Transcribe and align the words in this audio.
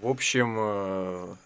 В 0.00 0.06
общем, 0.06 0.56
э, 0.58 1.36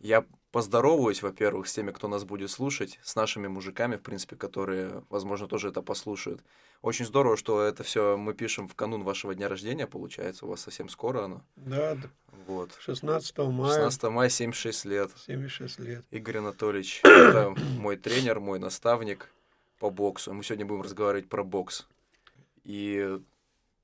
я 0.00 0.24
поздороваюсь, 0.50 1.22
во-первых, 1.22 1.68
с 1.68 1.74
теми, 1.74 1.90
кто 1.90 2.08
нас 2.08 2.24
будет 2.24 2.50
слушать, 2.50 2.98
с 3.02 3.14
нашими 3.16 3.48
мужиками, 3.48 3.96
в 3.96 4.00
принципе, 4.00 4.34
которые, 4.34 5.02
возможно, 5.10 5.46
тоже 5.46 5.68
это 5.68 5.82
послушают. 5.82 6.40
Очень 6.80 7.04
здорово, 7.04 7.36
что 7.36 7.60
это 7.60 7.82
все 7.82 8.16
мы 8.16 8.32
пишем 8.32 8.66
в 8.66 8.74
канун 8.74 9.02
вашего 9.04 9.34
дня 9.34 9.48
рождения, 9.48 9.86
получается, 9.86 10.46
у 10.46 10.48
вас 10.48 10.62
совсем 10.62 10.88
скоро 10.88 11.24
оно. 11.24 11.42
Да, 11.56 11.98
Вот. 12.46 12.74
16 12.80 13.36
мая. 13.38 13.74
16 13.74 14.02
мая, 14.04 14.28
76 14.30 14.84
лет. 14.86 15.10
76 15.26 15.78
лет. 15.80 16.04
Игорь 16.10 16.38
Анатольевич, 16.38 17.00
это 17.04 17.54
мой 17.78 17.98
тренер, 17.98 18.40
мой 18.40 18.58
наставник 18.58 19.30
по 19.78 19.90
боксу. 19.90 20.32
Мы 20.32 20.42
сегодня 20.42 20.64
будем 20.64 20.80
разговаривать 20.80 21.28
про 21.28 21.44
бокс. 21.44 21.86
И 22.64 23.18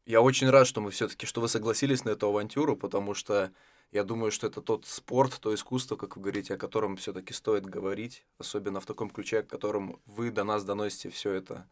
я 0.07 0.23
очень 0.23 0.49
рад, 0.49 0.67
что 0.67 0.81
мы 0.81 0.91
все-таки, 0.93 1.27
что 1.27 1.43
вы 1.43 1.49
согласились 1.49 2.07
на 2.07 2.11
эту 2.11 2.29
авантюру, 2.29 2.75
потому 2.75 3.13
что 3.13 3.53
я 3.93 4.05
думаю, 4.05 4.33
что 4.33 4.47
это 4.47 4.63
тот 4.63 4.87
спорт, 4.87 5.39
то 5.39 5.55
искусство, 5.55 5.97
как 5.97 6.17
вы 6.17 6.23
говорите, 6.23 6.55
о 6.55 6.59
котором 6.59 6.97
все-таки 6.97 7.35
стоит 7.35 7.67
говорить, 7.67 8.25
особенно 8.39 8.81
в 8.81 8.87
таком 8.87 9.11
ключе, 9.11 9.41
о 9.41 9.43
котором 9.43 10.01
вы 10.07 10.31
до 10.31 10.45
нас 10.45 10.65
доносите 10.65 11.11
все 11.11 11.33
это. 11.33 11.69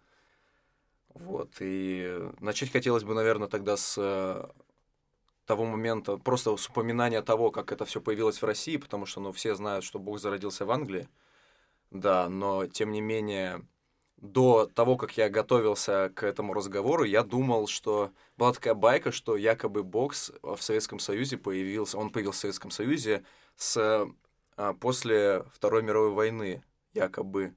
Вот. 1.15 1.51
И 1.61 2.31
начать 2.41 2.71
хотелось 2.71 3.05
бы, 3.05 3.15
наверное, 3.15 3.49
тогда 3.49 3.79
с 3.79 3.97
э, 3.99 4.49
того 5.47 5.65
момента, 5.65 6.19
просто 6.19 6.55
с 6.57 6.69
упоминания 6.69 7.23
того, 7.23 7.51
как 7.51 7.73
это 7.73 7.87
все 7.87 8.03
появилось 8.03 8.41
в 8.41 8.45
России, 8.45 8.77
потому 8.77 9.07
что, 9.07 9.21
ну, 9.21 9.33
все 9.33 9.55
знают, 9.55 9.85
что 9.85 9.99
Бог 9.99 10.21
зародился 10.21 10.67
в 10.67 10.71
Англии, 10.71 11.09
да, 11.91 12.29
но, 12.29 12.67
тем 12.67 12.93
не 12.93 13.01
менее, 13.01 13.67
до 14.21 14.67
того, 14.67 14.97
как 14.97 15.17
я 15.17 15.29
готовился 15.29 16.13
к 16.15 16.23
этому 16.23 16.53
разговору, 16.53 17.05
я 17.05 17.23
думал, 17.23 17.67
что 17.67 18.11
была 18.37 18.53
такая 18.53 18.75
байка, 18.75 19.13
что 19.13 19.37
якобы 19.37 19.83
бокс 19.83 20.33
в 20.43 20.61
Советском 20.61 20.99
Союзе 20.99 21.39
появился, 21.39 21.99
он 21.99 22.11
появился 22.11 22.39
в 22.39 22.41
Советском 22.43 22.71
Союзе 22.71 23.25
с, 23.57 24.07
а, 24.57 24.75
после 24.75 25.45
Второй 25.55 25.83
мировой 25.83 26.11
войны, 26.11 26.63
якобы. 26.93 27.55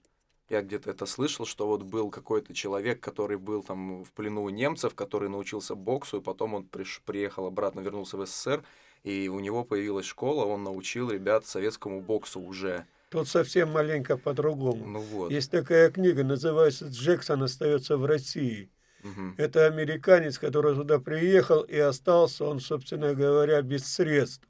Я 0.49 0.61
где-то 0.61 0.91
это 0.91 1.05
слышал, 1.05 1.45
что 1.45 1.67
вот 1.67 1.83
был 1.83 2.09
какой-то 2.09 2.53
человек, 2.53 3.01
который 3.01 3.37
был 3.37 3.63
там 3.63 4.03
в 4.03 4.11
плену 4.13 4.43
у 4.43 4.49
немцев, 4.49 4.93
который 4.93 5.29
научился 5.29 5.75
боксу, 5.75 6.17
и 6.17 6.21
потом 6.21 6.53
он 6.53 6.65
приш, 6.65 7.01
приехал 7.05 7.45
обратно, 7.45 7.79
вернулся 7.79 8.17
в 8.17 8.25
СССР, 8.25 8.63
и 9.03 9.27
у 9.27 9.39
него 9.39 9.63
появилась 9.63 10.05
школа, 10.05 10.45
он 10.45 10.63
научил 10.63 11.09
ребят 11.09 11.45
советскому 11.45 12.01
боксу 12.01 12.39
уже. 12.39 12.85
Тут 13.13 13.27
совсем 13.27 13.69
маленько 13.69 14.17
по-другому. 14.17 14.87
Ну 14.87 14.99
вот. 14.99 15.31
Есть 15.31 15.51
такая 15.51 15.91
книга, 15.91 16.23
называется 16.23 16.87
«Джексон 16.87 17.43
остается 17.43 17.95
в 17.95 18.05
России». 18.07 18.71
Мгм. 19.03 19.35
Это 19.37 19.67
американец, 19.67 20.39
который 20.39 20.73
туда 20.73 20.97
приехал 20.97 21.61
и 21.61 21.77
остался, 21.77 22.43
он, 22.45 22.59
собственно 22.59 23.13
говоря, 23.13 23.61
без 23.61 23.85
средств. 23.85 24.47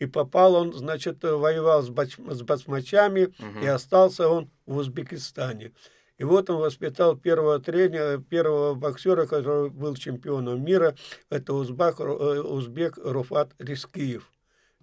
И 0.00 0.06
попал 0.06 0.56
он, 0.56 0.72
значит, 0.72 1.22
воевал 1.22 1.82
с, 1.84 1.88
бач- 1.90 2.18
с 2.34 2.42
басмачами, 2.42 3.32
Мгм. 3.38 3.62
и 3.62 3.66
остался 3.68 4.26
он 4.28 4.50
в 4.66 4.78
Узбекистане. 4.78 5.70
И 6.18 6.24
вот 6.24 6.50
он 6.50 6.56
воспитал 6.56 7.16
первого 7.16 7.60
тренера, 7.60 8.18
первого 8.18 8.74
боксера, 8.74 9.26
который 9.26 9.70
был 9.70 9.94
чемпионом 9.94 10.64
мира, 10.64 10.96
это 11.28 11.52
узбак, 11.54 12.00
э, 12.00 12.02
узбек 12.04 12.98
Руфат 13.04 13.52
Рискиев. 13.60 14.28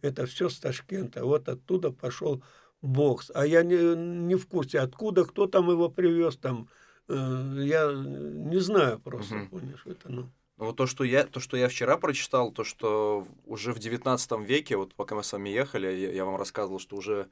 Это 0.01 0.25
все 0.27 0.47
с 0.47 0.59
Ташкента. 0.59 1.25
Вот 1.25 1.49
оттуда 1.49 1.91
пошел 1.91 2.41
бокс. 2.87 3.31
А 3.33 3.45
я 3.45 3.63
не, 3.63 3.95
не 3.95 4.35
в 4.35 4.47
курсе, 4.47 4.79
откуда, 4.79 5.25
кто 5.25 5.47
там 5.47 5.69
его 5.69 5.89
привез, 5.89 6.37
там, 6.37 6.67
э, 7.07 7.13
я 7.63 7.91
не 7.93 8.59
знаю 8.59 8.99
просто, 8.99 9.35
Мгм. 9.35 9.47
понимаешь, 9.49 9.83
это, 9.85 10.09
ну. 10.11 10.29
Ну, 10.57 10.65
вот 10.65 10.75
то, 10.75 10.87
что 10.87 11.03
я, 11.03 11.23
то, 11.23 11.39
что 11.39 11.55
я 11.55 11.67
вчера 11.67 11.97
прочитал, 11.97 12.51
то, 12.51 12.63
что 12.63 13.27
уже 13.45 13.73
в 13.73 13.79
19 13.79 14.43
веке, 14.43 14.75
вот 14.75 14.95
пока 14.95 15.13
мы 15.13 15.23
с 15.23 15.31
вами 15.31 15.49
ехали, 15.49 15.87
я, 15.87 16.11
я 16.11 16.25
вам 16.25 16.35
рассказывал, 16.35 16.79
что 16.79 16.95
уже 16.95 17.27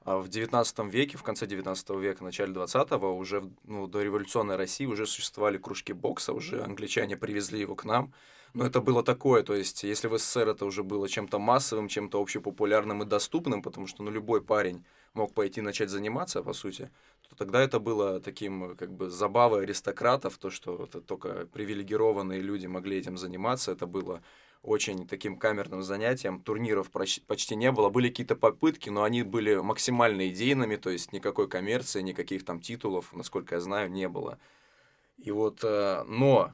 а, 0.00 0.18
в 0.18 0.28
19 0.28 0.92
веке, 0.92 1.16
в 1.16 1.22
конце 1.22 1.46
19 1.46 1.90
века, 1.90 2.24
начале 2.24 2.52
20-го, 2.52 3.16
уже 3.16 3.48
ну, 3.62 3.86
до 3.86 4.02
революционной 4.02 4.56
России 4.56 4.86
уже 4.86 5.06
существовали 5.06 5.56
кружки 5.56 5.92
бокса, 5.92 6.32
уже 6.32 6.62
англичане 6.62 7.16
привезли 7.16 7.60
его 7.60 7.76
к 7.76 7.84
нам. 7.84 8.12
Но 8.54 8.64
это 8.64 8.80
было 8.80 9.02
такое, 9.02 9.42
то 9.42 9.52
есть, 9.52 9.82
если 9.82 10.06
в 10.06 10.16
СССР 10.16 10.48
это 10.48 10.64
уже 10.64 10.84
было 10.84 11.08
чем-то 11.08 11.40
массовым, 11.40 11.88
чем-то 11.88 12.22
общепопулярным 12.22 13.02
и 13.02 13.06
доступным, 13.06 13.62
потому 13.62 13.88
что 13.88 14.04
ну, 14.04 14.12
любой 14.12 14.42
парень 14.42 14.84
мог 15.12 15.34
пойти 15.34 15.60
начать 15.60 15.90
заниматься, 15.90 16.40
по 16.40 16.52
сути, 16.52 16.88
то 17.28 17.34
тогда 17.34 17.60
это 17.60 17.80
было 17.80 18.20
таким 18.20 18.76
как 18.76 18.92
бы 18.92 19.10
забавой 19.10 19.64
аристократов, 19.64 20.38
то, 20.38 20.50
что 20.50 20.84
это 20.84 21.00
только 21.00 21.46
привилегированные 21.52 22.40
люди 22.40 22.68
могли 22.68 22.98
этим 22.98 23.16
заниматься, 23.16 23.72
это 23.72 23.86
было 23.86 24.22
очень 24.62 25.06
таким 25.08 25.36
камерным 25.36 25.82
занятием. 25.82 26.40
Турниров 26.40 26.90
почти 26.90 27.56
не 27.56 27.70
было. 27.70 27.90
Были 27.90 28.08
какие-то 28.08 28.34
попытки, 28.36 28.88
но 28.88 29.02
они 29.02 29.22
были 29.22 29.56
максимально 29.56 30.28
идейными, 30.28 30.76
то 30.76 30.90
есть 30.90 31.12
никакой 31.12 31.48
коммерции, 31.48 32.00
никаких 32.02 32.44
там 32.44 32.60
титулов, 32.60 33.12
насколько 33.12 33.56
я 33.56 33.60
знаю, 33.60 33.90
не 33.90 34.08
было. 34.08 34.38
И 35.18 35.30
вот, 35.32 35.60
э, 35.64 36.04
но 36.06 36.52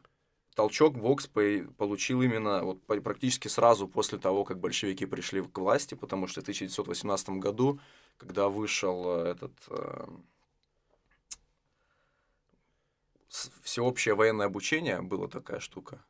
толчок 0.55 0.97
бокс 0.97 1.27
по- 1.27 1.65
получил 1.78 2.22
именно 2.22 2.62
вот 2.65 2.83
практически 2.83 3.49
сразу 3.49 3.88
после 3.88 4.19
того, 4.19 4.44
как 4.44 4.59
большевики 4.59 5.06
пришли 5.06 5.43
к 5.43 5.59
власти, 5.59 5.94
потому 5.94 6.27
что 6.27 6.41
в 6.41 6.44
1918 6.44 7.38
году, 7.41 7.81
когда 8.19 8.49
вышел 8.49 9.05
э, 9.25 9.31
этот 9.31 9.53
э, 9.69 10.06
всеобщее 13.62 14.15
военное 14.15 14.47
обучение, 14.47 15.00
была 15.03 15.28
такая 15.28 15.61
штука, 15.61 16.05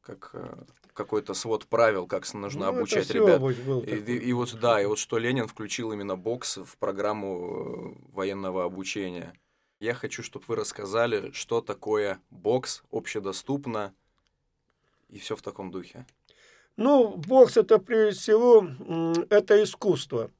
как 0.00 0.30
э, 0.34 0.64
какой-то 0.92 1.34
свод 1.34 1.66
правил, 1.66 2.06
как 2.06 2.32
нужно 2.34 2.70
Ну, 2.70 2.78
обучать 2.78 3.10
ребят. 3.10 3.40
был 3.40 3.82
И, 3.82 3.96
и- 3.96 4.18
и 4.28 4.32
вот 4.32 4.54
да, 4.60 4.80
и 4.80 4.86
вот 4.86 4.98
что 4.98 5.18
Ленин 5.18 5.48
включил 5.48 5.92
именно 5.92 6.16
бокс 6.16 6.58
в 6.58 6.76
программу 6.78 7.96
э, 8.08 8.12
военного 8.12 8.64
обучения. 8.64 9.34
Я 9.82 9.94
хочу, 9.94 10.22
чтобы 10.22 10.44
вы 10.46 10.54
рассказали, 10.54 11.32
что 11.32 11.60
такое 11.60 12.20
бокс, 12.30 12.84
общедоступно 12.92 13.92
и 15.08 15.18
все 15.18 15.34
в 15.34 15.42
таком 15.42 15.72
духе. 15.72 16.06
Ну, 16.76 17.16
бокс 17.16 17.56
это 17.56 17.78
прежде 17.78 18.20
всего 18.20 18.64
это 19.28 19.60
искусство. 19.60 20.30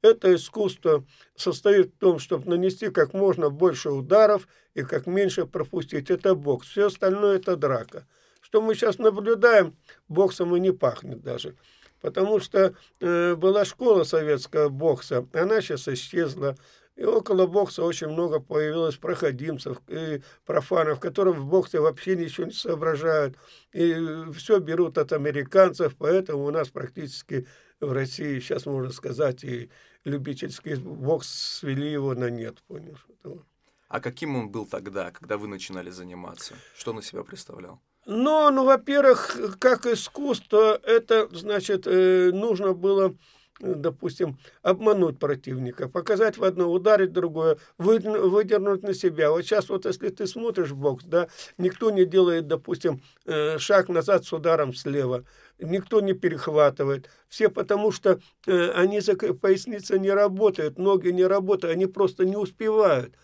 Это 0.00 0.34
искусство 0.34 1.06
состоит 1.36 1.94
в 1.94 1.98
том, 1.98 2.18
чтобы 2.18 2.50
нанести 2.50 2.90
как 2.90 3.14
можно 3.14 3.50
больше 3.50 3.90
ударов 3.90 4.48
и 4.74 4.82
как 4.82 5.06
меньше 5.06 5.46
пропустить. 5.46 6.10
Это 6.10 6.34
бокс. 6.34 6.66
Все 6.66 6.86
остальное 6.86 7.36
это 7.36 7.54
драка. 7.54 8.08
Что 8.40 8.60
мы 8.60 8.74
сейчас 8.74 8.98
наблюдаем, 8.98 9.76
боксом 10.08 10.56
и 10.56 10.58
не 10.58 10.72
пахнет 10.72 11.22
даже. 11.22 11.54
Потому 12.00 12.40
что 12.40 12.74
э, 12.98 13.36
была 13.36 13.64
школа 13.64 14.02
советская 14.02 14.68
бокса, 14.68 15.24
она 15.32 15.60
сейчас 15.60 15.86
исчезла. 15.86 16.56
И 17.02 17.04
около 17.04 17.46
бокса 17.46 17.82
очень 17.82 18.06
много 18.06 18.38
появилось 18.38 18.94
проходимцев 18.94 19.78
и 19.88 20.22
профанов, 20.46 21.00
которые 21.00 21.34
в 21.34 21.44
боксе 21.46 21.80
вообще 21.80 22.14
ничего 22.14 22.46
не 22.46 22.52
соображают. 22.52 23.36
И 23.72 23.92
все 24.36 24.60
берут 24.60 24.98
от 24.98 25.12
американцев, 25.12 25.96
поэтому 25.98 26.44
у 26.44 26.52
нас 26.52 26.68
практически 26.68 27.48
в 27.80 27.90
России, 27.90 28.38
сейчас 28.38 28.66
можно 28.66 28.92
сказать, 28.92 29.42
и 29.42 29.68
любительский 30.04 30.76
бокс 30.76 31.58
свели 31.58 31.90
его 31.90 32.14
на 32.14 32.30
нет, 32.30 32.62
понимаешь? 32.68 33.04
А 33.88 34.00
каким 34.00 34.36
он 34.36 34.50
был 34.50 34.64
тогда, 34.64 35.10
когда 35.10 35.38
вы 35.38 35.48
начинали 35.48 35.90
заниматься? 35.90 36.54
Что 36.76 36.92
он 36.92 37.00
из 37.00 37.06
себя 37.06 37.24
представлял? 37.24 37.80
Но, 38.06 38.48
ну, 38.52 38.64
во-первых, 38.64 39.58
как 39.58 39.86
искусство, 39.86 40.78
это, 40.84 41.28
значит, 41.32 41.88
э, 41.88 42.30
нужно 42.32 42.74
было, 42.74 43.08
э, 43.08 43.14
допустим, 43.60 44.38
обмануть 44.62 45.18
противника, 45.18 45.88
показать 45.88 46.38
в 46.38 46.44
одно, 46.44 46.70
ударить 46.70 47.10
в 47.10 47.12
другое, 47.12 47.58
выдерну- 47.78 48.28
выдернуть 48.28 48.82
на 48.82 48.94
себя. 48.94 49.30
Вот 49.30 49.42
сейчас 49.42 49.68
вот 49.68 49.84
если 49.84 50.08
ты 50.08 50.26
смотришь 50.26 50.72
бокс, 50.72 51.04
да, 51.04 51.28
никто 51.58 51.90
не 51.90 52.04
делает, 52.04 52.46
допустим, 52.48 53.02
э, 53.24 53.58
шаг 53.58 53.88
назад 53.88 54.24
с 54.24 54.32
ударом 54.32 54.74
слева, 54.74 55.24
никто 55.60 56.00
не 56.00 56.12
перехватывает. 56.12 57.08
Все 57.28 57.48
потому 57.48 57.92
что 57.92 58.20
э, 58.46 58.70
они 58.72 59.00
поясница 59.40 59.98
не 59.98 60.10
работают, 60.10 60.78
ноги 60.78 61.08
не 61.08 61.24
работают, 61.24 61.74
они 61.74 61.86
просто 61.86 62.24
не 62.24 62.36
успевают. 62.36 63.14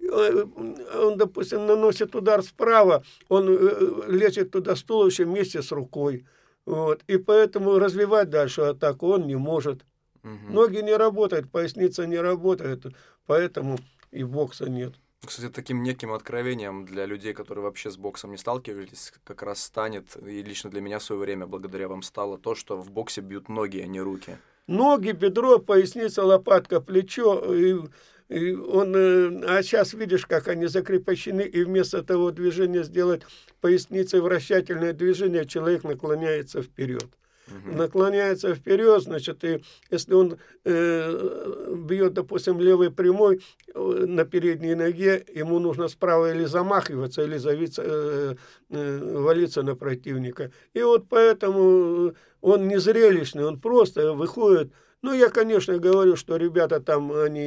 Э, 0.00 0.44
Он, 0.94 1.16
допустим, 1.16 1.66
наносит 1.66 2.14
удар 2.14 2.42
справа, 2.42 3.04
он 3.28 3.48
э, 3.48 4.02
лезет 4.08 4.50
туда 4.50 4.76
с 4.76 4.82
туловищем 4.82 5.30
вместе 5.30 5.62
с 5.62 5.70
рукой. 5.72 6.24
Вот. 6.66 7.02
И 7.06 7.16
поэтому 7.16 7.78
развивать 7.78 8.30
дальше 8.30 8.62
атаку 8.62 9.08
он 9.08 9.26
не 9.26 9.36
может. 9.36 9.84
Мгм. 10.22 10.54
Ноги 10.54 10.78
не 10.78 10.96
работают, 10.96 11.50
поясница 11.50 12.06
не 12.06 12.18
работает, 12.18 12.86
поэтому 13.26 13.78
и 14.10 14.24
бокса 14.24 14.70
нет. 14.70 14.94
Кстати, 15.26 15.50
таким 15.50 15.82
неким 15.82 16.12
откровением 16.12 16.84
для 16.84 17.06
людей, 17.06 17.32
которые 17.32 17.64
вообще 17.64 17.90
с 17.90 17.96
боксом 17.96 18.30
не 18.30 18.36
сталкивались, 18.36 19.12
как 19.24 19.42
раз 19.42 19.62
станет, 19.62 20.16
и 20.22 20.42
лично 20.42 20.70
для 20.70 20.80
меня 20.80 20.98
в 20.98 21.02
свое 21.02 21.20
время, 21.20 21.46
благодаря 21.46 21.88
вам, 21.88 22.02
стало 22.02 22.38
то, 22.38 22.54
что 22.54 22.76
в 22.76 22.90
боксе 22.90 23.20
бьют 23.20 23.48
ноги, 23.48 23.78
а 23.78 23.86
не 23.86 24.00
руки. 24.00 24.38
Ноги, 24.66 25.10
бедро, 25.10 25.58
поясница, 25.58 26.24
лопатка, 26.24 26.80
плечо. 26.80 27.54
И 27.54 27.80
он, 28.30 28.94
э, 28.96 29.42
а 29.46 29.62
сейчас 29.62 29.94
видишь, 29.94 30.26
как 30.26 30.48
они 30.48 30.66
закрепощены, 30.66 31.42
и 31.42 31.62
вместо 31.64 32.02
того 32.02 32.30
движения 32.30 32.82
сделать 32.82 33.22
поясницей 33.60 34.20
вращательное 34.20 34.92
движение, 34.92 35.44
человек 35.44 35.84
наклоняется 35.84 36.62
вперед. 36.62 37.06
угу. 37.48 37.76
наклоняется 37.76 38.54
вперед, 38.54 39.02
значит, 39.02 39.44
и 39.44 39.62
если 39.90 40.14
он 40.14 40.38
э, 40.64 41.74
бьет, 41.76 42.14
допустим, 42.14 42.58
левой 42.58 42.90
прямой 42.90 43.42
э, 43.74 43.78
на 44.06 44.24
передней 44.24 44.74
ноге, 44.74 45.24
ему 45.34 45.58
нужно 45.58 45.88
справа 45.88 46.32
или 46.32 46.44
замахиваться, 46.44 47.22
или 47.22 47.36
завиться, 47.36 47.82
э, 47.84 48.34
э, 48.70 49.18
валиться 49.18 49.62
на 49.62 49.76
противника. 49.76 50.50
И 50.72 50.82
вот 50.82 51.06
поэтому 51.08 52.14
он 52.40 52.68
не 52.68 52.78
зрелищный, 52.78 53.44
он 53.44 53.60
просто 53.60 54.12
выходит 54.12 54.72
ну, 55.04 55.12
я, 55.12 55.28
конечно, 55.28 55.78
говорю, 55.78 56.16
что 56.16 56.36
ребята 56.38 56.80
там, 56.80 57.12
они, 57.12 57.42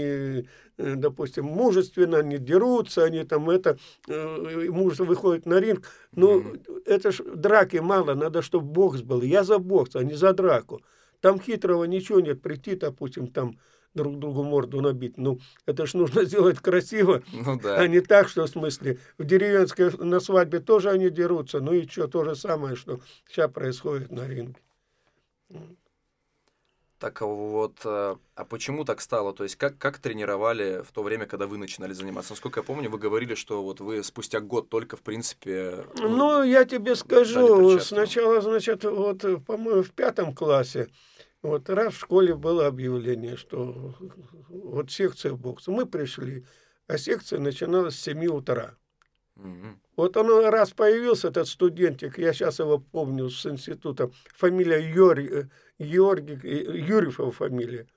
э, 0.77 0.95
допустим, 0.95 1.45
мужественно, 1.45 2.19
они 2.19 2.37
дерутся, 2.37 3.03
они 3.03 3.23
там 3.23 3.49
это, 3.49 3.79
э, 4.07 4.69
мужество 4.69 5.05
выходит 5.05 5.47
на 5.47 5.59
ринг. 5.59 5.83
Но 6.11 6.37
mm-hmm. 6.37 6.83
это 6.85 7.11
ж 7.11 7.23
драки 7.23 7.77
мало, 7.77 8.13
надо, 8.13 8.43
чтобы 8.43 8.67
бокс 8.67 9.01
был. 9.01 9.23
Я 9.23 9.43
за 9.43 9.57
бокс, 9.57 9.95
а 9.95 10.03
не 10.03 10.13
за 10.13 10.33
драку. 10.33 10.83
Там 11.19 11.39
хитрого 11.39 11.85
ничего 11.85 12.19
нет, 12.19 12.43
прийти, 12.43 12.75
допустим, 12.75 13.27
там 13.27 13.57
друг 13.95 14.19
другу 14.19 14.43
морду 14.43 14.81
набить. 14.81 15.17
Ну, 15.17 15.39
это 15.65 15.87
ж 15.87 15.95
нужно 15.95 16.25
сделать 16.25 16.59
красиво, 16.59 17.23
ну, 17.33 17.59
да. 17.59 17.77
а 17.77 17.87
не 17.87 18.01
так, 18.01 18.29
что 18.29 18.45
в 18.45 18.49
смысле. 18.49 18.99
В 19.17 19.25
деревенской 19.25 19.89
на 19.97 20.19
свадьбе 20.19 20.59
тоже 20.59 20.91
они 20.91 21.09
дерутся, 21.09 21.59
ну 21.59 21.73
и 21.73 21.87
что, 21.87 22.07
то 22.07 22.23
же 22.23 22.35
самое, 22.35 22.75
что 22.75 22.99
сейчас 23.27 23.51
происходит 23.51 24.11
на 24.11 24.27
ринге. 24.27 24.61
Так 26.99 27.21
вот, 27.21 27.81
э, 27.85 28.15
а 28.35 28.45
почему 28.45 28.83
так 28.83 29.01
стало? 29.01 29.31
То 29.33 29.43
есть 29.43 29.55
как, 29.55 29.77
как 29.77 29.99
тренировали 29.99 30.83
в 30.83 30.91
то 30.91 31.03
время, 31.03 31.27
когда 31.27 31.45
вы 31.45 31.57
начинали 31.57 31.93
заниматься? 31.93 32.33
Насколько 32.33 32.61
я 32.61 32.63
помню, 32.63 32.89
вы 32.89 32.97
говорили, 32.97 33.35
что 33.35 33.63
вот 33.63 33.79
вы 33.79 34.03
спустя 34.03 34.39
год 34.39 34.69
только, 34.69 34.97
в 34.97 35.01
принципе... 35.01 35.85
Ну, 35.97 36.09
ну 36.09 36.43
я 36.43 36.65
тебе 36.65 36.95
скажу, 36.95 37.79
сначала, 37.79 38.41
значит, 38.41 38.83
вот, 38.83 39.23
по-моему, 39.45 39.83
в 39.83 39.91
пятом 39.91 40.33
классе, 40.33 40.89
вот 41.43 41.69
раз 41.69 41.93
в 41.93 41.99
школе 41.99 42.33
было 42.33 42.65
объявление, 42.65 43.37
что 43.37 43.93
вот 44.49 44.91
секция 44.91 45.33
бокса. 45.33 45.69
Мы 45.69 45.85
пришли, 45.85 46.45
а 46.87 46.97
секция 46.97 47.39
начиналась 47.39 47.95
с 47.95 48.01
7 48.01 48.25
утра. 48.25 48.75
Угу. 49.37 49.79
Вот 49.97 50.17
он 50.17 50.45
раз 50.45 50.71
появился, 50.71 51.29
этот 51.29 51.47
студентик, 51.47 52.17
я 52.17 52.33
сейчас 52.33 52.59
его 52.59 52.79
помню 52.79 53.29
с 53.29 53.45
института, 53.45 54.09
фамилия 54.35 54.79
Юрий, 54.79 55.49
Георгий, 55.79 56.39
Юрьев 56.43 57.19
его 57.19 57.31
фамилия. 57.31 57.87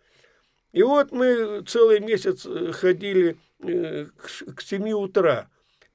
И 0.73 0.83
вот 0.83 1.13
мы 1.13 1.63
целый 1.67 2.01
месяц 2.01 2.47
ходили 2.75 3.37
э, 3.61 4.07
к 4.55 4.61
7 4.61 4.91
утра. 4.93 5.49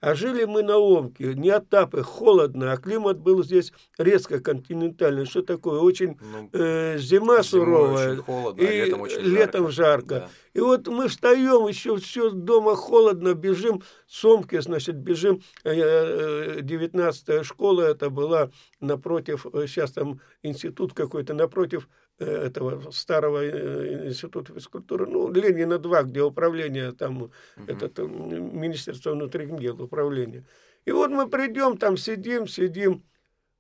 А 0.06 0.14
жили 0.14 0.44
мы 0.46 0.62
на 0.62 0.78
Омке, 0.78 1.34
не 1.34 1.50
Отапы, 1.50 2.04
холодно, 2.04 2.72
а 2.72 2.78
климат 2.78 3.18
был 3.18 3.44
здесь 3.44 3.74
резко 3.98 4.40
континентальный. 4.40 5.26
Что 5.26 5.42
такое? 5.42 5.80
Очень 5.80 6.20
ну, 6.22 6.48
э, 6.54 7.00
зима 7.00 7.42
суровая, 7.42 8.12
очень 8.12 8.22
холодно, 8.22 8.62
а 8.62 8.72
и 8.72 8.80
а 8.82 8.86
летом 8.86 9.02
очень 9.02 9.22
летом 9.22 9.72
жарко. 9.72 10.16
Да. 10.16 10.30
И 10.54 10.60
вот 10.60 10.88
мы 10.88 11.08
встаем, 11.08 11.66
еще 11.68 11.98
все 11.98 12.30
дома 12.30 12.76
холодно, 12.76 13.34
бежим 13.34 13.82
с 14.06 14.24
Омки, 14.24 14.60
значит, 14.60 14.96
бежим, 14.96 15.42
19 15.64 17.30
э, 17.30 17.44
школа 17.44 17.82
это 17.82 18.12
была 18.12 18.52
напротив, 18.80 19.48
сейчас 19.66 19.90
э, 19.90 19.94
там 19.96 20.22
институт 20.44 20.94
какой-то, 20.94 21.34
напротив 21.34 21.88
Э, 21.88 22.05
этого 22.18 22.92
старого 22.92 23.44
э, 23.44 24.08
института 24.08 24.54
физкультуры, 24.54 25.06
ну, 25.06 25.32
Ленина 25.32 25.78
2, 25.78 26.04
где 26.04 26.22
управление, 26.22 26.92
там, 26.94 27.24
угу. 27.24 27.32
этот 27.68 27.98
Министерство 28.00 29.12
внутренних 29.12 29.60
дел, 29.60 29.82
управление. 29.82 30.46
И 30.86 30.92
вот 30.92 31.10
мы 31.12 31.28
придем, 31.30 31.78
там 31.78 31.98
сидим, 31.98 32.48
сидим, 32.48 33.04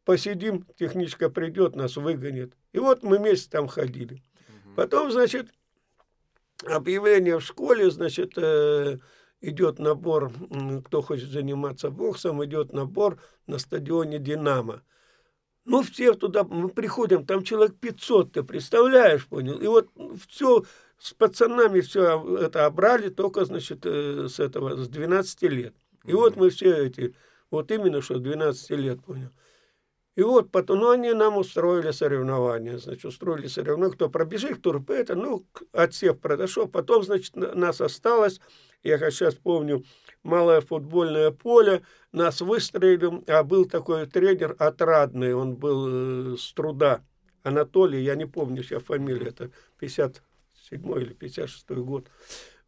посидим, 0.05 0.65
техничка 0.77 1.29
придет, 1.29 1.75
нас 1.75 1.97
выгонит. 1.97 2.53
И 2.71 2.79
вот 2.79 3.03
мы 3.03 3.17
вместе 3.17 3.49
там 3.49 3.67
ходили. 3.67 4.13
Угу. 4.13 4.75
Потом, 4.75 5.11
значит, 5.11 5.47
объявление 6.65 7.39
в 7.39 7.43
школе, 7.43 7.91
значит, 7.91 8.37
э, 8.37 8.97
идет 9.41 9.79
набор, 9.79 10.31
кто 10.85 11.01
хочет 11.01 11.29
заниматься 11.29 11.89
боксом, 11.89 12.43
идет 12.43 12.73
набор 12.73 13.19
на 13.47 13.57
стадионе 13.57 14.19
«Динамо». 14.19 14.81
Ну, 15.65 15.81
все 15.81 16.13
туда, 16.13 16.43
мы 16.43 16.69
приходим, 16.69 17.25
там 17.25 17.43
человек 17.43 17.75
500, 17.79 18.31
ты 18.31 18.43
представляешь, 18.43 19.25
понял? 19.25 19.57
И 19.59 19.65
вот 19.65 19.89
все 20.27 20.63
с 20.99 21.13
пацанами 21.13 21.81
все 21.81 22.37
это 22.39 22.65
обрали 22.65 23.09
только, 23.09 23.45
значит, 23.45 23.79
э, 23.83 24.27
с 24.29 24.39
этого, 24.39 24.75
с 24.75 24.87
12 24.87 25.41
лет. 25.43 25.73
И 26.03 26.11
mm-hmm. 26.11 26.15
вот 26.15 26.35
мы 26.35 26.49
все 26.51 26.85
эти, 26.85 27.15
вот 27.49 27.71
именно 27.71 28.01
что 28.01 28.19
12 28.19 28.69
лет, 28.71 29.03
понял. 29.03 29.31
И 30.15 30.21
вот 30.21 30.49
потом, 30.49 30.79
ну, 30.79 30.91
они 30.91 31.11
нам 31.11 31.37
устроили 31.37 31.91
соревнования, 31.91 32.77
значит, 32.77 33.03
устроили 33.03 33.47
соревнования, 33.47 33.93
кто 33.93 34.09
пробежит, 34.09 34.59
кто 34.59 34.81
это, 34.87 35.15
ну, 35.15 35.45
отсев 35.73 36.19
произошел. 36.19 36.67
Потом, 36.67 37.03
значит, 37.03 37.35
нас 37.35 37.81
осталось, 37.81 38.39
я 38.81 38.97
сейчас 39.11 39.35
помню, 39.35 39.83
малое 40.23 40.61
футбольное 40.61 41.31
поле, 41.31 41.81
нас 42.13 42.39
выстроили, 42.39 43.29
а 43.29 43.43
был 43.43 43.65
такой 43.65 44.05
тренер 44.05 44.55
отрадный, 44.57 45.33
он 45.33 45.55
был 45.55 46.33
э, 46.33 46.37
с 46.37 46.53
труда, 46.53 47.01
Анатолий, 47.43 48.01
я 48.01 48.15
не 48.15 48.25
помню 48.25 48.63
сейчас 48.63 48.83
фамилию, 48.83 49.27
это 49.27 49.51
57 49.79 51.01
или 51.01 51.13
56 51.13 51.69
год. 51.71 52.07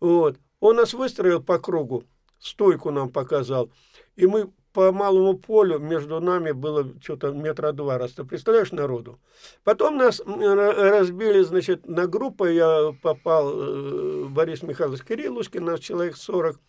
Вот. 0.01 0.37
Он 0.59 0.75
нас 0.75 0.93
выстроил 0.93 1.41
по 1.41 1.59
кругу, 1.59 2.03
стойку 2.39 2.91
нам 2.91 3.09
показал, 3.09 3.71
и 4.17 4.27
мы 4.27 4.51
по 4.77 4.91
малому 4.91 5.35
полю 5.35 5.79
между 5.79 6.19
нами 6.19 6.51
было 6.51 6.87
что-то 7.01 7.31
метра 7.31 7.71
два 7.71 7.97
роста. 7.97 8.23
Представляешь, 8.23 8.71
народу? 8.71 9.19
Потом 9.63 9.97
нас 9.97 10.21
разбили, 10.23 11.41
значит, 11.41 11.87
на 11.87 12.05
группы. 12.05 12.53
Я 12.53 12.93
попал, 13.01 13.53
э, 13.55 14.25
Борис 14.25 14.61
Михайлович 14.61 15.01
Кириллушкин, 15.01 15.65
нас 15.65 15.79
человек 15.79 16.15
40. 16.15 16.59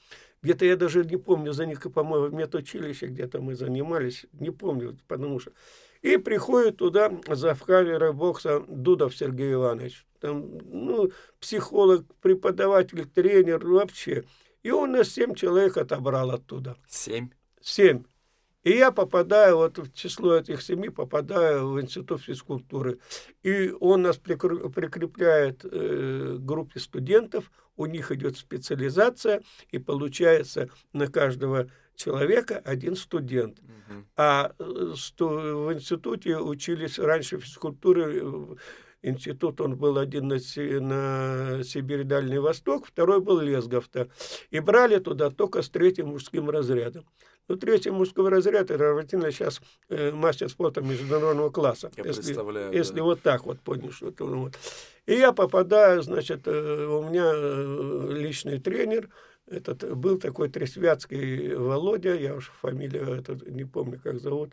Где-то 0.40 0.64
я 0.64 0.76
даже 0.76 1.04
не 1.04 1.18
помню, 1.18 1.52
за 1.52 1.66
них, 1.66 1.82
по-моему, 1.92 2.28
в 2.28 2.32
медучилище 2.32 3.08
где-то 3.08 3.42
мы 3.42 3.54
занимались, 3.54 4.24
не 4.32 4.50
помню, 4.50 4.96
потому 5.06 5.38
что... 5.38 5.52
И 6.00 6.16
приходит 6.16 6.78
туда 6.78 7.12
завкавера 7.28 8.12
бокса 8.12 8.64
Дудов 8.68 9.14
Сергей 9.14 9.52
Иванович. 9.52 10.06
Там, 10.18 10.56
ну, 10.64 11.10
психолог, 11.40 12.06
преподаватель, 12.22 13.04
тренер, 13.04 13.66
вообще. 13.66 14.24
И 14.62 14.70
он 14.70 14.92
нас 14.92 15.10
семь 15.10 15.34
человек 15.34 15.76
отобрал 15.76 16.30
оттуда. 16.30 16.78
Семь? 16.88 17.28
Семь. 17.68 18.04
И 18.64 18.70
я 18.70 18.90
попадаю, 18.90 19.58
вот 19.58 19.78
в 19.78 19.92
число 19.92 20.36
этих 20.36 20.62
семи 20.62 20.88
попадаю 20.88 21.68
в 21.68 21.80
институт 21.80 22.22
физкультуры. 22.22 22.98
И 23.42 23.70
он 23.78 24.02
нас 24.02 24.16
прикрепляет 24.16 25.64
э, 25.64 26.36
к 26.38 26.44
группе 26.44 26.80
студентов, 26.80 27.52
у 27.76 27.84
них 27.84 28.10
идет 28.10 28.38
специализация, 28.38 29.42
и 29.70 29.78
получается 29.78 30.70
на 30.94 31.08
каждого 31.08 31.70
человека 31.94 32.58
один 32.64 32.96
студент. 32.96 33.58
Угу. 33.58 34.04
А 34.16 34.52
э, 34.58 34.64
в 34.64 35.72
институте 35.74 36.38
учились 36.38 36.98
раньше 36.98 37.38
физкультуры, 37.38 38.22
э, 38.22 38.56
институт, 39.02 39.60
он 39.60 39.76
был 39.76 39.98
один 39.98 40.28
на, 40.28 40.36
на 40.36 41.62
Сибирь 41.64 42.04
Дальний 42.04 42.38
Восток, 42.38 42.86
второй 42.86 43.20
был 43.20 43.40
Лесговта. 43.40 44.08
И 44.50 44.58
брали 44.60 44.98
туда 44.98 45.30
только 45.30 45.62
с 45.62 45.68
третьим 45.68 46.08
мужским 46.08 46.50
разрядом. 46.50 47.04
Ну, 47.48 47.56
третий 47.56 47.90
мужской 47.90 48.28
разряд, 48.28 48.70
это 48.70 48.76
равнительно 48.76 49.32
сейчас 49.32 49.62
э, 49.88 50.12
мастер 50.12 50.50
спорта 50.50 50.82
международного 50.82 51.48
класса. 51.48 51.90
Я 51.96 52.04
если, 52.04 52.20
представляю. 52.20 52.72
Если 52.74 52.96
да. 52.96 53.02
вот 53.02 53.22
так 53.22 53.46
вот, 53.46 53.58
понял, 53.60 53.90
что 53.90 54.08
это 54.08 54.24
вот. 54.24 54.52
И 55.06 55.14
я 55.14 55.32
попадаю, 55.32 56.02
значит, 56.02 56.46
э, 56.46 56.86
у 56.86 57.08
меня 57.08 57.30
э, 57.34 58.08
личный 58.12 58.60
тренер, 58.60 59.08
этот 59.46 59.96
был 59.96 60.18
такой 60.18 60.50
Тресвятский 60.50 61.54
Володя, 61.54 62.14
я 62.14 62.34
уж 62.34 62.52
фамилию 62.60 63.14
этот 63.14 63.48
не 63.48 63.64
помню, 63.64 63.98
как 63.98 64.20
зовут. 64.20 64.52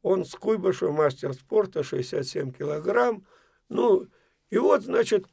Он 0.00 0.24
с 0.24 0.34
Куйбышев, 0.34 0.92
мастер 0.92 1.34
спорта, 1.34 1.82
67 1.82 2.52
килограмм. 2.52 3.26
Ну, 3.68 4.06
и 4.48 4.56
вот, 4.56 4.82
значит, 4.82 5.26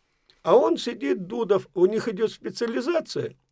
а 0.44 0.58
он 0.58 0.76
сидит, 0.78 1.26
Дудов, 1.26 1.70
у 1.74 1.86
них 1.86 2.10
идет 2.10 2.32
специализация– 2.32 3.38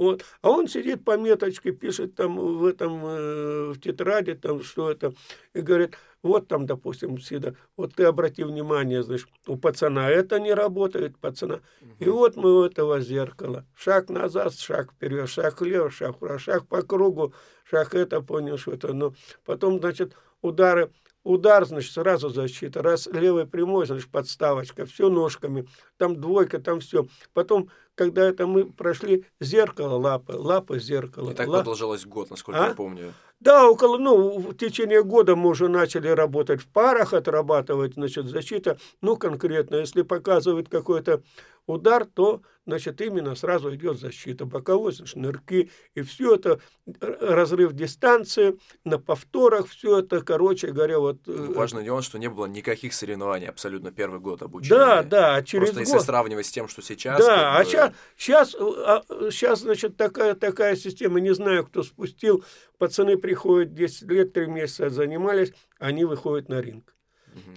вот. 0.00 0.24
А 0.40 0.48
он 0.48 0.66
сидит 0.66 1.04
по 1.04 1.18
меточке, 1.18 1.72
пишет 1.72 2.14
там 2.14 2.36
в 2.36 2.64
этом, 2.64 3.04
э, 3.04 3.72
в 3.72 3.80
тетради, 3.80 4.32
там 4.32 4.62
что 4.62 4.90
это, 4.90 5.12
и 5.52 5.60
говорит, 5.60 5.94
вот 6.22 6.48
там, 6.48 6.64
допустим, 6.64 7.18
Сида, 7.18 7.54
вот 7.76 7.96
ты 7.96 8.04
обрати 8.04 8.42
внимание, 8.42 9.02
знаешь, 9.02 9.28
у 9.46 9.58
пацана 9.58 10.08
это 10.08 10.40
не 10.40 10.54
работает, 10.54 11.18
пацана. 11.18 11.60
Угу. 11.82 11.90
И 11.98 12.08
вот 12.08 12.36
мы 12.36 12.60
у 12.60 12.64
этого 12.64 13.02
зеркала. 13.02 13.66
Шаг 13.76 14.08
назад, 14.08 14.54
шаг 14.54 14.92
вперед, 14.92 15.28
шаг 15.28 15.60
влево, 15.60 15.90
шаг 15.90 16.16
вправо, 16.16 16.38
шаг 16.38 16.66
по 16.66 16.80
кругу, 16.80 17.34
шаг 17.64 17.94
это, 17.94 18.22
понял, 18.22 18.56
что 18.56 18.72
это. 18.72 18.94
Но 18.94 19.12
потом, 19.44 19.80
значит, 19.80 20.14
удары 20.40 20.90
Удар, 21.22 21.66
значит, 21.66 21.92
сразу 21.92 22.30
защита. 22.30 22.82
Раз 22.82 23.06
левой 23.06 23.46
прямой, 23.46 23.86
значит, 23.86 24.10
подставочка. 24.10 24.86
Все 24.86 25.10
ножками. 25.10 25.68
Там 25.98 26.18
двойка, 26.18 26.58
там 26.58 26.80
все. 26.80 27.06
Потом 27.34 27.68
когда 28.00 28.26
это 28.26 28.46
мы 28.46 28.64
прошли 28.64 29.26
зеркало, 29.40 29.98
лапы, 29.98 30.32
лапы, 30.32 30.80
зеркало. 30.80 31.32
И 31.32 31.34
так 31.34 31.48
лап... 31.48 31.58
продолжалось 31.58 32.06
год, 32.06 32.30
насколько 32.30 32.64
А? 32.64 32.68
я 32.68 32.74
помню. 32.74 33.12
Да, 33.40 33.70
около, 33.70 33.96
ну, 33.96 34.38
в 34.38 34.54
течение 34.54 35.02
года 35.02 35.34
мы 35.34 35.48
уже 35.48 35.68
начали 35.68 36.08
работать 36.08 36.60
в 36.60 36.68
парах, 36.68 37.14
отрабатывать, 37.14 37.94
значит, 37.94 38.26
защита. 38.26 38.78
Ну, 39.00 39.16
конкретно, 39.16 39.76
если 39.76 40.02
показывает 40.02 40.68
какой-то 40.68 41.22
удар, 41.66 42.04
то, 42.04 42.42
значит, 42.66 43.00
именно 43.00 43.34
сразу 43.34 43.74
идет 43.74 43.98
защита. 43.98 44.44
Боковой, 44.44 44.92
шнырки, 44.92 45.70
и 45.94 46.02
все 46.02 46.34
это, 46.34 46.60
разрыв 47.00 47.72
дистанции, 47.72 48.58
на 48.84 48.98
повторах, 48.98 49.68
все 49.68 50.00
это, 50.00 50.20
короче 50.20 50.68
говоря, 50.68 50.98
вот... 50.98 51.16
э, 51.26 51.32
Ну, 51.32 51.54
Важный 51.54 51.84
нюанс, 51.84 52.04
что 52.06 52.18
не 52.18 52.28
было 52.28 52.46
никаких 52.46 52.92
соревнований 52.92 53.46
абсолютно 53.48 53.90
первый 53.90 54.20
год 54.20 54.42
обучения. 54.42 54.78
Да, 54.78 55.02
да, 55.02 55.34
а 55.36 55.42
через 55.42 55.68
Просто 55.68 55.80
если 55.80 55.96
год... 55.96 56.04
сравнивать 56.04 56.46
с 56.46 56.50
тем, 56.50 56.68
что 56.68 56.82
сейчас... 56.82 57.18
Да, 57.24 57.56
а 57.56 57.64
сейчас, 57.64 57.92
сейчас, 58.16 58.50
сейчас, 58.50 59.60
значит, 59.60 59.96
такая, 59.96 60.34
такая 60.34 60.76
система, 60.76 61.20
не 61.20 61.32
знаю, 61.34 61.64
кто 61.64 61.82
спустил, 61.82 62.44
пацаны 62.80 63.18
приходят 63.18 63.74
10 63.74 64.10
лет, 64.10 64.32
3 64.32 64.46
месяца 64.46 64.88
занимались, 64.88 65.52
они 65.78 66.04
выходят 66.04 66.48
на 66.48 66.60
ринг. 66.60 66.96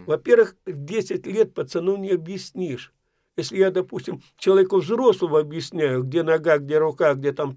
Во-первых, 0.05 0.55
в 0.65 0.85
10 0.85 1.25
лет 1.25 1.53
пацану 1.53 1.97
не 1.97 2.11
объяснишь. 2.11 2.93
Если 3.35 3.57
я, 3.57 3.71
допустим, 3.71 4.21
человеку 4.37 4.77
взрослому 4.77 5.37
объясняю, 5.37 6.03
где 6.03 6.21
нога, 6.21 6.59
где 6.59 6.77
рука, 6.77 7.15
где 7.15 7.31
там 7.31 7.55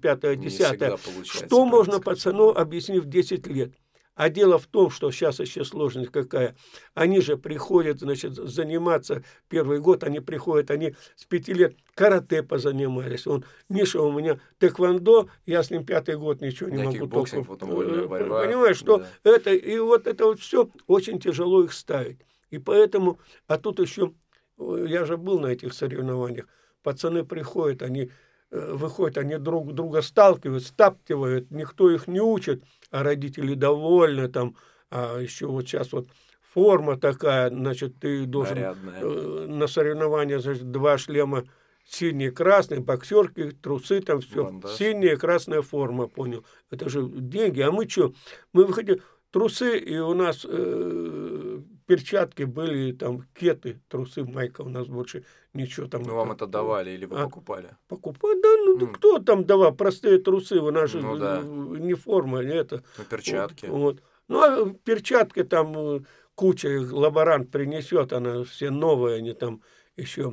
всегда 0.49 0.97
получается 0.97 1.45
что 1.45 1.65
можно 1.65 1.99
пацану 1.99 2.49
объяснить 2.49 3.03
в 3.03 3.09
10 3.09 3.45
лет? 3.47 3.73
А 4.17 4.29
дело 4.29 4.57
в 4.57 4.65
том, 4.65 4.89
что 4.89 5.11
сейчас 5.11 5.39
еще 5.39 5.63
сложность 5.63 6.11
какая. 6.11 6.55
Они 6.95 7.21
же 7.21 7.37
приходят, 7.37 7.99
значит, 7.99 8.33
заниматься 8.33 9.23
первый 9.47 9.79
год, 9.79 10.03
они 10.03 10.19
приходят, 10.19 10.71
они 10.71 10.95
с 11.15 11.25
пяти 11.25 11.53
лет 11.53 11.75
карате 11.93 12.41
позанимались. 12.41 13.27
Он, 13.27 13.45
Миша 13.69 14.01
у 14.01 14.11
меня 14.11 14.39
тэквондо, 14.57 15.29
я 15.45 15.61
с 15.61 15.69
ним 15.69 15.85
пятый 15.85 16.17
год 16.17 16.41
ничего 16.41 16.67
не 16.71 16.81
могу 16.81 17.07
потом 17.43 17.69
вольная 17.69 18.07
Э, 18.07 18.47
Понимаешь, 18.47 18.77
что 18.77 18.97
да. 18.97 19.07
это, 19.23 19.53
и 19.53 19.77
вот 19.77 20.07
это 20.07 20.25
вот 20.25 20.39
все 20.39 20.67
очень 20.87 21.19
тяжело 21.19 21.63
их 21.63 21.71
ставить. 21.71 22.17
И 22.49 22.57
поэтому, 22.57 23.19
а 23.45 23.59
тут 23.59 23.79
еще, 23.79 24.13
э, 24.57 24.85
я 24.89 25.05
же 25.05 25.17
был 25.17 25.39
на 25.39 25.47
этих 25.47 25.73
соревнованиях, 25.73 26.47
пацаны 26.81 27.23
приходят, 27.23 27.83
они 27.83 28.09
э, 28.49 28.71
выходят, 28.73 29.19
они 29.19 29.37
друг 29.37 29.75
друга 29.75 30.01
сталкивают, 30.01 30.63
стаптивают, 30.63 31.51
никто 31.51 31.91
их 31.91 32.07
не 32.07 32.19
учит, 32.19 32.63
а 32.91 33.03
родители 33.03 33.53
довольны 33.53 34.27
там, 34.29 34.55
а 34.89 35.19
еще 35.19 35.47
вот 35.47 35.63
сейчас 35.67 35.91
вот 35.93 36.07
форма 36.41 36.97
такая, 36.97 37.49
значит, 37.49 37.99
ты 37.99 38.25
должен 38.25 38.55
Нарядная. 38.55 39.01
э, 39.01 39.45
на 39.47 39.67
соревнования, 39.67 40.39
значит, 40.39 40.71
два 40.71 40.97
шлема 40.97 41.43
синий, 41.85 42.31
красный, 42.31 42.79
боксерки, 42.79 43.51
трусы, 43.51 44.01
там 44.01 44.21
все. 44.21 44.43
Бандаж. 44.43 44.71
Синяя, 44.71 45.15
красная 45.17 45.61
форма, 45.61 46.07
понял. 46.07 46.45
Это 46.71 46.89
же 46.89 47.07
деньги. 47.07 47.61
А 47.61 47.71
мы 47.71 47.87
что? 47.87 48.13
Мы 48.53 48.65
выходили, 48.65 49.01
трусы, 49.31 49.77
и 49.77 49.97
у 49.97 50.13
нас 50.13 50.45
э, 50.49 51.61
перчатки 51.85 52.43
были, 52.43 52.91
там, 52.91 53.23
кеты, 53.33 53.79
трусы, 53.87 54.23
майка 54.23 54.61
у 54.61 54.69
нас 54.69 54.87
больше 54.87 55.23
ничего 55.53 55.87
там. 55.87 56.03
Ну, 56.03 56.15
вам 56.15 56.31
это 56.31 56.45
давали 56.47 56.91
или 56.91 57.05
вы 57.05 57.19
А? 57.19 57.23
покупали? 57.25 57.75
Покупать, 57.87 58.41
да, 58.41 58.49
ну, 58.85 58.93
кто 58.93 59.19
там 59.19 59.45
давал, 59.45 59.73
простые 59.73 60.19
трусы, 60.19 60.59
у 60.59 60.71
нас 60.71 60.89
же 60.89 61.01
Ну 61.01 61.17
да. 61.17 61.41
не 61.41 61.93
форма, 61.93 62.43
не 62.43 62.53
это. 62.53 62.83
Ну, 62.97 63.03
перчатки. 63.03 63.65
Вот, 63.65 63.79
вот. 63.79 64.03
Ну, 64.27 64.41
а 64.41 64.73
перчатки 64.83 65.43
там 65.43 65.77
э, 65.77 65.99
куча 66.35 66.81
лаборант 66.91 67.51
принесет, 67.51 68.13
она 68.13 68.43
все 68.43 68.69
новые, 68.69 69.17
они 69.17 69.33
там 69.33 69.61
еще 69.95 70.31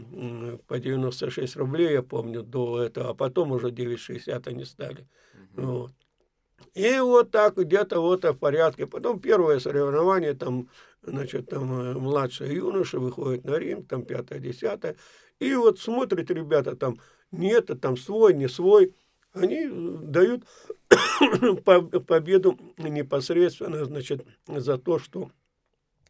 по 0.67 0.79
96 0.79 1.57
рублей, 1.57 1.93
я 1.93 2.03
помню, 2.03 2.43
до 2.43 2.83
этого, 2.83 3.11
а 3.11 3.15
потом 3.15 3.53
уже 3.53 3.69
9,60 3.69 4.49
они 4.49 4.65
стали. 4.65 5.09
Мгм. 5.55 5.67
Вот. 5.67 5.93
И 6.75 6.99
вот 6.99 7.31
так 7.31 7.57
где-то 7.57 8.01
вот 8.01 8.25
в 8.25 8.35
порядке. 8.35 8.87
Потом 8.87 9.21
первое 9.21 9.61
соревнование, 9.61 10.35
там, 10.35 10.69
значит, 11.03 11.49
там 11.49 11.73
э, 11.73 11.95
младшие 11.95 12.55
юноши 12.55 12.99
выходят 12.99 13.45
на 13.45 13.57
ринг, 13.57 13.89
там 13.89 14.05
пятое, 14.05 14.41
десятое. 14.41 14.97
И 15.39 15.55
вот 15.55 15.79
смотрят 15.79 16.31
ребята, 16.31 16.77
там, 16.77 16.99
нет, 17.39 17.71
там 17.81 17.97
свой, 17.97 18.35
не 18.35 18.49
свой. 18.49 18.95
Они 19.33 19.67
э, 19.67 19.71
дают 20.03 20.45
по- 21.65 21.83
победу 21.83 22.59
непосредственно, 22.79 23.85
значит, 23.85 24.25
за 24.47 24.79
то, 24.79 24.99
что 24.99 25.31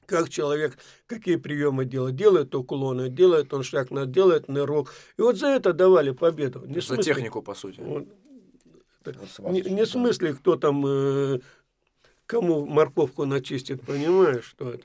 как 0.07 0.29
человек, 0.29 0.77
какие 1.07 1.37
приемы 1.37 1.87
делает, 1.87 2.17
делает 2.17 2.55
уклоны, 2.55 3.09
делает 3.09 3.55
он 3.55 3.63
шаг, 3.63 3.91
на- 3.91 4.05
делает 4.07 4.49
нырок. 4.49 4.93
И 5.17 5.23
вот 5.23 5.37
за 5.39 5.47
это 5.49 5.73
давали 5.73 6.11
победу. 6.11 6.63
Не 6.67 6.81
За 6.81 6.89
смысле- 6.97 7.05
технику, 7.05 7.41
по 7.43 7.55
сути. 7.55 7.81
вот. 7.81 8.07
Не, 9.51 9.61
не 9.63 9.85
в 9.85 9.89
смысле, 9.89 10.35
кто 10.35 10.57
там, 10.57 10.85
э, 10.87 11.41
кому 12.27 12.67
морковку 12.67 13.25
начистит, 13.27 13.83
понимаешь, 13.83 14.45
что 14.45 14.71
это. 14.71 14.85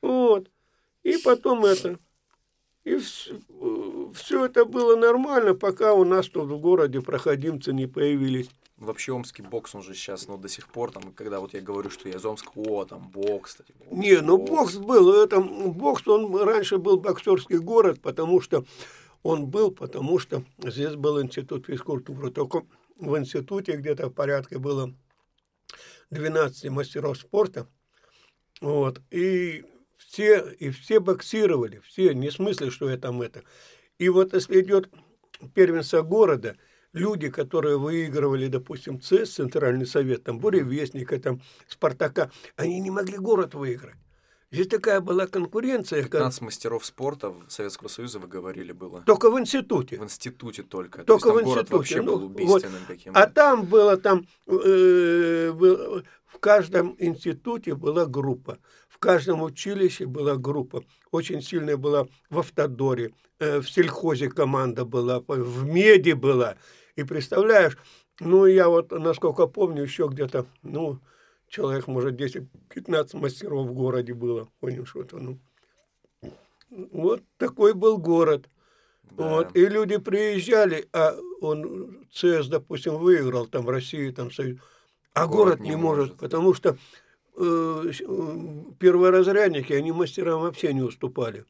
Вот. 0.00 0.48
И 1.04 1.16
потом 1.18 1.64
это. 1.64 1.98
И 2.84 2.98
все 2.98 4.44
это 4.44 4.64
было 4.64 4.96
нормально, 4.96 5.54
пока 5.54 5.94
у 5.94 6.04
нас 6.04 6.28
тут 6.28 6.48
в 6.48 6.58
городе 6.58 7.00
проходимцы 7.00 7.72
не 7.72 7.86
появились. 7.86 8.48
Вообще 8.76 9.12
омский 9.12 9.44
бокс, 9.44 9.76
он 9.76 9.82
же 9.82 9.94
сейчас, 9.94 10.26
ну, 10.26 10.36
до 10.36 10.48
сих 10.48 10.66
пор, 10.66 10.90
там, 10.90 11.12
когда 11.12 11.38
вот 11.38 11.54
я 11.54 11.60
говорю, 11.60 11.88
что 11.88 12.08
я 12.08 12.16
из 12.16 12.24
Омска, 12.24 12.50
о, 12.56 12.84
там, 12.84 13.08
бокс, 13.10 13.52
кстати. 13.52 13.72
бокс, 13.78 13.92
Не, 13.92 14.20
ну 14.20 14.38
бокс 14.38 14.74
был, 14.74 15.12
это 15.12 15.40
бокс, 15.40 16.06
он 16.08 16.34
раньше 16.42 16.78
был 16.78 16.98
боксерский 16.98 17.58
город, 17.58 18.00
потому 18.02 18.40
что 18.40 18.64
он 19.22 19.46
был, 19.46 19.70
потому 19.70 20.18
что 20.18 20.42
здесь 20.58 20.96
был 20.96 21.22
институт 21.22 21.66
физкультуры. 21.66 22.32
Только 22.32 22.64
в 22.96 23.16
институте 23.16 23.76
где-то 23.76 24.08
в 24.08 24.12
порядке 24.12 24.58
было 24.58 24.92
12 26.10 26.70
мастеров 26.70 27.18
спорта. 27.18 27.68
Вот. 28.60 29.00
И 29.10 29.64
все, 30.08 30.50
и 30.58 30.70
все 30.70 31.00
боксировали, 31.00 31.80
все, 31.86 32.14
не 32.14 32.30
в 32.30 32.32
смысле, 32.32 32.70
что 32.70 32.90
я 32.90 32.96
там 32.96 33.22
это. 33.22 33.42
И 33.98 34.08
вот 34.08 34.34
если 34.34 34.60
идет 34.60 34.88
первенство 35.54 36.02
города, 36.02 36.56
люди, 36.92 37.28
которые 37.28 37.78
выигрывали, 37.78 38.48
допустим, 38.48 39.00
ЦС, 39.00 39.34
Центральный 39.34 39.86
совет, 39.86 40.24
там, 40.24 40.38
Буревестника, 40.38 41.18
там, 41.18 41.40
Спартака, 41.68 42.30
они 42.56 42.80
не 42.80 42.90
могли 42.90 43.18
город 43.18 43.54
выиграть. 43.54 43.96
Здесь 44.52 44.68
такая 44.68 45.00
была 45.00 45.26
конкуренция. 45.26 46.02
как- 46.02 46.12
15 46.12 46.42
мастеров 46.42 46.84
спорта 46.84 47.30
в 47.30 47.48
Советского 47.48 47.88
Союза, 47.88 48.18
вы 48.18 48.28
говорили, 48.28 48.72
было. 48.72 49.00
Только 49.06 49.30
в 49.30 49.40
институте. 49.40 49.98
В 49.98 50.04
институте 50.04 50.62
только. 50.62 51.04
Только 51.04 51.30
То 51.30 51.38
есть 51.38 51.42
в 51.42 51.44
город 51.46 51.62
институте, 51.62 51.74
вообще 51.74 52.02
ну, 52.02 52.04
был 52.04 52.28
вот. 52.28 52.30
убийственным 52.32 52.82
каким-то. 52.86 53.18
А 53.18 53.26
там 53.28 53.64
было 53.64 53.96
там 53.96 54.26
э, 54.46 55.52
в 55.52 56.38
каждом 56.38 56.96
институте 56.98 57.74
была 57.74 58.04
группа, 58.04 58.58
каждом 59.02 59.42
училище 59.42 60.06
была 60.06 60.36
группа. 60.36 60.84
Очень 61.10 61.42
сильная 61.42 61.76
была 61.76 62.06
в 62.30 62.38
автодоре, 62.38 63.12
э, 63.40 63.60
в 63.60 63.68
сельхозе 63.68 64.30
команда 64.30 64.84
была, 64.84 65.20
в 65.26 65.66
меди 65.66 66.12
была. 66.12 66.54
И 66.94 67.02
представляешь, 67.02 67.76
ну 68.20 68.46
я 68.46 68.68
вот, 68.68 68.92
насколько 68.92 69.48
помню, 69.48 69.82
еще 69.82 70.08
где-то, 70.08 70.46
ну 70.62 71.00
человек, 71.48 71.88
может, 71.88 72.14
10-15 72.14 73.16
мастеров 73.18 73.66
в 73.66 73.74
городе 73.74 74.14
было, 74.14 74.48
понял 74.60 74.86
что-то, 74.86 75.18
ну. 75.18 75.38
Вот 76.70 77.22
такой 77.36 77.74
был 77.74 77.98
город. 77.98 78.48
Да. 79.02 79.28
Вот, 79.28 79.56
и 79.56 79.66
люди 79.66 79.98
приезжали, 79.98 80.88
а 80.92 81.14
он 81.40 82.06
ЦС, 82.12 82.46
допустим, 82.46 82.96
выиграл 82.96 83.46
там 83.46 83.66
в 83.66 83.68
России, 83.68 84.10
там 84.10 84.30
Союз, 84.30 84.58
а 85.12 85.26
Город 85.26 85.58
город, 85.58 85.60
не 85.60 85.76
может, 85.76 86.04
может. 86.04 86.18
потому 86.18 86.54
что 86.54 86.78
перворазрядники, 88.78 89.72
они 89.72 89.92
мастерам 89.92 90.42
вообще 90.42 90.72
не 90.72 90.82
уступали. 90.82 91.44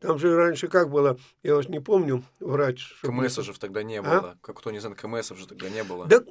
Там 0.00 0.18
же 0.18 0.34
раньше 0.36 0.66
как 0.66 0.90
было, 0.90 1.16
я 1.44 1.54
вас 1.54 1.68
не 1.68 1.78
помню, 1.78 2.24
врач. 2.40 2.92
чтоб 2.98 3.12
не- 3.14 3.20
КМС 3.22 3.36
же 3.36 3.52
тогда 3.60 3.84
не 3.84 3.98
А? 3.98 4.02
было. 4.02 4.36
Как 4.40 4.58
кто 4.58 4.72
не 4.72 4.80
знает, 4.80 4.98
КМС 5.00 5.28
же 5.28 5.46
тогда 5.46 5.68
не 5.70 5.84
было. 5.84 6.06
Да 6.06 6.24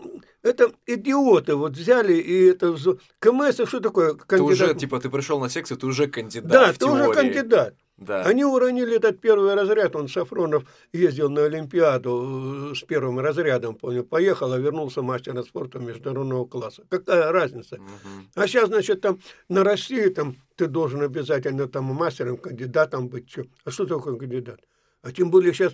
это 0.43 0.73
идиоты 0.85 1.55
вот 1.55 1.71
взяли 1.77 2.13
и 2.15 2.47
это... 2.47 2.75
КМС, 3.19 3.65
что 3.65 3.79
такое 3.79 4.13
ты 4.15 4.25
кандидат? 4.25 4.51
уже, 4.51 4.75
типа, 4.75 4.99
ты 4.99 5.09
пришел 5.09 5.39
на 5.39 5.47
секцию, 5.47 5.77
ты 5.77 5.85
уже 5.87 6.07
кандидат 6.07 6.51
да, 6.51 6.73
ты 6.73 6.85
уже 6.85 7.03
теории. 7.05 7.13
кандидат. 7.15 7.75
Да. 7.97 8.23
Они 8.23 8.43
уронили 8.43 8.95
этот 8.95 9.21
первый 9.21 9.53
разряд. 9.53 9.95
Он 9.95 10.07
Сафронов 10.07 10.63
ездил 10.91 11.29
на 11.29 11.43
Олимпиаду 11.45 12.71
э, 12.71 12.75
с 12.75 12.81
первым 12.81 13.19
разрядом, 13.19 13.75
понял. 13.75 14.03
Поехал, 14.03 14.51
а 14.53 14.57
вернулся 14.57 15.03
мастером 15.03 15.43
спорта 15.43 15.77
международного 15.77 16.45
класса. 16.45 16.83
Какая 16.89 17.31
разница? 17.31 17.77
Мгм. 17.77 18.29
А 18.33 18.47
сейчас, 18.47 18.69
значит, 18.69 19.01
там 19.01 19.19
на 19.49 19.63
России 19.63 20.07
там 20.09 20.35
ты 20.55 20.65
должен 20.65 21.01
обязательно 21.03 21.67
там 21.67 21.85
мастером, 21.85 22.37
кандидатом 22.37 23.07
быть. 23.07 23.29
Чё? 23.29 23.43
А 23.65 23.71
что 23.71 23.85
такое 23.85 24.15
кандидат? 24.15 24.61
А 25.03 25.11
тем 25.11 25.29
более 25.29 25.53
сейчас 25.53 25.73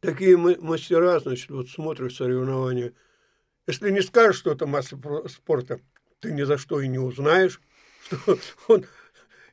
такие 0.00 0.36
ма- 0.38 0.56
мастера, 0.58 1.20
значит, 1.20 1.50
вот 1.50 1.68
смотришь 1.68 2.16
соревнования. 2.16 2.94
Если 3.66 3.90
не 3.90 4.00
скажешь, 4.00 4.36
что 4.38 4.52
это 4.52 4.66
мастер 4.66 4.98
спорта, 5.28 5.80
ты 6.20 6.32
ни 6.32 6.42
за 6.44 6.56
что 6.56 6.80
и 6.80 6.88
не 6.88 6.98
узнаешь, 6.98 7.60
что 8.08 8.38
он... 8.68 8.86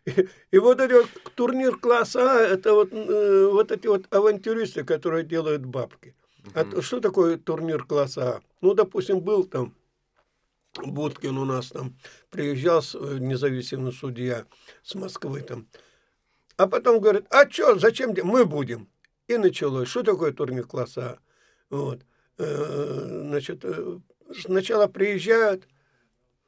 И, 0.06 0.28
и 0.52 0.58
вот 0.60 0.80
этот 0.80 1.08
вот 1.14 1.34
турнир 1.36 1.78
класса 1.78 2.40
А, 2.40 2.40
это 2.42 2.74
вот, 2.74 2.90
э, 2.92 3.48
вот 3.52 3.72
эти 3.72 3.88
вот 3.88 4.14
авантюристы, 4.14 4.84
которые 4.84 5.24
делают 5.24 5.66
бабки. 5.66 6.16
А 6.54 6.82
что 6.82 7.00
такое 7.00 7.38
турнир 7.38 7.86
класса 7.86 8.36
А? 8.36 8.42
Ну, 8.62 8.74
допустим, 8.74 9.22
был 9.22 9.46
там 9.46 9.74
Будкин 10.76 11.38
у 11.38 11.46
нас 11.46 11.68
там 11.68 11.96
приезжал 12.30 12.82
э, 12.96 13.18
независимый 13.20 13.94
судья 13.94 14.46
с 14.82 14.96
Москвы 14.96 15.42
там. 15.42 15.68
А 16.58 16.68
потом 16.68 17.00
говорит, 17.00 17.26
а 17.30 17.50
что, 17.50 17.78
зачем 17.80 18.14
мы 18.24 18.46
будем? 18.46 18.90
И 19.28 19.38
началось. 19.38 19.88
Что 19.88 20.04
такое 20.04 20.34
турнир 20.34 20.66
класса 20.66 21.02
А? 21.02 21.20
Вот. 21.70 22.02
Э, 22.40 23.26
значит, 23.30 23.64
сначала 24.38 24.88
приезжают, 24.88 25.68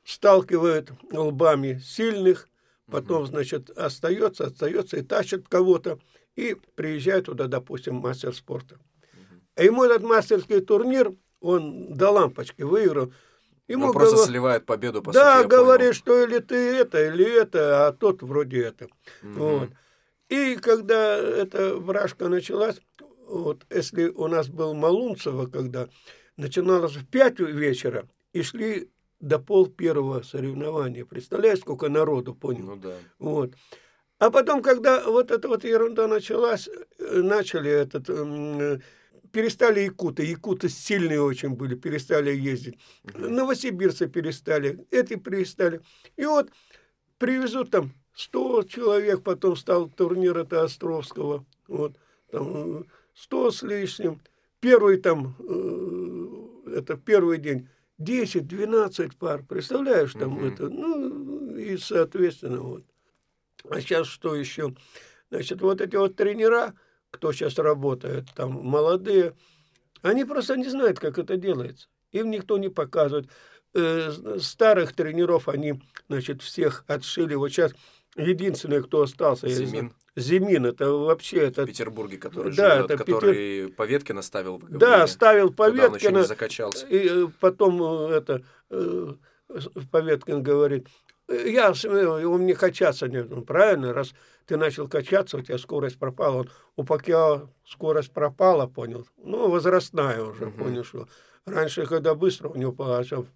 сталкивают 0.03 0.91
лбами 1.11 1.79
сильных, 1.79 2.49
потом, 2.89 3.25
значит, 3.25 3.69
остается, 3.71 4.45
остается 4.45 4.97
и 4.97 5.01
тащат 5.01 5.47
кого-то, 5.47 5.99
и 6.35 6.55
приезжает 6.75 7.25
туда, 7.25 7.47
допустим, 7.47 7.95
мастер 7.95 8.33
спорта. 8.33 8.77
А 9.55 9.63
ему 9.63 9.83
этот 9.85 10.03
мастерский 10.03 10.59
турнир, 10.61 11.13
он 11.39 11.93
до 11.93 12.09
лампочки 12.11 12.61
выиграл. 12.63 13.13
Ему 13.67 13.87
Он 13.87 13.93
просто 13.93 14.17
гова- 14.17 14.25
сливает 14.27 14.65
победу, 14.65 15.01
по 15.01 15.11
да, 15.11 15.37
сути, 15.41 15.47
говорит, 15.49 15.87
понял. 15.87 15.93
что 15.93 16.23
или 16.23 16.39
ты 16.39 16.55
это, 16.55 17.07
или 17.07 17.25
это, 17.25 17.87
а 17.87 17.93
тот 17.93 18.21
вроде 18.21 18.61
это. 18.63 18.87
Мгм. 19.23 19.33
Вот. 19.39 19.69
И 20.29 20.55
когда 20.57 21.15
эта 21.17 21.75
вражка 21.77 22.27
началась, 22.27 22.79
вот, 23.27 23.65
если 23.69 24.09
у 24.09 24.27
нас 24.27 24.49
был 24.49 24.73
Малунцево, 24.75 25.47
когда 25.47 25.87
начиналось 26.37 26.95
в 26.95 27.07
5 27.07 27.39
вечера 27.39 28.07
и 28.33 28.43
шли 28.43 28.89
до 29.19 29.39
пол 29.39 29.67
первого 29.67 30.21
соревнования. 30.21 31.05
Представляешь, 31.05 31.59
сколько 31.59 31.89
народу 31.89 32.35
понял? 32.35 32.65
Ну 32.65 32.75
да. 32.75 32.95
Вот. 33.19 33.53
А 34.19 34.29
потом, 34.31 34.61
когда 34.61 35.03
вот 35.03 35.31
эта 35.31 35.47
вот 35.47 35.63
ерунда 35.63 36.07
началась, 36.07 36.67
э, 36.67 37.21
начали 37.21 37.69
этот, 37.69 38.09
м, 38.09 38.59
э, 38.59 38.79
перестали 39.31 39.81
якуты, 39.81 40.23
якуты 40.23 40.69
сильные 40.69 41.21
очень 41.21 41.49
были, 41.49 41.75
перестали 41.75 42.33
ездить, 42.33 42.79
новосибирцы 43.13 44.07
перестали, 44.07 44.87
эти 44.91 45.15
перестали. 45.15 45.81
И 46.15 46.25
вот 46.25 46.49
привезут 47.17 47.71
там 47.71 47.91
100 48.13 48.63
человек, 48.63 49.23
потом 49.23 49.57
стал 49.57 49.89
турнир 49.89 50.37
это 50.37 50.63
Островского, 50.63 51.45
вот, 51.67 51.97
там 52.31 52.81
э, 52.81 52.83
100 53.13 53.51
с 53.51 53.63
лишним. 53.63 54.21
Первый 54.61 54.97
там, 54.97 55.35
э, 55.39 56.77
это 56.77 56.95
первый 56.95 57.37
день, 57.37 57.67
10-12 57.97 59.17
пар, 59.17 59.43
представляешь, 59.43 60.13
там 60.13 60.35
Мгм. 60.35 60.45
это, 60.45 60.69
ну, 60.69 61.55
и 61.55 61.77
соответственно, 61.77 62.61
вот. 62.61 62.83
А 63.69 63.79
сейчас 63.79 64.07
что 64.07 64.35
еще? 64.35 64.75
Значит, 65.31 65.61
вот 65.61 65.81
эти 65.81 65.95
вот 65.95 66.15
тренера, 66.15 66.75
кто 67.09 67.31
сейчас 67.31 67.57
работает, 67.57 68.25
там 68.35 68.51
молодые, 68.51 69.35
они 70.01 70.25
просто 70.25 70.55
не 70.55 70.69
знают, 70.69 70.99
как 70.99 71.17
это 71.17 71.37
делается. 71.37 71.87
Им 72.11 72.29
никто 72.29 72.57
не 72.57 72.69
показывает. 72.69 73.29
Э, 73.73 74.11
старых 74.39 74.93
тренеров 74.93 75.49
они, 75.49 75.81
значит, 76.07 76.41
всех 76.41 76.83
отшили. 76.87 77.35
Вот 77.35 77.49
сейчас 77.49 77.73
единственный, 78.15 78.81
кто 78.83 79.01
остался, 79.03 79.47
не 79.47 79.53
Зимин 79.53 79.93
Зимин, 80.15 80.65
это 80.65 80.91
вообще 80.91 81.39
в 81.39 81.49
это 81.49 81.65
Петербурге, 81.65 82.17
который 82.17 82.53
Да, 82.55 82.75
живет, 82.77 82.91
это 82.91 83.03
который 83.03 83.67
Поветкина 83.69 84.21
ставил, 84.21 84.57
вы 84.57 84.69
да, 84.69 84.87
говорили, 84.87 85.07
ставил 85.07 85.49
когда 85.49 85.65
он 85.65 85.71
еще 85.73 85.87
Поветкина, 85.89 86.17
не 86.19 86.25
закачался. 86.25 86.87
и 86.87 87.25
э, 87.25 87.27
потом 87.41 87.83
э, 87.83 88.13
это 88.15 88.41
э, 88.69 89.13
Поветкин 89.91 90.41
говорит, 90.41 90.87
«Э, 91.27 91.49
я, 91.49 91.73
он 92.29 92.41
мне 92.41 92.55
качаться 92.55 93.09
не, 93.09 93.23
ну, 93.23 93.41
правильно, 93.41 93.91
раз 93.93 94.13
ты 94.45 94.55
начал 94.55 94.87
качаться, 94.87 95.37
у 95.37 95.41
тебя 95.41 95.57
скорость 95.57 95.99
пропала. 95.99 96.41
Он, 96.41 96.49
у 96.77 96.83
Пакьяо 96.85 97.49
скорость 97.65 98.11
пропала, 98.13 98.67
понял. 98.67 99.05
Ну, 99.17 99.49
возрастная 99.49 100.21
уже, 100.23 100.45
Мгм. 100.45 100.57
понял, 100.63 100.83
что 100.85 101.07
раньше, 101.45 101.85
когда 101.87 102.15
быстро 102.15 102.47
у 102.49 102.55
него 102.55 102.71
получалось, 102.71 103.27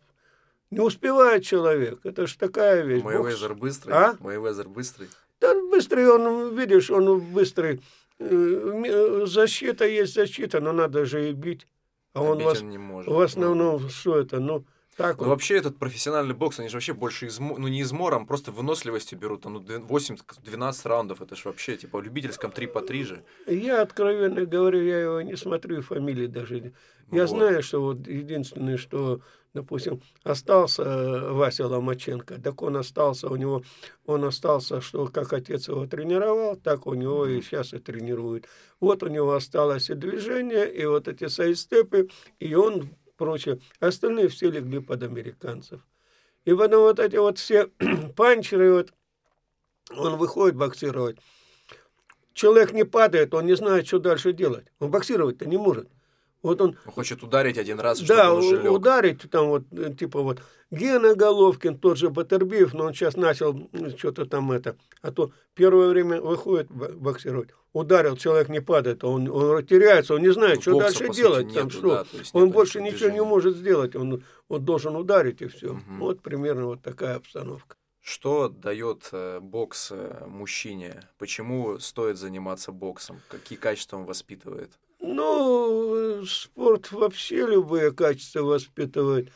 не 0.72 0.80
успевает 0.80 1.44
человек. 1.44 2.00
Это 2.04 2.28
ж 2.28 2.36
такая 2.36 2.84
вещь. 2.84 3.04
Мейвезер 3.04 3.54
быстрый. 3.56 3.92
А? 3.94 4.16
Мейвезер 4.20 4.68
быстрый. 4.70 5.08
Да 5.42 5.54
быстрый 5.70 6.08
он, 6.10 6.56
видишь, 6.58 6.90
он 6.92 7.20
быстрый. 7.22 7.82
Э, 8.20 9.24
Защита 9.26 9.86
есть 9.88 10.14
защита, 10.14 10.60
но 10.60 10.72
надо 10.74 11.06
же 11.06 11.30
и 11.30 11.34
бить. 11.34 11.68
А 12.14 12.22
он 12.22 12.38
бить 12.38 12.48
в, 12.48 12.50
ос- 12.52 12.62
он 12.62 12.70
не 12.70 12.78
может. 12.78 13.12
в 13.12 13.20
основном, 13.20 13.90
что 13.90 14.18
это, 14.20 14.40
ну, 14.40 14.66
так 14.98 15.16
Ну, 15.18 15.24
вот. 15.24 15.30
вообще, 15.30 15.56
этот 15.56 15.78
профессиональный 15.78 16.34
бокс, 16.36 16.60
они 16.60 16.68
же 16.68 16.76
вообще 16.76 16.94
больше 16.94 17.28
измо... 17.28 17.56
ну, 17.58 17.70
не 17.70 17.82
измором, 17.82 18.26
просто 18.28 18.52
выносливостью 18.52 19.18
берут. 19.18 19.46
Ну, 19.46 19.60
8-12 19.62 20.88
раундов, 20.88 21.22
это 21.22 21.36
же 21.38 21.44
вообще, 21.46 21.78
типа, 21.78 22.00
в 22.00 22.04
любительском 22.04 22.52
3 22.52 22.68
по 22.68 22.82
3 22.82 23.04
же. 23.04 23.24
Я, 23.48 23.82
откровенно 23.82 24.46
говорю, 24.46 24.82
я 24.84 25.00
его 25.00 25.22
не 25.22 25.38
смотрю, 25.38 25.82
фамилии 25.82 26.28
даже. 26.28 26.74
Я 27.12 27.22
Вот. 27.22 27.30
знаю, 27.30 27.64
что 27.64 27.82
вот 27.82 28.06
единственное, 28.08 28.76
что, 28.78 29.22
допустим, 29.54 30.02
остался 30.24 30.84
э, 30.84 31.32
Вася 31.32 31.68
Ломаченко, 31.68 32.42
так 32.42 32.62
он 32.62 32.78
остался, 32.78 33.30
у 33.30 33.36
него, 33.36 33.64
он 34.06 34.24
остался, 34.24 34.82
что 34.82 35.08
как 35.08 35.34
отец 35.34 35.68
его 35.68 35.88
тренировал, 35.88 36.56
так 36.56 36.88
у 36.88 36.94
него 36.94 37.26
и 37.26 37.42
сейчас 37.42 37.74
и 37.74 37.80
тренирует. 37.80 38.48
Вот 38.80 39.04
у 39.04 39.08
него 39.08 39.34
осталось 39.34 39.90
и 39.90 39.96
движение, 39.96 40.72
и 40.72 40.86
вот 40.86 41.08
эти 41.08 41.28
сайстепы, 41.28 42.10
и 42.40 42.54
он 42.56 42.90
прочее. 43.18 43.60
Остальные 43.80 44.30
все 44.30 44.50
легли 44.50 44.80
под 44.80 45.04
американцев. 45.04 45.86
И 46.46 46.54
потом 46.54 46.82
вот 46.82 47.00
эти 47.00 47.18
вот 47.18 47.38
все 47.38 47.70
панчеры, 48.16 48.74
вот, 48.74 48.94
он 49.96 50.18
выходит 50.18 50.56
боксировать, 50.56 51.18
человек 52.34 52.72
не 52.72 52.86
падает, 52.86 53.34
он 53.34 53.46
не 53.46 53.56
знает, 53.56 53.88
что 53.88 54.00
дальше 54.00 54.32
делать. 54.32 54.68
Он 54.80 54.90
боксировать-то 54.92 55.46
не 55.46 55.58
может. 55.58 55.90
Вот 56.42 56.62
он, 56.62 56.78
Он 56.86 56.92
хочет 56.94 57.22
ударить 57.22 57.58
один 57.58 57.80
раз, 57.80 58.00
да, 58.02 58.42
чтобы 58.42 58.70
ударить, 58.70 59.30
там 59.30 59.48
вот, 59.50 59.64
э, 59.72 59.94
типа 59.94 60.22
вот, 60.22 60.42
Гена 60.72 61.14
Головкин, 61.14 61.78
тот 61.78 61.98
же 61.98 62.10
Батербиев, 62.10 62.74
но 62.74 62.86
он 62.86 62.94
сейчас 62.94 63.18
начал 63.18 63.70
что-то 63.98 64.26
там 64.26 64.52
это, 64.52 64.78
а 65.02 65.12
то 65.12 65.32
первое 65.54 65.90
время 65.90 66.22
выходит 66.22 66.72
бо- 66.72 66.94
боксировать, 66.94 67.50
ударил, 67.74 68.16
человек 68.16 68.48
не 68.48 68.62
падает, 68.62 69.04
он, 69.04 69.30
он 69.30 69.66
теряется, 69.66 70.14
он 70.14 70.22
не 70.22 70.32
знает, 70.32 70.58
Ну, 70.58 70.62
что 70.62 70.72
бокса, 70.74 70.86
дальше 70.88 71.08
по 71.08 71.14
сути, 71.14 71.22
делать, 71.22 71.54
там 71.54 71.66
нету, 71.66 71.78
что. 71.78 71.90
да, 71.90 72.06
он 72.34 72.52
больше 72.52 72.80
никаких 72.80 73.02
ничего 73.02 73.16
не 73.16 73.24
может 73.24 73.58
сделать, 73.58 73.96
он, 73.98 74.24
он 74.48 74.64
должен 74.66 74.96
ударить 74.96 75.42
и 75.42 75.48
все. 75.48 75.74
Мгм. 75.74 76.00
Вот 76.00 76.22
примерно 76.22 76.68
вот 76.68 76.82
такая 76.82 77.16
обстановка. 77.16 77.76
Что 78.02 78.48
дает 78.48 79.10
э, 79.12 79.40
бокс 79.42 79.90
э, 79.92 80.26
мужчине? 80.26 81.02
Почему 81.18 81.80
стоит 81.80 82.18
заниматься 82.18 82.72
боксом? 82.72 83.20
Какие 83.28 83.60
качества 83.60 83.98
он 83.98 84.06
воспитывает? 84.06 84.72
Ну, 85.00 86.26
спорт 86.26 86.92
вообще 86.92 87.46
любые 87.46 87.92
качества 87.92 88.42
воспитывает. 88.42 89.32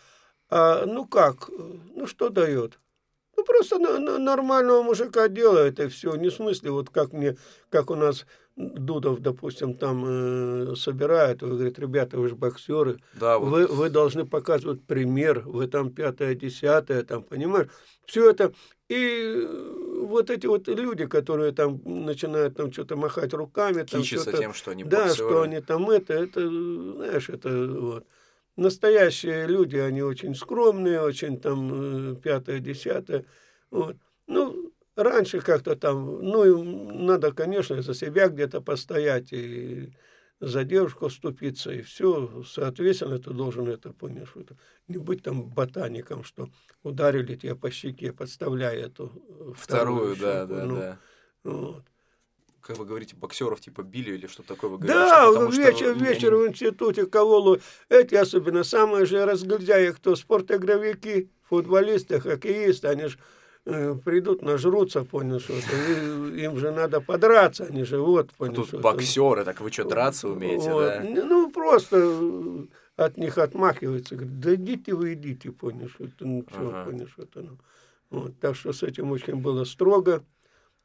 А, 0.50 0.86
ну 0.86 1.06
как, 1.08 1.50
ну 1.50 2.08
что 2.08 2.30
дает? 2.30 2.80
Ну 3.38 3.44
просто 3.46 3.80
на- 3.80 4.20
нормального 4.20 4.84
мужика 4.84 5.28
делает 5.30 5.80
и 5.80 5.88
все. 5.88 6.16
Не 6.16 6.32
смысле, 6.32 6.72
вот 6.72 6.90
как 6.90 7.14
мне, 7.14 7.38
как 7.70 7.92
у 7.92 7.96
нас 7.96 8.26
Дудов, 8.56 9.20
допустим, 9.20 9.74
там 9.74 10.04
э, 10.06 10.76
собирает, 10.76 11.42
и 11.42 11.46
говорит, 11.48 11.80
ребята, 11.80 12.20
вы 12.20 12.30
же 12.30 12.36
боксеры, 12.36 13.00
Да, 13.20 13.40
вот 13.40 13.50
вы, 13.50 13.66
вы 13.68 13.90
должны 13.90 14.28
показывать 14.28 14.84
пример, 14.86 15.40
вы 15.46 15.68
там 15.68 15.90
пятое, 15.92 16.36
десятое, 16.36 17.04
там, 17.04 17.24
понимаешь? 17.24 17.70
Все 18.06 18.30
это. 18.30 18.54
И 18.90 18.96
э, 18.96 20.04
вот 20.06 20.30
эти 20.30 20.46
вот 20.46 20.68
люди, 20.68 21.08
которые 21.08 21.52
там 21.52 21.82
начинают 21.84 22.56
там 22.56 22.72
что-то 22.72 22.96
махать 22.96 23.34
руками, 23.34 23.84
там 23.84 24.04
что-то... 24.04 24.38
тем, 24.38 24.54
что 24.54 24.70
они 24.70 24.84
Да, 24.84 25.06
боксеры. 25.06 25.30
что 25.30 25.42
они 25.42 25.60
там 25.60 25.90
это, 25.90 26.14
это, 26.14 26.48
знаешь, 26.48 27.30
это 27.30 27.50
вот. 27.50 28.06
Настоящие 28.56 29.48
люди, 29.48 29.78
они 29.78 30.04
очень 30.04 30.36
скромные, 30.36 31.02
очень 31.02 31.40
там 31.40 32.12
э, 32.12 32.16
пятое, 32.18 32.60
десятое. 32.60 33.26
Вот. 33.72 33.96
Ну, 34.28 34.63
раньше 34.96 35.42
как-то 35.42 35.76
там, 35.76 36.22
ну, 36.22 36.64
надо, 36.64 37.32
конечно, 37.32 37.82
за 37.82 37.94
себя 37.94 38.28
где-то 38.28 38.62
постоять 38.62 39.32
и 39.32 39.94
за 40.40 40.64
девушку 40.64 41.08
вступиться, 41.08 41.72
и 41.72 41.82
все, 41.82 42.44
соответственно, 42.46 43.18
ты 43.18 43.32
должен 43.32 43.68
это, 43.70 43.94
понимаешь, 43.94 44.34
это, 44.36 44.58
не 44.88 44.98
быть 44.98 45.24
там 45.24 45.44
ботаником, 45.44 46.24
что 46.24 46.50
ударили 46.84 47.36
тебя 47.36 47.56
по 47.56 47.72
щеке, 47.72 48.12
подставляя 48.12 48.88
эту 48.88 49.12
э, 49.30 49.54
Вторую, 49.56 50.16
да, 50.18 50.42
щеку. 50.42 50.54
да, 50.54 50.66
Ну, 50.66 50.76
да. 50.76 51.00
вот. 51.44 51.84
Как 52.60 52.78
вы 52.78 52.86
говорите, 52.86 53.16
боксеров 53.16 53.60
типа 53.60 53.84
били 53.84 54.14
или 54.14 54.28
что 54.28 54.42
такое 54.44 54.70
вы 54.70 54.78
говорите? 54.78 54.94
Да, 54.98 55.24
что 55.24 55.34
потому 55.34 55.52
что 55.52 55.62
вечер, 55.62 55.94
вечер 55.96 56.36
в 56.36 56.48
институте 56.48 57.06
кого 57.06 57.58
Эти 57.90 58.16
особенно 58.16 58.64
самые 58.64 59.06
же 59.06 59.26
разгильдяи, 59.26 59.92
кто 59.92 60.16
спортогровики, 60.16 61.30
футболисты, 61.44 62.22
хоккеисты, 62.22 62.88
они 62.88 63.08
же 63.08 63.18
придут, 63.66 64.42
нажрутся, 64.42 65.04
понял, 65.04 65.40
что 65.40 65.54
им 65.54 66.58
же 66.58 66.72
надо 66.72 67.00
подраться, 67.02 67.66
они 67.66 67.84
же 67.84 68.00
вот, 68.00 68.32
А 68.32 68.38
понял, 68.38 68.56
тут 68.56 68.68
что 68.68 68.78
это. 68.78 68.84
боксеры, 68.84 69.46
так 69.46 69.62
вы 69.62 69.72
что, 69.72 69.86
драться 69.86 70.28
умеете, 70.30 70.72
Вот. 70.72 70.86
да? 70.86 71.04
Ну, 71.26 71.52
просто 71.52 71.98
э, 71.98 72.66
от 72.98 73.18
них 73.18 73.38
отмахиваются, 73.38 74.16
говорят, 74.16 74.40
да 74.40 74.56
идите 74.56 74.94
вы, 74.94 75.14
идите, 75.14 75.52
понял, 75.52 75.88
что 75.88 76.06
это, 76.06 76.26
ну, 76.26 76.46
Ага. 76.52 76.84
понял, 76.86 77.08
что 77.08 77.24
это, 77.24 77.42
ну. 77.42 77.58
Вот, 78.10 78.40
так 78.40 78.56
что 78.56 78.74
с 78.74 78.84
этим 78.84 79.12
очень 79.12 79.38
было 79.38 79.64
строго. 79.64 80.24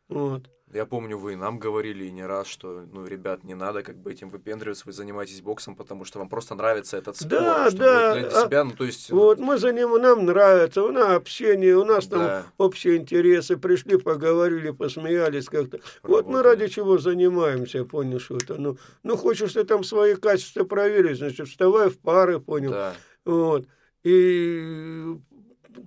Вот. 0.08 0.48
Я 0.74 0.84
помню, 0.84 1.16
вы 1.16 1.34
нам 1.34 1.58
говорили 1.58 2.04
и 2.04 2.10
не 2.10 2.26
раз, 2.26 2.46
что, 2.46 2.84
ну, 2.92 3.06
ребят, 3.06 3.42
не 3.42 3.54
надо 3.54 3.82
как 3.82 3.96
бы 3.96 4.12
этим 4.12 4.28
выпендриваться, 4.28 4.82
вы 4.84 4.92
занимаетесь 4.92 5.40
боксом, 5.40 5.74
потому 5.74 6.04
что 6.04 6.18
вам 6.18 6.28
просто 6.28 6.54
нравится 6.54 6.98
этот 6.98 7.16
спорт. 7.16 7.30
Да, 7.30 7.70
да. 7.70 8.14
Для 8.14 8.30
себя, 8.30 8.64
ну, 8.64 8.72
то 8.72 8.84
есть... 8.84 9.10
Вот 9.10 9.38
мы 9.38 9.56
за 9.56 9.72
ним, 9.72 9.96
нам 9.96 10.26
нравится, 10.26 10.82
у 10.82 10.92
нас 10.92 11.16
общение, 11.16 11.74
у 11.74 11.86
нас 11.86 12.06
там 12.06 12.20
Да. 12.20 12.46
общие 12.58 12.98
интересы, 12.98 13.56
пришли, 13.56 13.96
поговорили, 13.96 14.70
посмеялись 14.70 15.46
как-то. 15.46 15.80
Вот 16.02 16.26
мы 16.26 16.42
ради 16.42 16.68
чего 16.68 16.98
занимаемся, 16.98 17.86
понял, 17.86 18.20
что 18.20 18.36
это. 18.36 18.56
Ну, 18.56 18.76
ну 19.02 19.16
хочешь 19.16 19.54
ты 19.54 19.64
там 19.64 19.82
свои 19.82 20.16
качества 20.16 20.64
проверить, 20.64 21.16
значит, 21.16 21.48
вставай 21.48 21.88
в 21.88 21.98
пары, 21.98 22.40
понял. 22.40 22.72
Да. 22.72 22.94
Вот. 23.24 23.66
И 24.04 25.16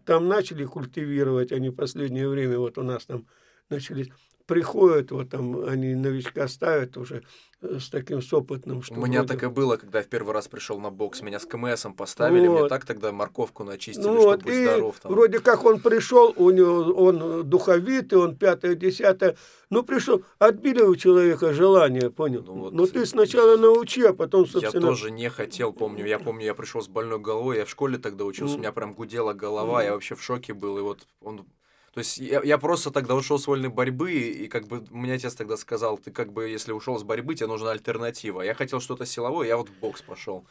там 0.05 0.27
начали 0.27 0.65
культивировать 0.65 1.51
они 1.51 1.69
последнее 1.69 2.27
время, 2.27 2.57
вот 2.57 2.79
у 2.79 2.84
нас 2.84 3.05
там 3.05 3.27
начались, 3.71 4.07
приходят, 4.45 5.12
вот 5.12 5.29
там 5.29 5.63
они 5.65 5.95
новичка 5.95 6.47
ставят 6.47 6.97
уже 6.97 7.23
э, 7.62 7.77
с 7.79 7.89
таким 7.89 8.21
с 8.21 8.34
опытным, 8.34 8.81
что 8.81 8.95
У 8.95 9.05
меня 9.05 9.19
вроде- 9.19 9.34
так 9.36 9.43
и 9.43 9.47
было, 9.53 9.77
когда 9.77 9.99
я 9.99 10.03
в 10.03 10.07
первый 10.07 10.34
раз 10.34 10.47
пришел 10.47 10.79
на 10.79 10.89
бокс. 10.89 11.21
Меня 11.21 11.39
с 11.39 11.45
КМСом 11.45 11.93
поставили, 11.93 12.47
мне 12.47 12.49
Вот. 12.49 12.69
так 12.69 12.86
тогда 12.86 13.12
морковку 13.12 13.63
начистили, 13.63 14.03
Ну 14.03 14.15
вот, 14.17 14.45
и 14.47 14.63
здоров. 14.65 14.99
Там. 14.99 15.12
вроде 15.12 15.39
как 15.39 15.63
он 15.63 15.79
пришел, 15.79 16.34
у 16.36 16.49
него 16.49 16.91
он 16.91 17.47
духовитый, 17.47 18.17
он 18.19 18.36
пятое, 18.36 18.75
десятое. 18.75 19.38
Ну, 19.69 19.84
пришел, 19.84 20.23
отбили 20.39 20.81
у 20.81 20.95
человека 20.97 21.53
желание, 21.53 22.10
понял? 22.10 22.43
Ну 22.45 22.53
вот, 22.55 22.73
Но 22.73 22.88
ты 22.88 23.05
сначала 23.05 23.55
научи, 23.57 24.01
а 24.03 24.13
потом, 24.13 24.43
Я 24.45 24.51
собственно... 24.51 24.88
тоже 24.88 25.12
не 25.12 25.29
хотел, 25.29 25.71
помню. 25.71 26.05
Я 26.05 26.19
помню, 26.19 26.43
я 26.45 26.55
пришел 26.55 26.81
с 26.81 26.88
больной 26.89 27.19
головой, 27.19 27.57
я 27.57 27.65
в 27.65 27.69
школе 27.69 27.97
тогда 27.99 28.25
учился, 28.25 28.53
у 28.53 28.57
Мгм. 28.57 28.62
меня 28.63 28.71
прям 28.73 28.93
гудела 28.95 29.34
голова, 29.34 29.81
я 29.84 29.93
вообще 29.93 30.15
в 30.15 30.21
шоке 30.23 30.53
был. 30.53 30.77
И 30.79 30.81
вот 30.81 31.07
он. 31.21 31.45
То 31.93 31.99
есть 31.99 32.17
я, 32.17 32.41
я 32.41 32.58
просто 32.58 32.89
тогда 32.89 33.15
ушел 33.15 33.38
с 33.38 33.47
вольной 33.47 33.69
борьбы, 33.69 34.13
и 34.13 34.47
как 34.47 34.67
бы 34.67 34.86
мне 34.89 35.13
отец 35.13 35.36
тогда 35.36 35.58
сказал, 35.58 35.97
ты 35.97 36.12
как 36.12 36.32
бы, 36.32 36.47
если 36.47 36.71
ушел 36.71 36.97
с 36.97 37.04
борьбы, 37.04 37.36
тебе 37.36 37.47
нужна 37.47 37.71
альтернатива. 37.71 38.41
Я 38.41 38.54
хотел 38.54 38.80
что-то 38.80 39.06
силовое, 39.06 39.47
я 39.47 39.58
вот 39.58 39.69
в 39.69 39.80
бокс 39.80 40.01
пошел. 40.01 40.45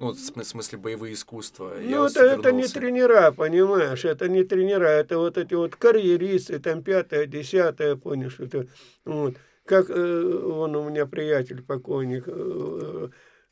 Ну, 0.00 0.12
в 0.12 0.18
см- 0.18 0.44
смысле 0.44 0.78
боевые 0.78 1.14
искусства. 1.14 1.78
Я 1.80 1.96
Ну, 1.96 2.02
вот 2.02 2.16
это, 2.16 2.24
это 2.24 2.52
не 2.52 2.66
тренера, 2.68 3.32
понимаешь, 3.32 4.04
это 4.04 4.28
не 4.28 4.44
тренера, 4.44 4.86
это 4.86 5.18
вот 5.18 5.36
эти 5.36 5.54
вот 5.54 5.76
карьеристы, 5.76 6.58
там 6.58 6.82
пятое, 6.82 7.26
десятое, 7.26 7.96
понял, 7.96 8.30
что 8.30 8.44
это, 8.44 8.66
вот. 9.04 9.34
Как 9.64 9.88
э, 9.88 9.94
он 9.94 10.76
у 10.76 10.90
меня 10.90 11.06
приятель, 11.06 11.62
покойник, 11.62 12.24
э, 12.26 13.08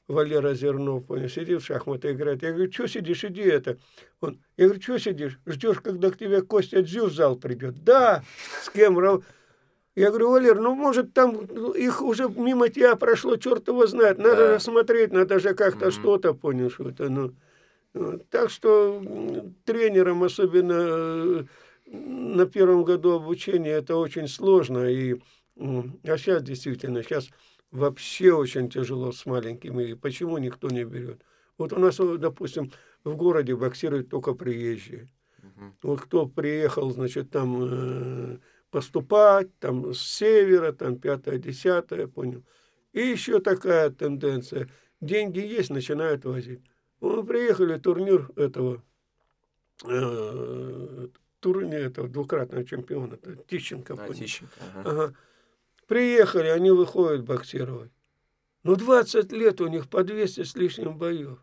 Валера 0.09 0.55
Зернов, 0.55 1.07
понял, 1.07 1.29
сидит 1.29 1.63
в 1.63 1.67
шахматы 1.67 2.13
играет. 2.13 2.43
Я 2.43 2.53
говорю, 2.53 2.71
что 2.73 2.87
сидишь, 2.87 3.25
иди 3.25 3.43
это. 3.43 3.79
Он, 4.21 4.41
я 4.57 4.67
говорю, 4.67 4.83
что 4.83 4.99
сидишь, 4.99 5.39
ждешь, 5.47 5.81
когда 5.81 6.11
к 6.11 6.19
тебе 6.19 6.43
Костя 6.43 6.83
Дзю 6.83 7.07
в 7.07 7.13
зал 7.15 7.37
придет. 7.37 7.83
Да, 7.85 8.23
с 8.63 8.71
кем? 8.71 8.99
Я 9.95 10.09
говорю, 10.09 10.31
Валер, 10.31 10.59
ну, 10.59 10.75
может, 10.75 11.13
там 11.13 11.47
ну, 11.51 11.73
их 11.73 12.01
уже 12.01 12.29
мимо 12.29 12.71
тебя 12.71 12.97
прошло, 12.97 13.37
черт 13.37 13.69
его 13.69 13.87
знает. 13.87 14.19
Надо 14.19 14.37
Да. 14.37 14.55
же 14.55 14.61
смотреть, 14.61 15.13
надо 15.13 15.39
же 15.39 15.55
как-то 15.55 15.87
Мгм. 15.87 15.93
что-то, 15.93 16.33
понял, 16.35 16.71
что 16.71 16.89
это, 16.89 17.11
ну. 17.11 17.35
Вот. 17.95 18.27
Так 18.31 18.49
что 18.49 19.03
тренерам, 19.67 20.23
особенно 20.23 20.73
э, 20.73 21.45
на 21.87 22.47
первом 22.47 22.85
году 22.85 23.13
обучения, 23.13 23.73
это 23.73 23.97
очень 23.97 24.29
сложно. 24.29 24.87
И, 24.91 25.17
а 25.59 26.17
сейчас 26.17 26.43
действительно, 26.43 27.03
сейчас 27.03 27.29
вообще 27.73 28.33
очень 28.33 28.69
тяжело 28.69 29.11
с 29.11 29.27
маленькими. 29.27 29.91
И 29.91 29.95
почему 29.95 30.39
никто 30.39 30.69
не 30.69 30.85
берет? 30.85 31.23
Вот 31.59 31.73
у 31.73 31.79
нас, 31.79 31.97
допустим, 31.97 32.71
в 33.03 33.17
городе 33.17 33.57
боксируют 33.57 34.09
только 34.09 34.35
приезжие. 34.35 35.11
Мгм. 35.43 35.77
Вот 35.83 36.01
кто 36.03 36.27
приехал, 36.27 36.91
значит, 36.91 37.31
там 37.31 38.35
э, 38.35 38.39
поступать, 38.71 39.49
там 39.59 39.93
с 39.93 40.01
севера, 40.01 40.73
там 40.73 40.99
пятое, 40.99 41.39
десятое, 41.39 42.07
понял. 42.07 42.45
И 42.93 43.01
еще 43.01 43.41
такая 43.41 43.91
тенденция. 43.91 44.69
Деньги 45.01 45.41
есть, 45.41 45.71
начинают 45.71 46.25
возить. 46.25 46.61
Мы 47.01 47.25
приехали, 47.25 47.79
турнир 47.79 48.31
этого, 48.37 48.83
э, 49.85 51.09
турнир 51.41 51.81
этого 51.81 52.09
двукратного 52.09 52.65
чемпиона, 52.65 53.15
это 53.15 53.37
Тищенко. 53.37 53.95
А, 53.95 53.97
понял. 53.97 54.15
Тищенко, 54.15 54.55
ага. 54.61 54.91
Ага. 54.91 55.15
Приехали, 55.87 56.49
они 56.49 56.71
выходят 56.71 57.25
боксировать. 57.25 57.91
Ну, 58.65 58.77
20 58.77 59.33
лет 59.33 59.61
у 59.61 59.67
них 59.67 59.89
по 59.89 60.05
200 60.05 60.45
с 60.45 60.55
лишним 60.55 60.97
боев. 60.97 61.39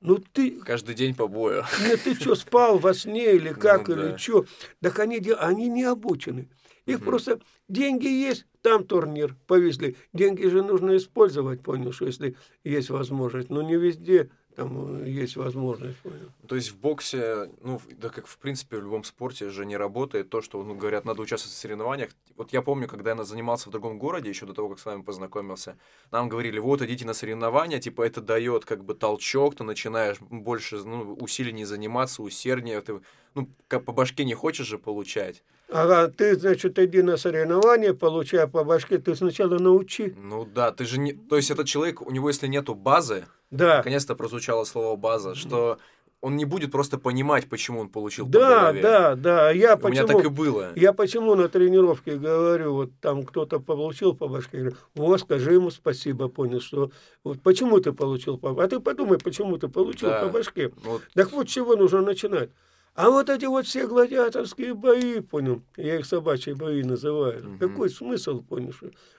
Ну, 0.00 0.18
ты, 0.32 0.60
Каждый 0.60 0.94
день 0.94 1.14
по 1.14 1.26
бою. 1.26 1.64
нет, 1.82 2.02
ты 2.04 2.14
что, 2.14 2.34
спал 2.34 2.78
во 2.78 2.94
сне 2.94 3.34
или 3.34 3.52
как, 3.52 3.88
Ну, 3.88 3.94
или 3.94 4.10
да. 4.12 4.18
что? 4.18 4.46
Так 4.80 4.98
они, 4.98 5.18
они 5.38 5.68
не 5.68 5.84
обучены. 5.84 6.48
Их 6.86 6.96
Мгм. 6.98 7.04
просто 7.04 7.40
деньги 7.68 8.06
есть, 8.06 8.46
там 8.62 8.86
турнир 8.86 9.34
повезли. 9.46 9.96
Деньги 10.12 10.46
же 10.46 10.62
нужно 10.62 10.96
использовать, 10.96 11.62
понял, 11.62 11.92
что 11.92 12.06
если 12.06 12.36
есть 12.62 12.90
возможность. 12.90 13.50
Но 13.50 13.62
не 13.62 13.76
везде 13.76 14.30
там 14.56 15.02
э, 15.02 15.08
есть 15.08 15.36
возможность, 15.36 15.98
понял. 15.98 16.32
То 16.48 16.56
есть 16.56 16.72
в 16.72 16.78
боксе, 16.78 17.50
ну, 17.62 17.80
да 17.98 18.08
как 18.08 18.26
в 18.26 18.38
принципе 18.38 18.78
в 18.78 18.82
любом 18.82 19.04
спорте 19.04 19.50
же 19.50 19.66
не 19.66 19.76
работает 19.76 20.30
то, 20.30 20.40
что, 20.40 20.62
ну, 20.62 20.74
говорят, 20.74 21.04
надо 21.04 21.20
участвовать 21.22 21.54
в 21.54 21.58
соревнованиях. 21.58 22.10
Вот 22.36 22.52
я 22.52 22.62
помню, 22.62 22.88
когда 22.88 23.12
я 23.12 23.24
занимался 23.24 23.68
в 23.68 23.72
другом 23.72 23.98
городе, 23.98 24.30
еще 24.30 24.46
до 24.46 24.54
того, 24.54 24.70
как 24.70 24.78
с 24.78 24.86
вами 24.86 25.02
познакомился, 25.02 25.76
нам 26.10 26.28
говорили, 26.28 26.58
вот, 26.58 26.80
идите 26.80 27.04
на 27.04 27.12
соревнования, 27.12 27.78
типа, 27.78 28.02
это 28.02 28.22
дает 28.22 28.64
как 28.64 28.82
бы 28.82 28.94
толчок, 28.94 29.56
ты 29.56 29.64
начинаешь 29.64 30.16
больше, 30.20 30.76
ну, 30.76 31.14
усиленнее 31.14 31.66
заниматься, 31.66 32.22
усерднее, 32.22 32.80
ты, 32.80 33.00
ну, 33.34 33.50
как 33.68 33.84
по 33.84 33.92
башке 33.92 34.24
не 34.24 34.34
хочешь 34.34 34.66
же 34.66 34.78
получать. 34.78 35.42
Ага, 35.68 36.08
ты, 36.08 36.36
значит, 36.36 36.78
иди 36.78 37.02
на 37.02 37.16
соревнования, 37.16 37.92
получай 37.92 38.46
по 38.46 38.64
башке, 38.64 38.98
ты 38.98 39.14
сначала 39.16 39.58
научи. 39.58 40.14
Ну 40.16 40.46
да, 40.46 40.70
ты 40.70 40.84
же 40.86 40.98
не... 40.98 41.12
То 41.12 41.36
есть 41.36 41.50
этот 41.50 41.66
человек, 41.66 42.00
у 42.00 42.10
него 42.10 42.28
если 42.28 42.46
нету 42.46 42.74
базы, 42.74 43.26
Да, 43.50 43.78
наконец-то 43.78 44.14
прозвучало 44.14 44.64
слово 44.64 44.96
база, 44.96 45.34
что 45.34 45.78
он 46.20 46.36
не 46.36 46.44
будет 46.44 46.72
просто 46.72 46.98
понимать, 46.98 47.48
почему 47.48 47.80
он 47.80 47.88
получил 47.88 48.26
по 48.26 48.32
да, 48.32 48.72
да, 48.72 49.14
да. 49.14 49.50
Я 49.50 49.76
У 49.76 49.88
меня 49.88 50.02
почему... 50.02 50.18
так 50.18 50.24
и 50.24 50.28
было. 50.28 50.72
Я 50.74 50.92
почему 50.92 51.34
на 51.34 51.48
тренировке 51.48 52.16
говорю, 52.16 52.72
вот 52.72 52.90
там 53.00 53.24
кто-то 53.24 53.60
получил 53.60 54.14
по 54.14 54.26
башке, 54.26 54.56
я 54.56 54.62
говорю, 54.64 54.76
вот, 54.94 55.20
скажи 55.20 55.52
ему 55.52 55.70
спасибо, 55.70 56.28
понял, 56.28 56.60
что 56.60 56.90
вот 57.22 57.40
почему 57.42 57.78
ты 57.80 57.92
получил 57.92 58.38
по 58.38 58.50
А 58.62 58.66
ты 58.68 58.80
подумай, 58.80 59.18
почему 59.18 59.58
ты 59.58 59.68
получил 59.68 60.08
Да. 60.08 60.22
по 60.22 60.28
башке. 60.30 60.72
Вот 60.82 61.02
Так 61.14 61.32
вот, 61.32 61.48
с 61.48 61.52
чего 61.52 61.76
нужно 61.76 62.00
начинать. 62.00 62.50
А 62.94 63.10
вот 63.10 63.28
эти 63.28 63.44
вот 63.44 63.66
все 63.66 63.86
гладиаторские 63.86 64.72
бои, 64.72 65.20
понял, 65.20 65.62
я 65.76 65.96
их 65.96 66.06
собачьи 66.06 66.54
бои 66.54 66.82
называю. 66.82 67.44
Мгм. 67.44 67.58
Какой 67.58 67.90
смысл, 67.90 68.42
понял? 68.42 68.72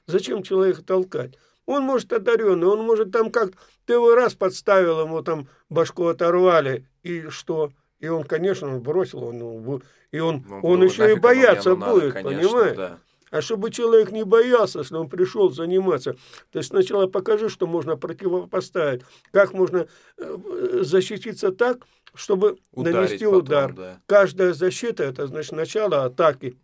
Зачем 0.07 0.41
человека 0.41 0.81
толкать? 0.83 1.37
Он 1.67 1.83
может 1.83 2.11
одаренный, 2.13 2.65
он 2.65 2.81
может 2.83 3.11
там 3.11 3.29
как 3.29 3.51
ты 3.85 3.93
его 3.93 4.15
раз 4.15 4.33
подставил, 4.33 5.01
ему 5.01 5.21
там 5.21 5.47
башку 5.69 6.07
оторвали, 6.07 6.87
и 7.03 7.27
что? 7.27 7.71
И 7.99 8.07
он, 8.07 8.23
конечно, 8.23 8.73
он 8.73 8.81
бросил, 8.81 9.23
он, 9.23 9.37
ну, 9.37 9.81
и 10.11 10.19
он, 10.19 10.43
Ну, 10.47 10.59
он 10.61 10.79
ну, 10.79 10.85
еще 10.85 11.11
и 11.11 11.15
бояться 11.15 11.71
оно 11.73 11.79
надо, 11.81 11.93
будет, 11.93 12.13
конечно, 12.13 12.49
понимаешь? 12.49 12.77
да. 12.77 12.97
А 13.29 13.41
чтобы 13.41 13.71
человек 13.71 14.11
не 14.11 14.23
боялся, 14.23 14.85
что 14.85 15.01
он 15.01 15.09
пришел 15.09 15.49
заниматься, 15.51 16.13
то 16.51 16.59
есть 16.59 16.69
сначала 16.69 17.07
покажи, 17.07 17.49
что 17.49 17.67
можно 17.67 17.97
противопоставить, 17.97 19.01
как 19.31 19.51
можно 19.53 19.87
э, 20.17 20.79
защититься 20.83 21.51
так, 21.51 21.79
чтобы 22.13 22.57
Ударить 22.71 22.95
нанести 22.95 23.25
потом, 23.25 23.39
удар. 23.39 23.73
да. 23.73 24.01
Каждая 24.05 24.53
защита 24.53 25.03
это 25.03 25.27
значит 25.27 25.51
начало 25.51 26.05
атаки. 26.05 26.57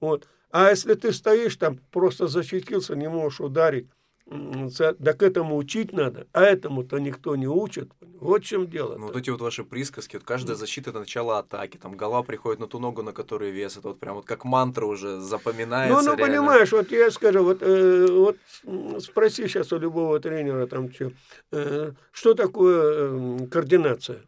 Вот. 0.00 0.26
А 0.50 0.70
если 0.70 0.94
ты 0.94 1.12
стоишь 1.12 1.56
там, 1.56 1.78
просто 1.90 2.28
защитился, 2.28 2.96
не 2.96 3.08
можешь 3.10 3.40
ударить, 3.40 3.86
так 4.28 5.22
этому 5.22 5.56
учить 5.56 5.92
надо, 5.92 6.26
а 6.32 6.42
этому-то 6.42 6.98
никто 6.98 7.36
не 7.36 7.46
учит. 7.46 7.90
Вот 8.20 8.42
в 8.42 8.46
чем 8.46 8.66
дело. 8.66 8.96
Ну, 8.98 9.06
вот 9.06 9.16
эти 9.16 9.30
вот 9.30 9.40
ваши 9.40 9.62
присказки, 9.62 10.16
вот 10.16 10.24
каждая 10.24 10.56
защита 10.56 10.90
это 10.90 10.98
начало 10.98 11.38
атаки, 11.38 11.76
там 11.76 11.96
голова 11.96 12.22
приходит 12.22 12.58
на 12.60 12.66
ту 12.66 12.78
ногу, 12.80 13.02
на 13.02 13.12
которой 13.12 13.50
вес, 13.50 13.76
это 13.76 13.88
вот 13.88 14.00
прям 14.00 14.16
вот 14.16 14.24
как 14.26 14.44
мантра 14.44 14.84
уже 14.86 15.16
Ну, 15.16 15.20
запоминается. 15.20 16.02
ну, 16.10 16.16
реально. 16.16 16.26
понимаешь, 16.26 16.72
вот 16.72 16.90
я 16.90 17.10
скажу, 17.10 17.44
вот, 17.44 17.58
э, 17.62 18.06
вот 18.10 18.36
спроси 19.02 19.46
сейчас 19.46 19.72
у 19.72 19.78
любого 19.78 20.18
тренера, 20.18 20.66
там, 20.66 20.92
что, 20.92 21.12
э, 21.52 21.92
что 22.10 22.34
такое 22.34 23.10
э, 23.42 23.46
координация? 23.48 24.22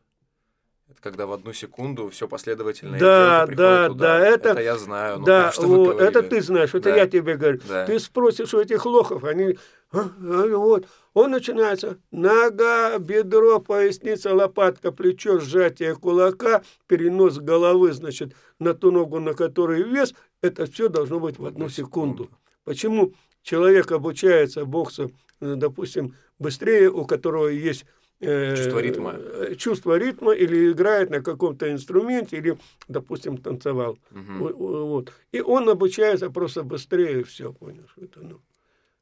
Это 0.91 1.01
когда 1.03 1.27
в 1.27 1.33
одну 1.33 1.53
секунду 1.53 2.09
все 2.09 2.29
последовательно 2.29 2.99
Да, 2.99 3.45
идет, 3.47 3.57
да, 3.57 3.89
удар. 3.91 4.21
да, 4.21 4.27
это- 4.27 4.61
я 4.61 4.79
знаю. 4.79 5.19
Ну, 5.19 5.25
да, 5.27 5.51
что 5.53 5.67
вот, 5.67 6.01
это 6.01 6.23
ты 6.23 6.41
знаешь, 6.41 6.71
это 6.75 6.91
Да. 6.91 6.97
я 6.97 7.07
тебе 7.07 7.37
говорю. 7.37 7.61
Да. 7.69 7.85
Ты 7.85 7.99
спросишь 7.99 8.55
у 8.55 8.61
этих 8.61 8.87
лохов, 8.87 9.25
они, 9.25 9.45
«А, 9.45 9.51
а, 9.51 9.57
вот, 9.93 10.87
он 11.15 11.31
начинается, 11.31 11.99
нога, 12.11 12.99
бедро, 12.99 13.59
поясница, 13.61 14.35
лопатка, 14.35 14.93
плечо, 14.93 15.39
сжатие 15.41 15.95
кулака, 15.97 16.63
перенос 16.87 17.39
головы, 17.39 17.93
значит, 17.93 18.35
на 18.59 18.75
ту 18.75 18.91
ногу, 18.91 19.19
на 19.19 19.35
которой 19.35 19.83
вес, 19.83 20.15
это 20.43 20.67
все 20.67 20.89
должно 20.89 21.21
быть 21.21 21.39
в 21.39 21.47
одну 21.47 21.69
секунду. 21.69 22.31
Почему 22.65 23.15
человек 23.43 23.91
обучается 23.93 24.65
боксу, 24.67 25.11
э, 25.41 25.55
допустим, 25.57 26.15
быстрее, 26.39 26.91
у 26.91 27.07
которого 27.07 27.49
есть 27.49 27.87
э, 28.21 28.55
Чувство 28.57 28.81
ритма. 28.81 29.15
э, 29.17 29.55
чувство 29.57 29.97
ритма 29.97 30.33
или 30.33 30.71
играет 30.71 31.09
на 31.09 31.23
каком-то 31.23 31.73
инструменте, 31.73 32.37
или, 32.37 32.59
допустим, 32.89 33.39
танцевал. 33.39 33.99
Вот, 34.11 34.55
вот. 34.55 35.13
И 35.33 35.41
он 35.41 35.69
обучается 35.69 36.29
просто 36.31 36.63
быстрее, 36.63 37.25
все, 37.25 37.53
понял, 37.55 37.85
что 37.93 38.05
это, 38.05 38.21
ну. 38.21 38.41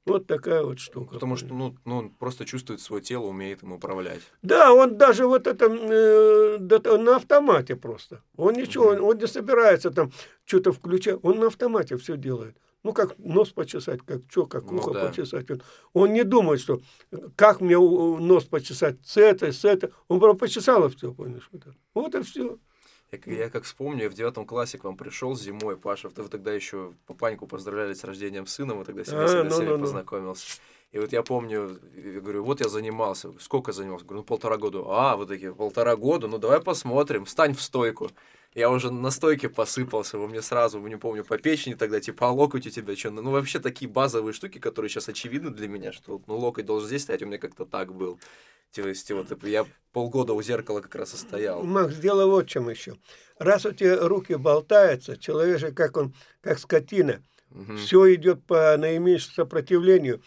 Вот 0.07 0.27
такая 0.29 0.63
вот 0.63 0.79
штука. 0.79 1.15
Потому 1.15 1.37
что, 1.37 1.53
ну, 1.53 1.75
ну, 1.85 1.97
он 1.99 2.11
просто 2.11 2.45
чувствует 2.45 2.81
свое 2.81 3.03
тело, 3.03 3.25
умеет 3.27 3.63
им 3.65 3.73
управлять. 3.73 4.21
Да, 4.43 4.73
он 4.73 4.97
даже 4.97 5.27
вот 5.27 5.47
это 5.49 5.67
э, 5.67 6.59
на 6.99 7.17
автомате 7.17 7.75
просто. 7.75 8.23
Он 8.37 8.55
ничего, 8.55 8.87
он, 8.87 9.01
он 9.01 9.19
не 9.19 9.27
собирается 9.27 9.91
там 9.91 10.13
что-то 10.45 10.73
включать. 10.73 11.19
Он 11.23 11.41
на 11.41 11.49
автомате 11.49 11.97
все 11.97 12.17
делает. 12.17 12.57
Ну, 12.85 12.93
как 12.93 13.19
нос 13.19 13.51
почесать, 13.51 14.01
как 14.07 14.21
что, 14.31 14.47
как 14.47 14.71
Ну 14.71 14.79
ухо 14.79 14.93
да. 14.93 15.09
почесать. 15.09 15.51
Он, 15.51 15.61
он 15.93 16.13
не 16.13 16.23
думает, 16.23 16.61
что 16.61 16.81
как 17.35 17.61
мне 17.61 17.77
у- 17.77 18.19
нос 18.19 18.45
почесать 18.45 18.97
с 19.05 19.17
этой, 19.17 19.53
с 19.53 19.65
этой. 19.65 19.91
Он 20.07 20.21
просто 20.21 20.39
почесал 20.39 20.87
и 20.87 20.91
все, 20.91 21.13
понимаешь. 21.13 21.49
Вот, 21.51 21.63
это. 21.63 21.75
вот 21.95 22.15
и 22.15 22.23
все. 22.23 22.59
Я, 23.13 23.19
я 23.33 23.51
как 23.51 23.65
вспомню, 23.65 24.05
я 24.05 24.11
в 24.11 24.15
девятом 24.15 24.45
классе 24.45 24.79
к 24.79 24.85
вам 24.85 24.97
пришел 24.97 25.37
зимой, 25.37 25.77
Паша, 25.77 26.09
вы 26.09 26.29
тогда 26.29 26.53
еще 26.53 26.95
папаньку 27.07 27.47
поздравляли 27.47 27.95
с 27.95 28.03
рождением 28.03 28.47
сына, 28.47 28.75
мы 28.75 28.85
тогда 28.85 29.05
с 29.05 29.13
А, 29.13 29.45
ну, 29.45 29.63
ну, 29.63 29.77
ну. 29.77 29.81
познакомился. 29.81 30.61
И 30.93 30.99
вот 30.99 31.13
я 31.13 31.23
помню, 31.23 31.79
я 31.95 32.21
говорю, 32.21 32.45
вот 32.45 32.61
я 32.61 32.69
занимался. 32.69 33.33
Сколько 33.39 33.73
занимался? 33.73 34.05
Говорю, 34.05 34.21
ну 34.21 34.25
полтора 34.25 34.57
года. 34.57 34.83
А, 34.87 35.17
вы 35.17 35.27
такие, 35.27 35.55
полтора 35.55 35.95
года? 35.97 36.27
Ну 36.27 36.39
давай 36.39 36.61
посмотрим, 36.61 37.25
встань 37.25 37.55
в 37.55 37.61
стойку. 37.61 38.11
Я 38.57 38.71
уже 38.71 38.91
на 38.91 39.11
стойке 39.11 39.51
посыпался, 39.51 40.17
вы 40.17 40.29
мне 40.29 40.41
сразу, 40.41 40.81
не 40.81 40.97
помню, 40.97 41.25
по 41.25 41.37
печени 41.37 41.75
тогда, 41.75 42.01
типа, 42.01 42.29
а 42.29 42.31
локоть 42.31 42.67
у 42.67 42.71
тебя 42.71 42.97
что? 42.97 43.11
Ну, 43.11 43.31
вообще 43.31 43.59
такие 43.59 43.87
базовые 43.87 44.33
штуки, 44.33 44.59
которые 44.59 44.89
сейчас 44.89 45.11
очевидны 45.11 45.51
для 45.51 45.69
меня, 45.69 45.93
что, 45.93 46.23
ну, 46.27 46.39
локоть 46.39 46.65
должен 46.65 46.89
здесь 46.89 47.03
стоять, 47.03 47.23
у 47.23 47.27
меня 47.27 47.37
как-то 47.37 47.67
так 47.67 47.95
был. 47.95 48.19
То 48.73 48.89
есть, 48.89 49.11
вот, 49.11 49.45
я 49.45 49.67
полгода 49.93 50.33
у 50.33 50.41
зеркала 50.41 50.81
как 50.81 50.95
раз 50.95 51.13
и 51.13 51.19
стоял. 51.19 51.65
Макс, 51.65 51.97
дело 51.97 52.25
вот 52.25 52.47
в 52.47 52.49
чем 52.49 52.71
еще. 52.71 52.97
Раз 53.39 53.67
у 53.67 53.73
тебя 53.73 53.99
руки 54.09 54.37
болтаются, 54.37 55.19
человек 55.19 55.59
же, 55.59 55.73
как 55.73 55.99
он, 55.99 56.15
как 56.41 56.59
скотина, 56.59 57.23
Мгм. 57.51 57.77
все 57.77 58.15
идет 58.15 58.43
по 58.47 58.75
наименьшему 58.79 59.35
сопротивлению. 59.35 60.23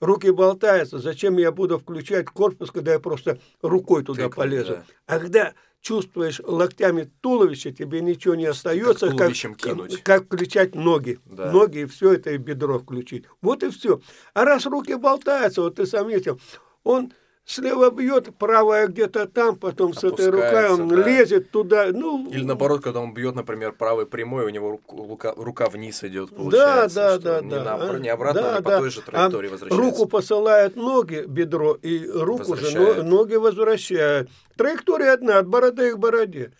Руки 0.00 0.30
болтаются. 0.30 0.98
Зачем 0.98 1.36
я 1.36 1.52
буду 1.52 1.78
включать 1.78 2.26
корпус, 2.26 2.70
когда 2.70 2.92
я 2.94 3.00
просто 3.00 3.38
рукой 3.60 4.02
туда 4.02 4.24
Тыкал, 4.24 4.42
полезу? 4.44 4.72
да. 4.72 4.84
А 5.06 5.18
когда 5.18 5.54
чувствуешь 5.86 6.40
локтями 6.44 7.08
туловище, 7.20 7.70
тебе 7.70 8.00
ничего 8.00 8.34
не 8.34 8.46
остается, 8.46 9.14
как, 9.14 9.32
кинуть. 9.32 10.02
как 10.02 10.24
включать 10.24 10.74
ноги. 10.74 11.20
Да. 11.24 11.52
Ноги 11.52 11.82
и 11.82 11.84
все 11.84 12.14
это 12.14 12.32
и 12.32 12.38
бедро 12.38 12.80
включить. 12.80 13.26
Вот 13.40 13.62
и 13.62 13.70
все. 13.70 14.00
А 14.34 14.44
раз 14.44 14.66
руки 14.66 14.96
болтаются, 14.96 15.62
вот 15.62 15.76
ты 15.76 15.86
заметил, 15.86 16.40
он 16.82 17.12
слева 17.46 17.90
бьет, 17.90 18.36
правая 18.36 18.88
где-то 18.88 19.26
там, 19.26 19.56
потом 19.56 19.94
с 19.94 20.02
этой 20.04 20.28
рукой 20.28 20.68
он 20.68 20.88
да. 20.88 20.96
лезет 20.96 21.50
туда. 21.50 21.86
Ну, 21.92 22.28
Или 22.28 22.44
наоборот, 22.44 22.82
когда 22.82 23.00
он 23.00 23.14
бьет, 23.14 23.34
например, 23.34 23.72
правой 23.72 24.04
прямой, 24.04 24.44
у 24.44 24.48
него 24.48 24.80
рука, 24.88 25.32
рука 25.36 25.68
вниз 25.70 26.02
идет, 26.04 26.30
Да, 26.30 26.36
получается. 26.36 26.94
да, 26.96 27.14
что 27.14 27.22
да, 27.22 27.40
не, 27.40 27.50
да. 27.50 27.64
на- 27.64 27.90
А, 27.90 27.98
не 27.98 28.08
обратно, 28.08 28.42
да, 28.42 28.56
не 28.56 28.62
по 28.62 28.70
да. 28.70 28.78
той 28.78 28.90
же 28.90 29.00
А 29.00 29.10
траектории 29.10 29.48
возвращается. 29.48 29.90
Руку 29.90 30.06
посылает 30.06 30.76
ноги, 30.76 31.24
бедро, 31.26 31.74
и 31.74 32.06
руку 32.06 32.56
же 32.56 33.02
ноги 33.04 33.36
возвращает. 33.36 34.28
Траектория 34.56 35.12
одна, 35.12 35.38
от 35.38 35.46
бороды 35.46 35.92
к 35.94 35.98
бороде. 35.98 36.52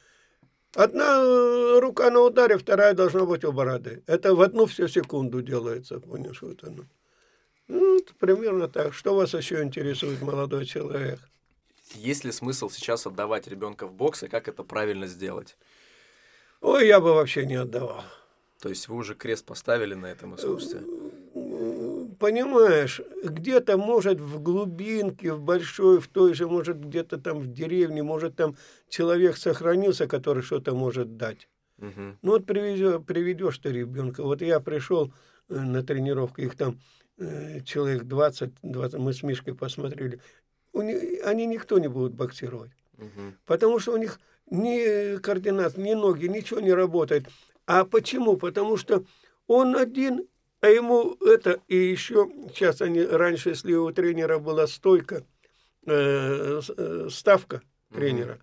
Одна 0.75 1.23
э, 1.23 1.79
рука 1.81 2.11
на 2.11 2.21
ударе, 2.21 2.59
вторая 2.59 2.93
должна 2.93 3.25
быть 3.25 3.45
у 3.45 3.53
бороды. 3.53 4.03
Это 4.07 4.35
в 4.35 4.43
одну 4.43 4.67
всю 4.67 4.89
секунду 4.89 5.41
делается, 5.41 5.99
понимаешь, 6.01 6.43
вот 6.43 6.63
оно. 6.65 6.85
Ну, 7.69 7.99
примерно 8.19 8.69
так. 8.69 8.95
Что 8.95 9.15
вас 9.15 9.35
еще 9.35 9.63
интересует, 9.63 10.23
молодой 10.23 10.67
человек? 10.67 11.19
Есть 11.95 12.25
ли 12.25 12.33
смысл 12.33 12.69
сейчас 12.69 13.07
отдавать 13.07 13.47
ребенка 13.49 13.87
в 13.87 13.93
бокс, 13.93 14.23
и 14.23 14.29
как 14.29 14.49
это 14.49 14.63
правильно 14.63 15.07
сделать? 15.07 15.57
Ой, 16.61 16.87
я 16.87 17.01
бы 17.01 17.15
вообще 17.15 17.47
не 17.47 17.55
отдавал. 17.57 18.03
То 18.61 18.69
есть 18.69 18.89
вы 18.89 18.97
уже 18.97 19.15
крест 19.15 19.45
поставили 19.45 19.95
на 19.95 20.07
этом 20.07 20.35
искусстве? 20.35 20.81
Понимаешь, 22.19 23.01
где-то, 23.23 23.77
может, 23.77 24.21
в 24.21 24.41
глубинке, 24.43 25.33
в 25.33 25.41
большой, 25.43 26.01
в 26.01 26.09
той 26.09 26.35
же, 26.35 26.47
может, 26.49 26.81
где-то 26.81 27.19
там 27.19 27.39
в 27.41 27.53
деревне, 27.53 28.03
может, 28.03 28.37
там 28.37 28.57
человек 28.89 29.37
сохранился, 29.37 30.07
который 30.07 30.43
что-то 30.43 30.75
может 30.75 31.17
дать. 31.19 31.49
Мгм. 31.77 32.19
Ну 32.23 32.31
вот 32.33 32.47
привезё- 32.47 33.01
приведешь 33.01 33.59
ты 33.59 33.71
ребенка. 33.71 34.23
Вот 34.23 34.41
я 34.41 34.61
пришел 34.61 35.13
э, 35.51 35.61
на 35.61 35.83
тренировку, 35.83 36.41
их 36.41 36.57
там 36.57 36.81
человек 37.65 38.05
20, 38.05 38.51
20, 38.63 38.99
мы 38.99 39.13
с 39.13 39.23
Мишкой 39.23 39.55
посмотрели. 39.55 40.21
У 40.73 40.83
ни- 40.83 41.19
они 41.21 41.47
никто 41.47 41.79
не 41.79 41.89
будут 41.89 42.13
боксировать. 42.15 42.71
Мгм. 42.99 43.37
Потому 43.47 43.79
что 43.79 43.93
у 43.93 43.97
них 43.97 44.21
ни 44.51 45.17
координат, 45.19 45.77
ни 45.77 45.95
ноги, 45.95 46.27
ничего 46.27 46.61
не 46.61 46.73
работает. 46.73 47.27
А 47.67 47.85
почему? 47.85 48.37
Потому 48.37 48.77
что 48.77 49.05
он 49.47 49.77
один, 49.77 50.27
а 50.61 50.69
ему 50.69 51.17
это, 51.21 51.61
и 51.69 51.77
еще, 51.77 52.31
сейчас 52.55 52.81
они, 52.81 53.03
раньше, 53.03 53.51
если 53.51 53.75
у 53.75 53.91
тренера 53.93 54.39
была 54.39 54.67
стойка, 54.67 55.25
э, 55.87 56.61
э, 56.77 57.09
ставка 57.11 57.63
тренера, 57.93 58.39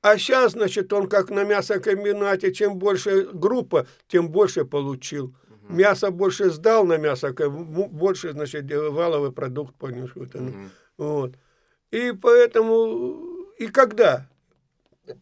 а 0.00 0.18
сейчас, 0.18 0.52
значит, 0.52 0.92
он 0.92 1.08
как 1.08 1.30
на 1.30 1.44
мясокомбинате, 1.44 2.52
чем 2.52 2.78
больше 2.78 3.28
группа, 3.32 3.86
тем 4.08 4.28
больше 4.30 4.64
получил. 4.64 5.34
Мгм. 5.62 5.76
Мясо 5.78 6.10
больше 6.10 6.50
сдал 6.50 6.84
на 6.84 6.98
мясо, 6.98 7.32
больше, 7.32 8.32
значит, 8.32 8.70
э, 8.70 8.88
валовый 8.90 9.32
продукт, 9.32 9.74
понимаешь, 9.76 10.12
вот. 10.14 10.34
Мгм. 10.34 10.70
Вот. 10.98 11.34
И 11.90 12.12
поэтому, 12.12 13.46
и 13.58 13.66
когда 13.68 14.26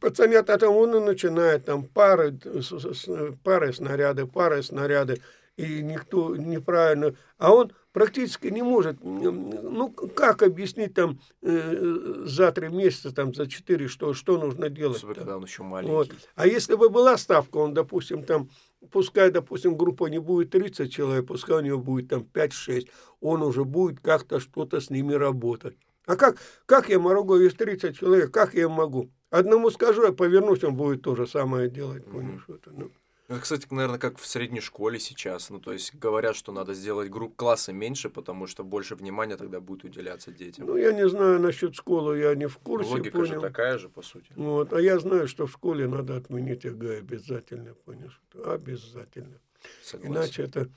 пацанята 0.00 0.56
там 0.58 0.76
он 0.76 0.96
и 0.96 1.00
начинает 1.00 1.64
там 1.64 1.84
пары, 1.84 2.38
с- 2.44 3.08
пары 3.42 3.72
снаряды, 3.72 4.26
пары 4.26 4.62
снаряды, 4.62 5.20
и 5.56 5.82
никто 5.82 6.36
неправильно, 6.36 7.14
а 7.38 7.52
он 7.54 7.72
практически 7.92 8.46
не 8.46 8.62
может, 8.62 8.96
ну 9.02 9.90
как 9.90 10.42
объяснить 10.42 10.94
там 10.94 11.20
э, 11.42 12.22
за 12.24 12.52
три 12.52 12.68
месяца, 12.68 13.12
там 13.14 13.34
за 13.34 13.46
четыре, 13.46 13.88
что, 13.88 14.14
что 14.14 14.38
нужно 14.38 14.70
делать? 14.70 14.98
Особенно, 14.98 15.14
когда 15.16 15.36
он 15.36 15.44
еще 15.44 15.62
Вот. 15.62 15.68
маленький. 15.68 16.12
А 16.34 16.46
если 16.46 16.76
бы 16.76 16.88
была 16.88 17.18
ставка, 17.18 17.58
он, 17.58 17.74
допустим, 17.74 18.22
там, 18.22 18.48
пускай, 18.90 19.30
допустим, 19.30 19.76
группа 19.76 20.06
не 20.06 20.18
будет 20.18 20.50
30 20.50 20.92
человек, 20.92 21.26
пускай 21.26 21.56
у 21.56 21.60
него 21.60 21.78
будет 21.78 22.08
там 22.08 22.26
5-6, 22.32 22.88
он 23.20 23.42
уже 23.42 23.64
будет 23.64 24.00
как-то 24.00 24.40
что-то 24.40 24.80
с 24.80 24.90
ними 24.90 25.14
работать. 25.14 25.76
А 26.06 26.16
как, 26.16 26.38
как 26.66 26.88
я 26.88 26.98
могу, 26.98 27.36
из 27.36 27.54
30 27.54 27.96
человек, 27.96 28.32
как 28.32 28.54
я 28.54 28.68
могу? 28.68 29.10
Одному 29.30 29.70
скажу, 29.70 30.04
я 30.04 30.12
повернусь, 30.12 30.64
он 30.64 30.74
будет 30.74 31.02
то 31.02 31.14
же 31.14 31.26
самое 31.26 31.68
делать, 31.70 32.04
понимаешь? 32.04 32.44
Это, 32.48 32.70
ну. 32.70 32.90
Это, 33.30 33.38
кстати, 33.38 33.68
наверное, 33.70 34.00
как 34.00 34.18
в 34.18 34.26
средней 34.26 34.60
школе 34.60 34.98
сейчас. 34.98 35.50
Ну, 35.50 35.60
то 35.60 35.72
есть 35.72 35.94
говорят, 35.94 36.34
что 36.34 36.50
надо 36.50 36.74
сделать 36.74 37.10
групп 37.10 37.36
классы 37.36 37.72
меньше, 37.72 38.10
потому 38.10 38.48
что 38.48 38.64
больше 38.64 38.96
внимания 38.96 39.36
тогда 39.36 39.60
будет 39.60 39.84
уделяться 39.84 40.32
детям. 40.32 40.66
ну, 40.66 40.76
я 40.76 40.90
не 40.92 41.08
знаю 41.08 41.38
насчет 41.38 41.76
школы, 41.76 42.18
я 42.18 42.34
не 42.34 42.48
в 42.48 42.58
курсе, 42.58 42.90
Логика 42.90 43.24
же 43.24 43.34
понял. 43.34 43.40
такая 43.40 43.78
же, 43.78 43.88
по 43.88 44.02
сути. 44.02 44.32
Вот, 44.34 44.72
а 44.72 44.80
я 44.80 44.98
знаю, 44.98 45.28
что 45.28 45.46
в 45.46 45.52
школе 45.52 45.86
надо 45.86 46.16
отменить 46.16 46.64
ЕГЭ 46.64 46.98
обязательно, 46.98 47.74
понимаешь? 47.84 48.20
Обязательно. 48.44 49.40
Согласен. 49.84 50.12
Иначе 50.12 50.42
это 50.42 50.68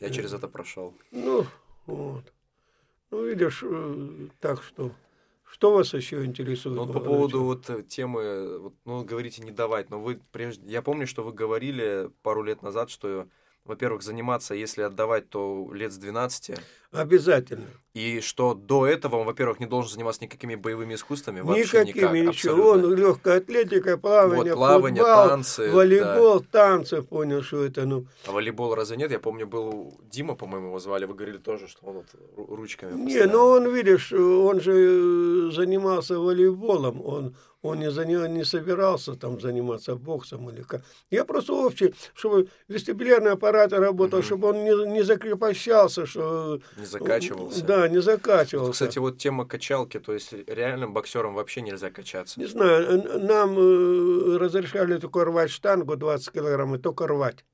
Я 0.00 0.10
через 0.10 0.32
это 0.32 0.48
прошел. 0.48 0.98
Ну, 1.12 1.46
вот. 1.86 2.24
Ну, 3.12 3.24
видишь, 3.24 3.60
э, 3.62 4.28
так 4.40 4.64
что. 4.64 4.90
Что 5.54 5.72
вас 5.72 5.94
еще 5.94 6.24
интересует? 6.24 6.74
Ну, 6.74 6.92
по 6.92 6.98
поводу 6.98 7.44
вот 7.44 7.70
э, 7.70 7.84
темы, 7.84 8.58
вот, 8.58 8.74
ну, 8.84 9.04
говорите, 9.04 9.40
не 9.40 9.52
давать, 9.52 9.88
но 9.88 10.00
вы 10.00 10.20
прежде... 10.32 10.68
Я 10.68 10.82
помню, 10.82 11.06
что 11.06 11.22
вы 11.22 11.32
говорили 11.32 12.10
пару 12.24 12.42
лет 12.42 12.62
назад, 12.62 12.90
что, 12.90 13.28
во-первых, 13.64 14.02
заниматься, 14.02 14.56
если 14.56 14.82
отдавать, 14.82 15.30
то 15.30 15.70
лет 15.72 15.92
с 15.92 15.96
12, 15.96 16.58
Обязательно. 16.94 17.66
и 17.94 18.20
что 18.20 18.54
до 18.54 18.86
этого 18.86 19.16
он, 19.16 19.26
во-первых, 19.26 19.60
не 19.60 19.66
должен 19.66 19.92
заниматься 19.92 20.22
никакими 20.22 20.54
боевыми 20.54 20.94
искусствами, 20.94 21.40
вообще 21.40 21.62
Никакими 21.84 22.18
никак, 22.20 22.34
ничего. 22.34 22.52
абсолютно. 22.72 22.88
Он 22.88 22.94
легкая 22.94 23.36
атлетика, 23.38 23.98
плавание, 23.98 24.54
Вот, 24.54 24.58
плавание, 24.58 25.02
футбол, 25.02 25.28
танцы, 25.28 25.70
волейбол, 25.70 26.40
танцы, 26.50 27.02
понял, 27.02 27.42
что 27.42 27.64
это, 27.64 27.84
ну. 27.86 28.06
А 28.26 28.32
волейбол 28.32 28.74
разве 28.74 28.96
нет? 28.96 29.10
Я 29.10 29.18
помню, 29.18 29.46
был 29.46 29.98
Дима, 30.10 30.34
по-моему, 30.34 30.68
его 30.68 30.78
звали, 30.78 31.04
вы 31.04 31.14
говорили 31.14 31.38
тоже, 31.38 31.68
что 31.68 31.86
он 31.86 31.94
вот 31.94 32.06
ру- 32.36 32.56
ручками 32.56 32.92
Не, 32.94 33.04
постоянно. 33.04 33.32
ну 33.32 33.44
он, 33.46 33.74
видишь, 33.74 34.12
он 34.12 34.60
же 34.60 34.72
э, 34.72 35.50
занимался 35.52 36.18
волейболом, 36.18 37.00
он, 37.04 37.36
он 37.62 37.78
не, 37.78 37.90
заня- 37.90 38.28
не 38.28 38.44
собирался 38.44 39.14
там 39.14 39.40
заниматься 39.40 39.94
боксом 39.96 40.50
или 40.50 40.62
как. 40.62 40.82
Я 41.10 41.24
просто 41.24 41.52
общий, 41.54 41.94
чтобы 42.14 42.48
вестибулярный 42.68 43.30
аппарат 43.32 43.72
работал, 43.72 44.18
Мгм. 44.18 44.26
чтобы 44.26 44.48
он 44.48 44.64
не, 44.64 44.92
не 44.92 45.02
закрепощался, 45.02 46.06
что... 46.06 46.60
Не 46.76 46.83
закачивался. 46.84 47.64
Да, 47.64 47.88
не 47.88 48.00
закачивался. 48.00 48.72
Кстати, 48.72 48.98
вот 48.98 49.18
тема 49.18 49.44
качалки, 49.46 49.98
то 50.00 50.12
есть 50.12 50.32
реальным 50.32 50.92
боксерам 50.92 51.34
вообще 51.34 51.62
нельзя 51.62 51.90
качаться. 51.90 52.38
Не 52.40 52.46
знаю, 52.46 53.20
нам 53.26 53.56
э, 53.58 54.36
разрешали 54.38 54.98
только 54.98 55.24
рвать 55.24 55.50
штангу 55.50 55.96
20 55.96 56.30
килограмм, 56.32 56.74
и 56.74 56.78
только 56.78 57.06
рвать. 57.06 57.44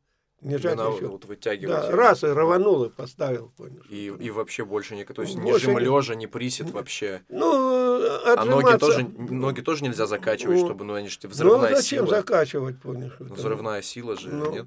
Не 0.40 0.56
жать 0.56 0.74
Именно 0.78 0.94
еще. 0.96 1.06
вот 1.08 1.26
вытягивать. 1.26 1.76
Да, 1.76 1.90
раз 1.90 2.24
и 2.24 2.26
рванул 2.28 2.84
и 2.84 2.88
поставил, 2.88 3.52
понял. 3.58 3.82
И, 3.90 4.06
и 4.06 4.30
вообще 4.30 4.64
больше 4.64 4.96
не... 4.96 5.04
То 5.04 5.20
есть 5.20 5.36
Больше 5.36 5.66
жим 5.66 5.76
не- 5.78 5.84
лежа, 5.84 6.14
ни 6.14 6.24
присед 6.24 6.70
вообще. 6.70 7.20
Ну, 7.28 8.00
А 8.24 8.44
ноги 8.46 8.64
отжиматься- 8.64 8.78
тоже, 8.78 9.06
ноги 9.18 9.60
тоже 9.60 9.84
нельзя 9.84 10.06
закачивать, 10.06 10.60
Ну, 10.60 10.64
чтобы, 10.64 10.84
ну, 10.86 10.94
они 10.94 11.08
же 11.08 11.18
Ну, 11.24 11.28
взрывная 11.28 11.76
зачем 11.76 12.06
сила. 12.06 12.16
закачивать, 12.16 12.80
понял? 12.80 13.10
Ну, 13.18 13.34
Взрывная 13.34 13.82
сила 13.82 14.16
же, 14.16 14.30
Ну, 14.30 14.50
нет? 14.50 14.66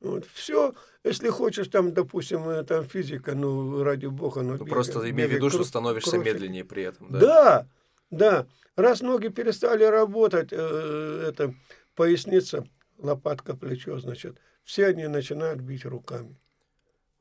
Вот, 0.00 0.26
все, 0.26 0.74
если 1.04 1.30
хочешь, 1.30 1.68
там, 1.68 1.92
допустим, 1.94 2.48
э, 2.48 2.62
там 2.64 2.84
физика, 2.84 3.34
ну, 3.34 3.82
ради 3.82 4.06
бога, 4.06 4.42
ну, 4.42 4.52
Ну, 4.52 4.58
бегай, 4.58 4.68
просто 4.68 5.10
имей 5.10 5.26
в 5.26 5.30
виду, 5.32 5.48
что 5.50 5.64
становишься 5.64 6.10
крутит. 6.12 6.34
медленнее 6.34 6.64
при 6.64 6.82
этом, 6.82 7.10
да? 7.10 7.18
Да, 7.18 7.66
да. 8.10 8.46
Раз 8.76 9.00
ноги 9.00 9.28
перестали 9.28 9.84
работать, 9.84 10.48
э, 10.52 11.24
это 11.28 11.54
поясница, 11.94 12.68
лопатка, 12.98 13.56
плечо, 13.56 13.98
значит, 13.98 14.38
все 14.64 14.86
они 14.88 15.06
начинают 15.06 15.60
бить 15.60 15.86
руками. 15.86 16.36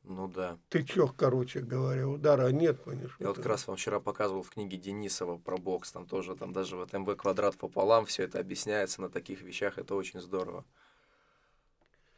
Ну 0.04 0.28
да. 0.28 0.60
Тычок, 0.70 1.16
короче 1.16 1.62
говоря, 1.62 2.08
удара 2.08 2.50
нет, 2.50 2.84
понимаешь? 2.84 3.16
Я 3.20 3.30
вот 3.30 3.38
как 3.38 3.46
раз 3.48 3.66
вам 3.68 3.78
вчера 3.78 4.00
показывал 4.00 4.44
в 4.44 4.50
книге 4.52 4.78
Денисова 4.78 5.38
про 5.38 5.58
бокс, 5.58 5.92
там 5.92 6.06
тоже, 6.06 6.36
там 6.36 6.54
даже 6.54 6.76
вот 6.76 6.94
МВ 6.94 7.16
квадрат 7.16 7.56
пополам, 7.58 8.06
все 8.06 8.24
это 8.24 8.40
объясняется 8.40 9.02
на 9.02 9.10
таких 9.10 9.42
вещах, 9.42 9.78
это 9.80 9.96
очень 9.96 10.20
здорово. 10.20 10.66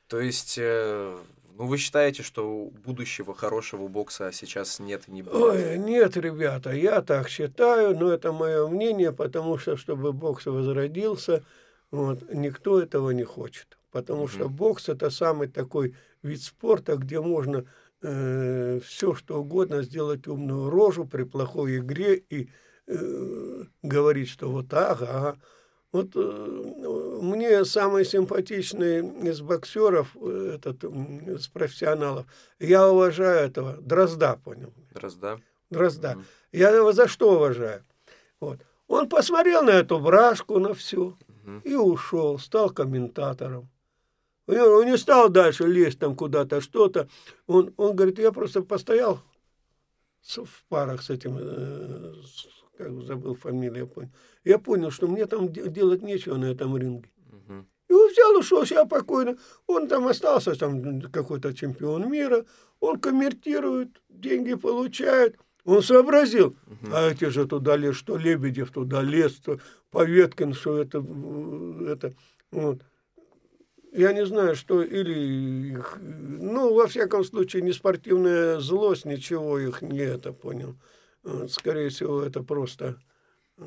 То 0.07 0.19
есть, 0.21 0.57
э, 0.57 1.17
ну 1.57 1.67
вы 1.67 1.77
считаете, 1.77 2.23
что 2.23 2.71
будущего 2.85 3.35
хорошего 3.35 3.87
бокса 3.87 4.31
сейчас 4.31 4.79
нет 4.79 5.03
и 5.07 5.11
не 5.11 5.21
будет? 5.21 5.35
Ой, 5.35 5.77
нет, 5.77 6.15
ребята, 6.17 6.71
я 6.71 7.01
так 7.01 7.27
считаю, 7.29 7.97
но 7.97 8.11
это 8.11 8.31
мое 8.31 8.67
мнение, 8.67 9.11
потому 9.11 9.57
что, 9.57 9.75
чтобы 9.75 10.13
бокс 10.13 10.45
возродился, 10.45 11.43
вот, 11.91 12.33
никто 12.33 12.81
этого 12.81 13.11
не 13.11 13.23
хочет. 13.23 13.77
Потому 13.91 14.27
что 14.27 14.45
Мгм. 14.45 14.55
бокс 14.55 14.89
это 14.89 15.09
самый 15.09 15.47
такой 15.47 15.95
вид 16.23 16.41
спорта, 16.41 16.95
где 16.95 17.19
можно 17.19 17.65
все 17.99 19.15
что 19.15 19.41
угодно 19.41 19.81
сделать 19.81 20.27
умную 20.27 20.69
рожу 20.69 21.05
при 21.05 21.23
плохой 21.23 21.79
игре 21.79 22.15
и 22.15 22.49
э, 22.85 23.63
говорить, 23.81 24.29
что 24.29 24.49
вот 24.51 24.71
ага, 24.73 25.07
ага. 25.09 25.37
Вот 25.93 26.09
э, 26.15 26.19
мне 27.21 27.63
самый 27.65 28.03
симпатичный 28.05 28.99
из 29.29 29.41
боксеров, 29.41 30.15
э, 30.19 30.53
этот, 30.55 30.83
из 30.83 31.47
профессионалов, 31.47 32.25
я 32.59 32.89
уважаю 32.91 33.39
этого, 33.47 33.77
Дрозда, 33.77 34.39
понял? 34.43 34.73
Раз, 34.93 35.15
да? 35.15 35.39
Дрозда. 35.69 36.13
Мгм. 36.15 36.25
Я 36.51 36.69
его 36.71 36.91
за 36.91 37.07
что 37.07 37.35
уважаю? 37.35 37.83
Вот. 38.39 38.59
Он 38.87 39.07
посмотрел 39.09 39.63
на 39.63 39.71
эту 39.71 39.99
брашку, 39.99 40.59
на 40.59 40.73
все, 40.73 41.17
Мгм. 41.43 41.59
и 41.63 41.75
ушел, 41.75 42.37
стал 42.37 42.69
комментатором. 42.69 43.69
Он 44.47 44.85
не 44.85 44.97
стал 44.97 45.29
дальше 45.29 45.65
лезть 45.65 45.99
там 45.99 46.15
куда-то, 46.15 46.61
что-то. 46.61 47.07
Он, 47.47 47.73
он 47.77 47.95
говорит, 47.95 48.19
я 48.19 48.31
просто 48.31 48.61
постоял 48.61 49.19
в 50.23 50.63
парах 50.69 51.01
с 51.01 51.09
этим, 51.09 51.37
э, 51.39 52.13
с- 52.23 52.47
как 52.77 53.01
забыл 53.03 53.35
фамилию, 53.35 53.79
я 53.79 53.85
понял. 53.85 54.09
Я 54.43 54.59
понял, 54.59 54.91
что 54.91 55.07
мне 55.07 55.25
там 55.25 55.51
де- 55.51 55.67
делать 55.69 56.01
нечего 56.01 56.37
на 56.37 56.45
этом 56.45 56.77
ринге. 56.77 57.09
Мгм. 57.31 57.67
И 57.89 57.93
он 57.93 58.11
взял, 58.11 58.37
ушел 58.37 58.65
себя 58.65 58.85
спокойно. 58.85 59.37
Он 59.65 59.87
там 59.87 60.07
остался, 60.07 60.55
там 60.55 61.01
какой-то 61.01 61.53
чемпион 61.53 62.09
мира. 62.09 62.45
Он 62.79 62.99
комментирует, 62.99 64.01
деньги 64.09 64.53
получает. 64.55 65.37
Он 65.65 65.81
сообразил. 65.81 66.55
Мгм. 66.65 66.93
А 66.93 67.09
эти 67.09 67.25
же 67.25 67.45
туда 67.45 67.75
лез, 67.75 67.95
что 67.95 68.17
Лебедев 68.17 68.71
туда 68.71 69.01
лез, 69.01 69.35
что 69.35 69.59
Поветкин, 69.91 70.53
что 70.53 70.81
это... 70.81 71.05
это 71.87 72.13
вот. 72.51 72.81
Я 73.93 74.13
не 74.13 74.25
знаю, 74.25 74.55
что 74.55 74.83
или 74.83 75.71
их, 75.71 75.97
ну, 76.01 76.73
во 76.73 76.87
всяком 76.87 77.23
случае, 77.23 77.63
не 77.63 77.71
спортивная 77.71 78.59
злость, 78.59 79.05
ничего 79.05 79.57
их 79.57 79.81
не 79.81 79.99
это, 79.99 80.33
понял. 80.33 80.75
Вот, 81.27 81.51
Скорее 81.51 81.89
всего, 81.89 82.21
это 82.21 82.41
просто, 82.41 82.97
э, 83.57 83.63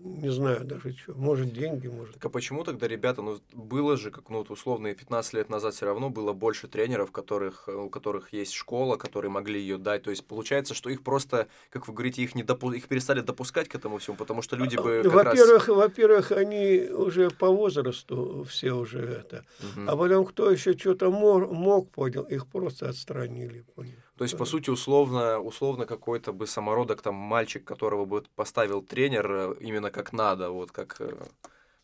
не 0.00 0.30
знаю 0.30 0.64
даже 0.64 0.92
что, 0.92 1.14
может, 1.14 1.52
деньги, 1.52 1.86
может. 1.86 2.14
Так 2.14 2.24
а 2.24 2.28
почему 2.28 2.64
тогда, 2.64 2.88
ребята, 2.88 3.22
ну 3.22 3.38
было 3.52 3.96
же, 3.96 4.10
как 4.10 4.30
ну 4.30 4.38
вот 4.38 4.50
условно, 4.50 4.88
и 4.88 4.94
15 4.94 5.34
лет 5.34 5.48
назад 5.48 5.74
все 5.74 5.86
равно 5.86 6.10
было 6.10 6.32
больше 6.32 6.66
тренеров, 6.66 7.12
которых, 7.12 7.68
э, 7.68 7.72
у 7.72 7.88
которых 7.88 8.32
есть 8.32 8.52
школа, 8.52 8.96
которые 8.96 9.30
могли 9.30 9.60
ее 9.60 9.78
дать. 9.78 10.02
То 10.02 10.10
есть 10.10 10.26
получается, 10.26 10.74
что 10.74 10.90
их 10.90 11.04
просто, 11.04 11.46
как 11.70 11.86
вы 11.86 11.94
говорите, 11.94 12.20
их 12.22 12.34
не 12.34 12.42
допу... 12.42 12.72
их 12.72 12.88
перестали 12.88 13.20
допускать 13.20 13.68
к 13.68 13.76
этому 13.76 13.98
всему, 13.98 14.16
потому 14.16 14.42
что 14.42 14.56
люди 14.56 14.76
бы 14.76 15.02
как 15.04 15.14
раз... 15.22 15.38
Во-первых, 15.38 15.68
во-первых, 15.68 16.32
они 16.32 16.88
уже 16.90 17.30
по 17.30 17.48
возрасту 17.48 18.44
все 18.48 18.72
уже 18.72 18.98
это. 18.98 19.44
Мгм. 19.60 19.88
А 19.88 19.96
потом, 19.96 20.24
кто 20.24 20.50
еще 20.50 20.76
что-то 20.76 21.12
мог, 21.12 21.48
мог, 21.48 21.90
понял, 21.90 22.24
их 22.24 22.48
просто 22.48 22.88
отстранили, 22.88 23.64
понял. 23.76 24.03
То 24.16 24.24
есть, 24.24 24.38
по 24.38 24.44
сути, 24.44 24.70
условно, 24.70 25.40
условно 25.40 25.86
какой-то 25.86 26.32
бы 26.32 26.46
самородок, 26.46 27.02
там, 27.02 27.14
мальчик, 27.14 27.64
которого 27.64 28.04
бы 28.04 28.24
поставил 28.36 28.80
тренер 28.80 29.30
э, 29.30 29.54
именно 29.60 29.90
как 29.90 30.12
надо, 30.12 30.50
вот 30.50 30.70
как 30.70 30.96
э, 31.00 31.12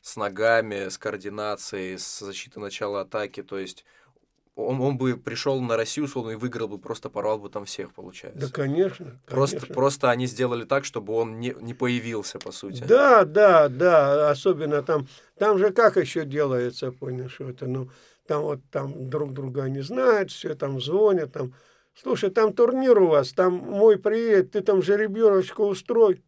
с 0.01 0.17
ногами, 0.17 0.89
с 0.89 0.97
координацией, 0.97 1.99
с 1.99 2.21
защитой 2.21 2.59
начала 2.59 3.01
атаки, 3.01 3.43
то 3.43 3.59
есть 3.59 3.85
он, 4.55 4.81
он 4.81 4.97
бы 4.97 5.17
пришел 5.17 5.61
на 5.61 5.77
Россию, 5.77 6.05
условно, 6.05 6.31
и 6.31 6.35
выиграл 6.37 6.69
бы, 6.69 6.79
просто 6.79 7.09
порвал 7.09 7.39
бы 7.39 7.49
там 7.49 7.65
всех, 7.65 7.93
получается. 7.93 8.41
Да, 8.41 8.53
конечно. 8.53 9.19
просто, 9.27 9.57
конечно. 9.57 9.75
просто 9.75 10.11
они 10.11 10.27
сделали 10.27 10.65
так, 10.65 10.85
чтобы 10.85 11.15
он 11.15 11.41
не, 11.41 11.55
не 11.61 11.75
появился, 11.75 12.39
по 12.39 12.53
сути. 12.53 12.85
Да, 12.85 13.25
да, 13.25 13.69
да, 13.69 14.31
особенно 14.31 14.83
там, 14.83 15.09
там 15.39 15.59
же 15.59 15.71
как 15.71 15.97
еще 15.97 16.25
делается, 16.25 16.93
понял, 16.93 17.29
что 17.29 17.49
это, 17.51 17.67
ну, 17.67 17.91
там 18.27 18.43
вот 18.43 18.61
там 18.71 19.11
друг 19.11 19.33
друга 19.33 19.69
не 19.69 19.81
знают, 19.81 20.31
все 20.31 20.55
там 20.55 20.81
звонят, 20.81 21.33
там, 21.33 21.55
слушай, 22.03 22.31
там 22.31 22.53
турнир 22.53 22.99
у 23.01 23.07
вас, 23.09 23.33
там 23.33 23.55
мой 23.55 23.99
приедет, 23.99 24.53
ты 24.53 24.61
там 24.61 24.83
жеребьевочку 24.83 25.65
устрой. 25.67 26.23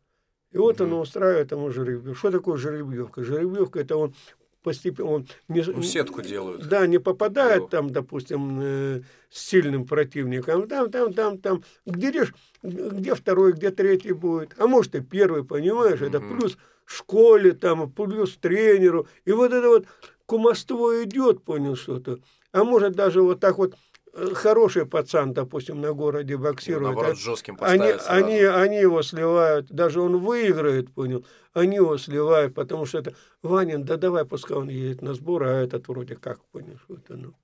И 0.53 0.59
вот 0.59 0.81
Мгм. 0.81 0.93
он 0.93 1.01
устраивает 1.01 1.51
ему 1.53 1.71
жеребьевку. 1.71 2.15
Что 2.15 2.31
такое 2.31 2.57
жеребьевка? 2.59 3.23
Жеребьевка 3.25 3.81
это 3.81 3.97
он 3.97 4.15
постепенно, 4.63 5.09
он 5.11 5.27
не, 5.49 5.63
Ну, 5.63 5.83
сетку 5.83 6.21
делают. 6.23 6.69
Да, 6.69 6.87
не 6.87 6.99
попадает 6.99 7.57
Его. 7.57 7.69
там, 7.69 7.91
допустим, 7.91 8.59
э, 8.63 9.01
с 9.31 9.41
сильным 9.49 9.87
противником. 9.87 10.69
Там, 10.69 10.91
там, 10.91 11.13
там, 11.15 11.39
там. 11.39 11.65
Где, 11.87 12.11
реш- 12.11 12.35
где 12.63 13.15
второй, 13.15 13.53
где 13.55 13.71
третий 13.71 14.13
будет. 14.13 14.55
А 14.59 14.67
может 14.67 14.95
и 14.95 15.01
первый, 15.01 15.43
понимаешь? 15.43 16.01
Это 16.03 16.21
Мгм. 16.21 16.39
плюс 16.39 16.59
школе, 16.85 17.53
там, 17.53 17.91
плюс 17.91 18.37
тренеру. 18.37 19.07
И 19.25 19.33
вот 19.33 19.53
это 19.53 19.67
вот 19.69 19.87
кумовство 20.27 21.03
идет, 21.03 21.43
понял 21.43 21.77
что-то. 21.77 22.19
А 22.53 22.63
может 22.65 22.93
даже 22.93 23.23
вот 23.23 23.41
так 23.41 23.57
вот 23.59 23.75
хороший 24.13 24.85
пацан, 24.87 25.33
допустим, 25.33 25.81
на 25.81 25.93
городе 25.93 26.35
Его, 26.35 26.45
боксирует. 26.45 26.83
наоборот, 26.83 27.13
а- 27.13 27.17
жестким 27.17 27.57
они, 27.61 27.93
сразу. 27.93 28.05
они, 28.09 28.39
они 28.41 28.77
его 28.79 29.03
сливают, 29.03 29.71
даже 29.71 30.01
он 30.01 30.19
выиграет, 30.19 30.93
понял, 30.93 31.25
они 31.53 31.77
его 31.77 31.97
сливают, 31.97 32.55
потому 32.55 32.85
что 32.85 32.99
это 32.99 33.15
Ванин, 33.43 33.85
да 33.85 33.97
давай, 33.97 34.25
пускай 34.25 34.57
он 34.57 34.69
едет 34.69 35.03
на 35.03 35.15
сбор, 35.15 35.45
а 35.45 35.63
этот 35.63 35.89
вроде 35.89 36.17
как, 36.17 36.45
понял, 36.47 36.79
что 36.85 36.95
это, 36.95 37.17
ну, 37.17 37.35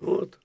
вот, 0.00 0.38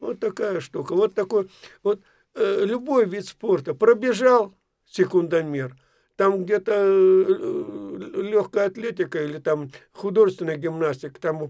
вот 0.00 0.20
такая 0.20 0.60
штука, 0.60 0.94
вот 0.94 1.14
такой, 1.14 1.50
вот 1.82 2.00
э, 2.34 2.64
любой 2.64 3.04
вид 3.04 3.26
спорта, 3.26 3.74
пробежал 3.74 4.54
секундомер, 4.86 5.76
там 6.18 6.44
где-то 6.44 6.72
легкая 8.16 8.66
атлетика 8.66 9.22
или 9.22 9.38
там 9.38 9.70
художественная 9.92 10.56
гимнастика, 10.56 11.20
там, 11.20 11.48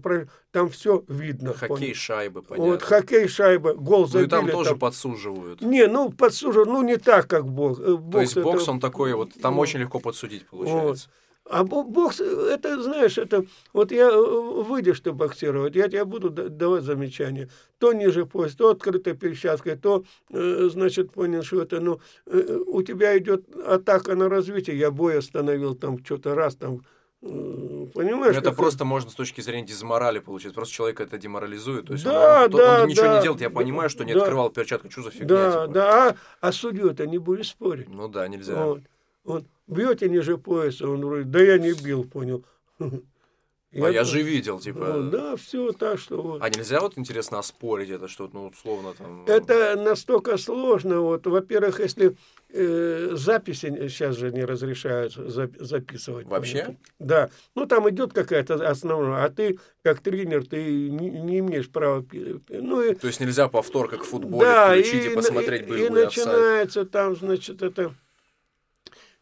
там 0.51 0.69
все 0.69 1.03
видно. 1.07 1.53
Хоккей, 1.55 1.95
шайбы, 1.95 2.43
понятно. 2.43 2.73
Вот 2.73 2.83
хоккей, 2.83 3.27
шайба, 3.27 3.73
гол 3.73 4.01
ну 4.01 4.07
забили. 4.07 4.27
и 4.27 4.29
там 4.29 4.47
тоже 4.47 4.69
там. 4.69 4.79
подсуживают. 4.79 5.61
Не, 5.61 5.87
ну 5.87 6.11
подсуживают, 6.11 6.69
ну 6.69 6.83
не 6.83 6.97
так, 6.97 7.27
как 7.27 7.47
бокс. 7.47 7.79
Э, 7.79 7.97
То 8.11 8.21
есть 8.21 8.37
бокс, 8.37 8.61
это- 8.61 8.71
он 8.71 8.79
такой 8.79 9.13
вот, 9.15 9.31
там 9.41 9.55
ну, 9.55 9.61
очень 9.61 9.79
легко 9.79 9.99
подсудить 9.99 10.45
получается. 10.45 11.09
А 11.49 11.63
бо- 11.63 11.83
бокс, 11.83 12.21
э, 12.21 12.51
это, 12.53 12.81
знаешь, 12.81 13.17
это... 13.17 13.43
Вот 13.73 13.91
я, 13.91 14.07
э, 14.07 14.63
выйдешь 14.63 14.99
ты 14.99 15.11
боксировать, 15.11 15.75
я 15.75 15.87
тебе 15.87 16.05
буду 16.05 16.29
да- 16.29 16.47
давать 16.47 16.83
замечания. 16.83 17.49
То 17.79 17.91
ниже 17.91 18.25
пояс, 18.25 18.55
то 18.55 18.69
открытой 18.69 19.15
перчаткой, 19.15 19.75
то, 19.75 20.03
э, 20.29 20.69
значит, 20.71 21.11
понял, 21.11 21.41
что 21.41 21.63
это, 21.63 21.79
ну, 21.79 21.99
э, 22.27 22.59
у 22.67 22.83
тебя 22.83 23.17
идет 23.17 23.45
атака 23.65 24.15
на 24.15 24.29
развитие, 24.29 24.77
я 24.77 24.91
бой 24.91 25.17
остановил 25.17 25.73
там 25.73 25.97
что-то 26.05 26.35
раз, 26.35 26.55
там, 26.55 26.81
э, 27.23 27.87
понимаешь? 27.95 28.35
Это 28.37 28.51
просто 28.51 28.85
можно 28.85 29.09
с 29.09 29.15
точки 29.15 29.41
зрения 29.41 29.65
дезморали 29.65 30.19
получить. 30.19 30.53
Просто 30.53 30.75
человека 30.75 31.01
это 31.01 31.17
деморализует. 31.17 31.87
То 31.87 31.93
есть 31.93 32.05
Да, 32.05 32.45
он, 32.45 32.53
он- 32.53 32.59
да, 32.59 32.81
он 32.83 32.89
ничего 32.89 33.05
да, 33.07 33.17
не 33.17 33.23
делает. 33.23 33.41
Я 33.41 33.49
понимаю, 33.49 33.89
что 33.89 34.03
не 34.05 34.13
да. 34.13 34.19
открывал 34.21 34.51
перчатку. 34.51 34.91
Что 34.91 35.01
за 35.01 35.09
фигня? 35.09 35.27
Да, 35.27 35.51
типа? 35.63 35.73
да, 35.73 36.09
а, 36.09 36.15
а 36.41 36.51
судью 36.51 36.89
это 36.91 37.07
не 37.07 37.17
будешь 37.17 37.49
спорить. 37.49 37.89
Ну 37.89 38.07
да, 38.07 38.27
нельзя. 38.27 38.63
Вот. 38.63 38.81
Вот. 39.23 39.45
Бьете 39.69 40.09
ниже 40.09 40.37
пояса, 40.37 40.89
он 40.89 41.05
вроде, 41.05 41.23
да 41.25 41.41
я 41.41 41.57
не 41.59 41.73
бил, 41.73 42.03
понял. 42.03 42.43
а 42.79 43.89
я 43.89 44.03
же 44.03 44.23
видел, 44.23 44.59
типа. 44.59 44.93
Ну, 44.95 45.11
да, 45.11 45.35
все 45.35 45.71
так, 45.73 45.99
что 45.99 46.21
вот. 46.21 46.41
А 46.41 46.49
нельзя 46.49 46.79
вот 46.79 46.97
интересно 46.97 47.37
оспорить 47.37 47.91
это, 47.91 48.07
что 48.07 48.27
ну 48.33 48.47
условно 48.47 48.93
там. 48.97 49.25
Это 49.27 49.75
настолько 49.75 50.37
сложно. 50.37 51.01
Вот, 51.01 51.27
во-первых, 51.27 51.79
если 51.79 52.15
э, 52.49 53.09
записи 53.13 53.87
сейчас 53.89 54.15
же 54.15 54.31
не 54.31 54.43
разрешают 54.43 55.13
за, 55.13 55.51
записывать. 55.59 56.25
Вообще? 56.25 56.61
Понятно? 56.63 56.77
Да. 56.97 57.29
Ну 57.53 57.67
там 57.67 57.87
идет 57.91 58.11
какая-то 58.11 58.55
основная, 58.67 59.25
а 59.25 59.29
ты 59.29 59.59
как 59.83 59.99
тренер 60.01 60.47
ты 60.47 60.89
не, 60.89 61.11
не 61.11 61.39
имеешь 61.39 61.69
права. 61.69 62.03
Ну 62.49 62.81
и. 62.81 62.95
То 62.95 63.05
есть 63.05 63.19
нельзя 63.19 63.47
повтор 63.49 63.87
как 63.87 64.03
в 64.03 64.07
футболе 64.07 64.47
да, 64.47 64.71
включить 64.71 65.05
и, 65.05 65.11
и 65.11 65.15
посмотреть 65.15 65.69
и, 65.69 65.85
и 65.85 65.89
начинается 65.89 66.85
там, 66.85 67.15
значит, 67.15 67.61
это 67.61 67.93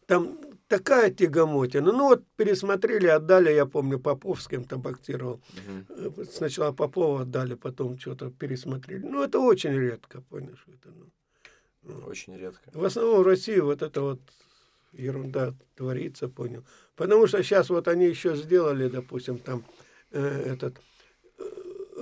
там 0.08 0.38
такая 0.68 1.10
тягомотина. 1.10 1.92
Ну 1.92 2.08
вот 2.08 2.24
пересмотрели, 2.36 3.06
отдали, 3.06 3.52
я 3.52 3.66
помню, 3.66 4.00
Поповским 4.00 4.64
там 4.64 4.80
боксировал. 4.80 5.40
Угу. 5.98 6.24
Сначала 6.24 6.72
Попова 6.72 7.22
отдали, 7.22 7.54
потом 7.54 7.98
что-то 7.98 8.30
пересмотрели. 8.30 9.04
Ну 9.04 9.22
это 9.22 9.38
очень 9.38 9.78
редко, 9.78 10.22
понимаешь? 10.30 10.64
Это, 10.66 10.88
ну, 11.82 11.94
очень 12.06 12.36
редко. 12.36 12.70
В 12.72 12.84
основном 12.84 13.22
в 13.22 13.26
России 13.26 13.58
вот 13.58 13.82
это 13.82 14.00
вот 14.00 14.20
ерунда 14.92 15.54
творится, 15.76 16.28
понял. 16.28 16.64
Потому 16.96 17.26
что 17.26 17.42
сейчас 17.42 17.68
вот 17.68 17.86
они 17.86 18.06
еще 18.06 18.34
сделали, 18.34 18.88
допустим, 18.88 19.38
там 19.38 19.62
э, 20.10 20.52
этот 20.52 20.80
э, 21.38 21.44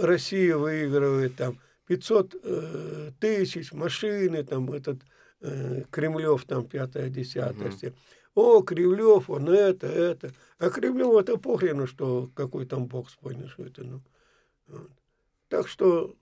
Россия 0.01 0.57
выигрывает 0.57 1.35
там 1.35 1.59
500 1.89 2.37
э, 2.41 3.11
тысяч 3.19 3.73
машины, 3.73 4.45
там 4.45 4.73
этот 4.73 4.99
э, 5.41 5.83
Кремлев 5.91 6.45
там 6.45 6.67
пятое, 6.67 7.09
десятое. 7.09 7.69
Угу 7.69 7.95
о, 8.37 8.61
Кривлев, 8.61 9.31
он 9.31 9.49
это, 9.49 9.87
это. 9.87 10.33
А 10.59 10.69
Кривлеву 10.69 11.19
это 11.19 11.39
похрену, 11.39 11.87
что 11.87 12.31
какой 12.35 12.67
там 12.67 12.87
бокс, 12.87 13.15
понял, 13.15 13.49
что 13.49 13.65
это, 13.65 13.83
ну. 13.83 14.03
Вот. 14.69 14.91
Так 15.49 15.69
что... 15.69 16.15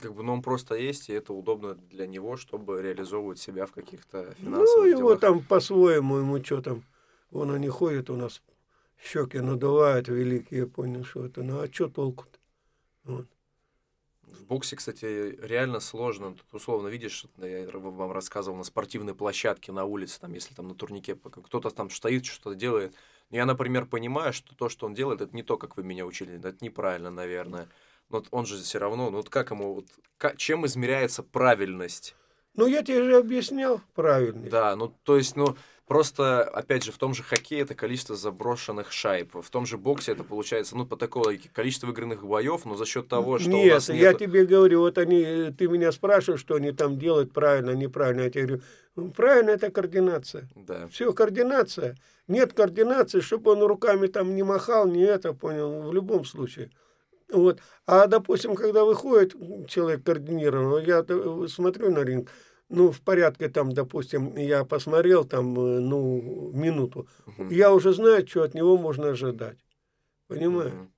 Как 0.00 0.14
бы, 0.14 0.22
ну, 0.22 0.32
он 0.32 0.42
просто 0.42 0.76
есть, 0.76 1.08
и 1.08 1.12
это 1.12 1.32
удобно 1.32 1.74
для 1.74 2.06
него, 2.06 2.36
чтобы 2.36 2.80
реализовывать 2.80 3.40
себя 3.40 3.66
в 3.66 3.72
каких-то 3.72 4.32
финансовых 4.34 4.76
Ну, 4.76 4.84
его 4.84 4.98
делах. 4.98 5.20
там 5.20 5.44
по-своему, 5.44 6.18
ему 6.18 6.42
что 6.42 6.62
там, 6.62 6.84
вон 7.32 7.50
они 7.50 7.68
ходят 7.68 8.08
у 8.08 8.16
нас, 8.16 8.40
щеки 9.02 9.40
надувают 9.40 10.06
великие, 10.06 10.68
понял, 10.68 11.04
что 11.04 11.26
это, 11.26 11.42
ну, 11.42 11.60
а 11.60 11.72
что 11.72 11.88
толку-то? 11.88 12.38
Вот. 13.02 13.26
В 14.32 14.44
боксе, 14.46 14.76
кстати, 14.76 15.38
реально 15.40 15.80
сложно. 15.80 16.34
Тут 16.34 16.46
условно 16.52 16.88
видишь, 16.88 17.24
я 17.36 17.68
вам 17.72 18.12
рассказывал 18.12 18.56
на 18.56 18.64
спортивной 18.64 19.14
площадке 19.14 19.72
на 19.72 19.84
улице, 19.84 20.20
там, 20.20 20.32
если 20.32 20.54
там 20.54 20.68
на 20.68 20.74
турнике 20.74 21.14
кто-то 21.14 21.70
там 21.70 21.90
стоит, 21.90 22.24
что-то 22.24 22.54
делает. 22.54 22.94
Я, 23.30 23.46
например, 23.46 23.86
понимаю, 23.86 24.32
что 24.32 24.54
то, 24.54 24.68
что 24.68 24.86
он 24.86 24.94
делает, 24.94 25.20
это 25.20 25.34
не 25.34 25.42
то, 25.42 25.56
как 25.56 25.76
вы 25.76 25.84
меня 25.84 26.04
учили, 26.04 26.38
это 26.38 26.56
неправильно, 26.60 27.10
наверное. 27.10 27.68
Но 28.08 28.22
он 28.30 28.46
же 28.46 28.58
все 28.58 28.78
равно, 28.78 29.10
ну 29.10 29.18
вот 29.18 29.30
как 29.30 29.50
ему, 29.50 29.74
вот, 29.74 29.86
как, 30.18 30.36
чем 30.36 30.66
измеряется 30.66 31.22
правильность? 31.22 32.14
Ну, 32.54 32.66
я 32.66 32.82
тебе 32.82 33.02
же 33.02 33.16
объяснял 33.16 33.80
правильно. 33.94 34.50
Да, 34.50 34.76
ну, 34.76 34.94
то 35.04 35.16
есть, 35.16 35.36
ну, 35.36 35.56
Просто, 35.86 36.44
опять 36.44 36.84
же, 36.84 36.92
в 36.92 36.98
том 36.98 37.12
же 37.12 37.22
хоккее 37.22 37.62
это 37.62 37.74
количество 37.74 38.14
заброшенных 38.14 38.92
шайб. 38.92 39.34
В 39.34 39.50
том 39.50 39.66
же 39.66 39.76
боксе 39.78 40.12
это 40.12 40.22
получается, 40.22 40.76
ну, 40.76 40.86
по 40.86 40.96
такое 40.96 41.40
количество 41.52 41.86
выигранных 41.86 42.24
боев, 42.24 42.64
но 42.64 42.76
за 42.76 42.86
счет 42.86 43.08
того, 43.08 43.38
что 43.38 43.50
нет, 43.50 43.72
у 43.72 43.74
нас 43.74 43.88
нет... 43.88 43.98
я 43.98 44.14
тебе 44.14 44.46
говорю, 44.46 44.80
вот 44.80 44.96
они, 44.98 45.52
ты 45.58 45.66
меня 45.68 45.90
спрашиваешь, 45.90 46.40
что 46.40 46.54
они 46.54 46.72
там 46.72 46.98
делают 46.98 47.32
правильно, 47.32 47.72
неправильно. 47.72 48.22
Я 48.22 48.30
тебе 48.30 48.46
говорю, 48.46 48.62
«Ну, 48.94 49.10
правильно 49.10 49.50
это 49.50 49.70
координация. 49.70 50.48
Да. 50.54 50.86
Все, 50.88 51.12
координация. 51.12 51.96
Нет 52.28 52.52
координации, 52.52 53.20
чтобы 53.20 53.52
он 53.52 53.62
руками 53.62 54.06
там 54.06 54.34
не 54.34 54.42
махал, 54.42 54.86
не 54.86 55.02
это, 55.02 55.32
понял, 55.32 55.82
в 55.82 55.92
любом 55.92 56.24
случае. 56.24 56.70
Вот. 57.30 57.60
А, 57.86 58.06
допустим, 58.06 58.54
когда 58.54 58.84
выходит 58.84 59.34
человек 59.68 60.04
координированный, 60.04 60.86
я 60.86 61.48
смотрю 61.48 61.90
на 61.90 62.00
ринг, 62.00 62.30
ну, 62.72 62.90
в 62.90 63.00
порядке 63.02 63.48
там, 63.48 63.72
допустим, 63.72 64.34
я 64.36 64.64
посмотрел 64.64 65.24
там, 65.24 65.54
э, 65.58 65.80
ну, 65.80 66.50
минуту, 66.54 67.06
угу. 67.26 67.50
я 67.50 67.72
уже 67.72 67.92
знаю, 67.92 68.26
что 68.26 68.42
от 68.42 68.54
него 68.54 68.78
можно 68.78 69.10
ожидать. 69.10 69.58
Понимаешь? 70.26 70.72
Угу. 70.72 70.88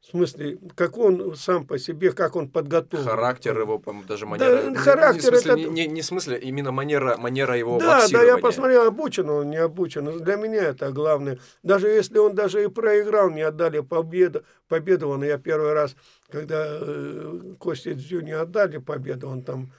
В 0.00 0.10
смысле, 0.10 0.58
как 0.74 0.98
он 0.98 1.34
сам 1.34 1.66
по 1.66 1.78
себе, 1.78 2.12
как 2.12 2.36
он 2.36 2.50
подготовлен. 2.50 3.06
Характер 3.06 3.58
его, 3.58 3.82
даже 4.06 4.26
манера. 4.26 4.70
Да, 4.70 4.74
характер 4.74 5.32
не, 5.32 5.38
в 5.38 5.40
смысле, 5.40 5.62
это... 5.62 5.72
не, 5.72 5.86
не 5.86 6.02
в 6.02 6.04
смысле, 6.04 6.38
именно 6.40 6.72
манера, 6.72 7.16
манера 7.16 7.56
его 7.56 7.78
Да, 7.78 8.06
да, 8.08 8.22
я 8.22 8.36
посмотрел, 8.36 8.86
обучен 8.86 9.30
он, 9.30 9.48
не 9.48 9.56
обучен. 9.56 10.18
Для 10.18 10.36
меня 10.36 10.64
это 10.64 10.92
главное. 10.92 11.38
Даже 11.62 11.88
если 11.88 12.18
он 12.18 12.34
даже 12.34 12.62
и 12.62 12.68
проиграл, 12.68 13.30
не 13.30 13.40
отдали 13.40 13.80
победу, 13.80 14.44
победу 14.68 15.08
он, 15.08 15.24
я 15.24 15.38
первый 15.38 15.72
раз, 15.72 15.96
когда 16.28 16.66
э, 16.66 17.54
Косте 17.58 17.94
Дзю 17.94 18.20
не 18.20 18.32
отдали 18.32 18.76
победу, 18.76 19.28
он 19.28 19.42
там 19.42 19.72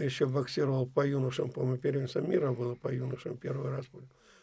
еще 0.00 0.26
боксировал 0.26 0.86
по 0.86 1.06
юношам, 1.06 1.50
по-моему, 1.50 1.78
первенство 1.78 2.20
мира 2.20 2.52
было 2.52 2.74
по 2.74 2.92
юношам 2.92 3.36
первый 3.36 3.70
раз. 3.70 3.86
Был. 3.88 4.02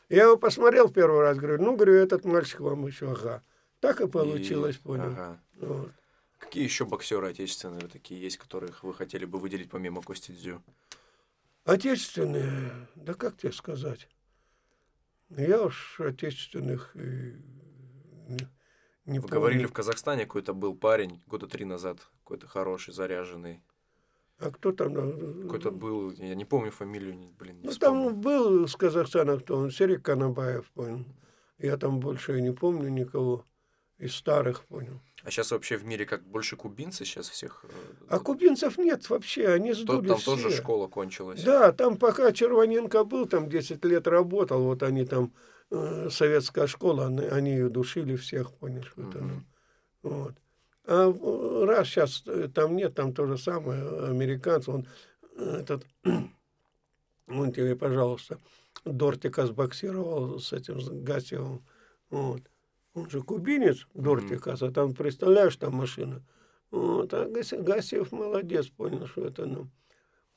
Я 0.10 0.24
его 0.24 0.38
посмотрел 0.38 0.90
первый 0.90 1.22
раз, 1.22 1.38
говорю, 1.38 1.64
ну, 1.64 1.76
говорю, 1.76 1.94
этот 1.94 2.26
мальчик 2.26 2.60
вам 2.60 2.86
еще, 2.88 3.12
ага. 3.12 3.44
Так 3.80 4.02
и 4.02 4.08
получилось, 4.08 4.78
и... 4.78 4.80
понял. 4.80 5.12
Ага. 5.12 5.42
Вот. 5.58 5.92
Какие 6.40 6.64
еще 6.64 6.86
боксеры 6.86 7.30
отечественные 7.30 7.88
такие 7.88 8.20
есть, 8.20 8.38
которых 8.38 8.84
вы 8.84 8.94
хотели 8.94 9.26
бы 9.26 9.40
выделить 9.40 9.70
помимо 9.70 10.02
Кости 10.02 10.32
Дзю? 10.32 10.64
Отечественные? 11.66 12.88
Да 12.96 13.14
как 13.14 13.38
тебе 13.38 13.52
сказать? 13.52 14.08
Я 15.30 15.62
уж 15.62 16.00
отечественных 16.00 16.96
и 16.96 17.36
не, 18.30 18.48
не 19.06 19.20
Вы 19.20 19.28
помню. 19.28 19.28
говорили, 19.28 19.66
в 19.66 19.74
Казахстане 19.74 20.26
какой-то 20.26 20.54
был 20.54 20.76
парень 20.76 21.22
года 21.28 21.48
три 21.48 21.66
назад, 21.66 22.00
какой-то 22.24 22.48
хороший, 22.48 22.94
заряженный. 22.94 23.62
А 24.40 24.52
кто 24.52 24.72
там? 24.72 24.94
Какой-то 25.44 25.72
был, 25.72 26.12
я 26.12 26.36
не 26.36 26.46
помню 26.46 26.72
фамилию, 26.72 27.16
блин, 27.38 27.60
не 27.60 27.68
Ну, 27.68 27.74
там 27.74 28.22
был 28.22 28.68
с 28.68 28.76
Казахстана 28.76 29.38
кто 29.38 29.58
он, 29.58 29.72
Серик 29.72 30.04
Канабаев, 30.04 30.70
понял. 30.72 31.06
Я 31.58 31.78
там 31.78 32.00
больше 32.00 32.42
не 32.42 32.52
помню 32.52 32.90
никого 32.90 33.46
из 33.98 34.16
старых, 34.16 34.64
понял. 34.66 35.02
А 35.24 35.32
сейчас 35.32 35.52
вообще 35.52 35.76
в 35.76 35.86
мире 35.86 36.06
как 36.06 36.26
больше 36.26 36.56
кубинцы 36.56 37.04
сейчас 37.04 37.28
всех? 37.28 37.66
Э, 37.66 38.06
а 38.08 38.20
кубинцев 38.20 38.78
нет 38.78 39.10
вообще, 39.10 39.50
они 39.50 39.74
сдулись 39.74 40.08
Там 40.08 40.18
все. 40.18 40.36
тоже 40.36 40.52
школа 40.52 40.88
кончилась. 40.88 41.44
Да, 41.44 41.74
там 41.74 41.98
пока 41.98 42.32
Червоненко 42.32 43.04
был, 43.04 43.26
там 43.26 43.50
10 43.50 43.84
лет 43.84 44.08
работал, 44.08 44.64
вот 44.64 44.84
они 44.84 45.06
там, 45.06 45.34
э, 45.70 46.08
советская 46.10 46.68
школа, 46.68 47.08
они, 47.08 47.26
они 47.26 47.52
ее 47.52 47.70
душили 47.70 48.16
всех, 48.16 48.54
понимаешь, 48.54 48.94
вот, 48.96 49.16
угу. 49.16 49.44
вот. 50.04 50.36
А 50.92 51.66
раз 51.68 51.88
сейчас 51.88 52.24
э, 52.26 52.48
там 52.48 52.76
нет, 52.76 52.96
там 52.96 53.14
то 53.14 53.28
же 53.28 53.38
самое, 53.38 54.08
американцы, 54.08 54.72
он 54.72 54.88
этот, 55.38 55.86
он 57.28 57.52
тебе, 57.52 57.76
пожалуйста, 57.76 58.40
Дортика 58.86 59.46
сбоксировал 59.46 60.40
с 60.40 60.52
этим 60.52 60.82
с 60.82 60.90
Гасиевым, 60.90 61.64
вот. 62.10 62.42
Он 62.96 63.08
же 63.08 63.22
кубинец, 63.22 63.86
Дортикас, 63.94 64.64
а 64.64 64.72
там, 64.72 64.96
представляешь, 64.96 65.58
там 65.58 65.76
машина. 65.76 66.24
Вот, 66.72 67.14
а 67.14 67.28
Гасиев 67.28 68.12
молодец, 68.12 68.70
понял, 68.70 69.06
что 69.06 69.26
это, 69.26 69.46
ну, 69.46 69.70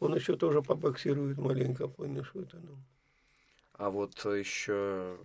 он 0.01 0.15
еще 0.15 0.37
тоже 0.37 0.61
побоксирует 0.61 1.39
маленько, 1.39 1.89
понял, 1.89 2.25
что 2.25 2.43
это, 2.43 2.59
ну. 2.59 2.77
А 3.73 3.89
вот 3.89 4.23
еще 4.27 5.17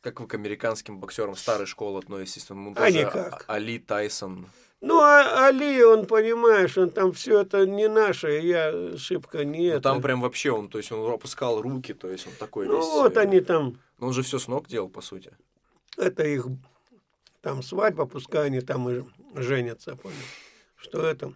как 0.00 0.20
вы 0.20 0.26
к 0.26 0.34
американским 0.34 0.98
боксерам 0.98 1.36
старой 1.36 1.66
школы 1.66 1.98
относитесь? 1.98 2.48
Ну, 2.50 2.74
а 2.76 2.90
никак. 2.90 3.44
Али 3.48 3.78
Тайсон. 3.78 4.46
Ну, 4.80 5.00
а 5.00 5.46
Али, 5.48 5.82
он, 5.82 6.06
понимаешь, 6.06 6.78
он 6.78 6.90
там 6.90 7.12
все 7.12 7.40
это 7.40 7.66
не 7.66 7.88
наше, 7.88 8.38
я 8.38 8.96
шибко 8.96 9.44
не 9.44 9.70
ну, 9.70 9.74
это. 9.74 9.80
Там 9.80 10.00
прям 10.00 10.20
вообще 10.20 10.52
он, 10.52 10.68
то 10.68 10.78
есть 10.78 10.92
он 10.92 11.12
опускал 11.12 11.60
руки, 11.60 11.94
то 11.94 12.08
есть 12.08 12.28
он 12.28 12.32
такой 12.38 12.66
Ну, 12.66 12.76
весь, 12.76 12.86
вот 12.86 13.16
э, 13.16 13.20
они 13.20 13.40
там. 13.40 13.80
Ну, 13.98 14.06
он 14.06 14.12
же 14.12 14.22
все 14.22 14.38
с 14.38 14.46
ног 14.46 14.68
делал, 14.68 14.88
по 14.88 15.00
сути. 15.00 15.32
Это 15.96 16.22
их 16.22 16.46
там 17.40 17.64
свадьба, 17.64 18.06
пускай 18.06 18.46
они 18.46 18.60
там 18.60 18.88
и 18.88 19.04
женятся, 19.34 19.96
понял. 19.96 20.16
Что 20.76 21.04
это? 21.04 21.32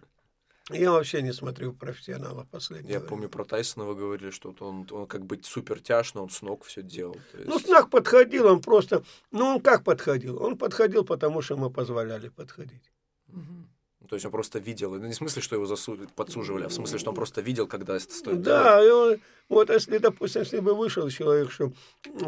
Я 0.69 0.91
вообще 0.91 1.21
не 1.21 1.33
смотрю 1.33 1.73
профессионалов 1.73 2.47
последнего. 2.49 2.91
Я 2.91 3.01
помню, 3.01 3.27
про 3.27 3.43
Тайсона 3.43 3.83
вы 3.85 3.95
говорили, 3.95 4.29
что 4.29 4.55
он, 4.59 4.87
он 4.91 5.07
как 5.07 5.25
бы 5.25 5.37
супер 5.43 5.81
тяж, 5.81 6.13
но 6.13 6.23
он 6.23 6.29
с 6.29 6.41
ног 6.41 6.63
все 6.63 6.81
делал. 6.81 7.17
Есть... 7.33 7.47
Ну, 7.47 7.59
с 7.59 7.67
ног 7.67 7.89
подходил, 7.89 8.47
он 8.47 8.61
просто... 8.61 9.03
Ну, 9.31 9.45
он 9.55 9.61
как 9.61 9.83
подходил? 9.83 10.41
Он 10.41 10.57
подходил, 10.57 11.03
потому 11.03 11.41
что 11.41 11.57
мы 11.57 11.69
позволяли 11.69 12.29
подходить. 12.29 12.91
Угу. 13.27 14.07
То 14.07 14.15
есть 14.15 14.25
он 14.25 14.31
просто 14.31 14.59
видел, 14.59 14.91
ну, 14.91 15.05
не 15.05 15.11
в 15.11 15.15
смысле, 15.15 15.41
что 15.41 15.55
его 15.55 15.65
засу... 15.65 15.97
подсуживали, 16.15 16.65
а 16.65 16.69
в 16.69 16.73
смысле, 16.73 16.97
что 16.97 17.09
он 17.09 17.15
просто 17.15 17.41
видел, 17.41 17.67
когда 17.67 17.97
это 17.97 18.13
стоит 18.13 18.41
Да, 18.41 18.81
и 18.85 18.89
он, 18.89 19.19
вот 19.49 19.69
если, 19.69 19.97
допустим, 19.97 20.43
если 20.43 20.59
бы 20.59 20.75
вышел 20.75 21.09
человек, 21.09 21.51
что 21.51 21.73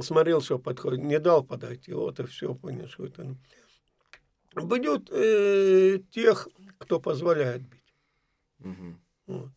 смотрел, 0.01 0.41
что 0.41 0.59
подходит, 0.59 1.03
не 1.03 1.19
дал 1.19 1.43
подойти, 1.43 1.93
вот 1.93 2.19
и 2.19 2.25
все, 2.25 2.53
понял, 2.53 2.89
что 2.89 3.05
это... 3.05 3.35
Бьют 4.55 5.09
э, 5.11 5.99
тех, 6.11 6.47
кто 6.79 6.99
позволяет 6.99 7.61
бить. 7.61 7.84
Угу. 8.65 8.95
Вот. 9.27 9.49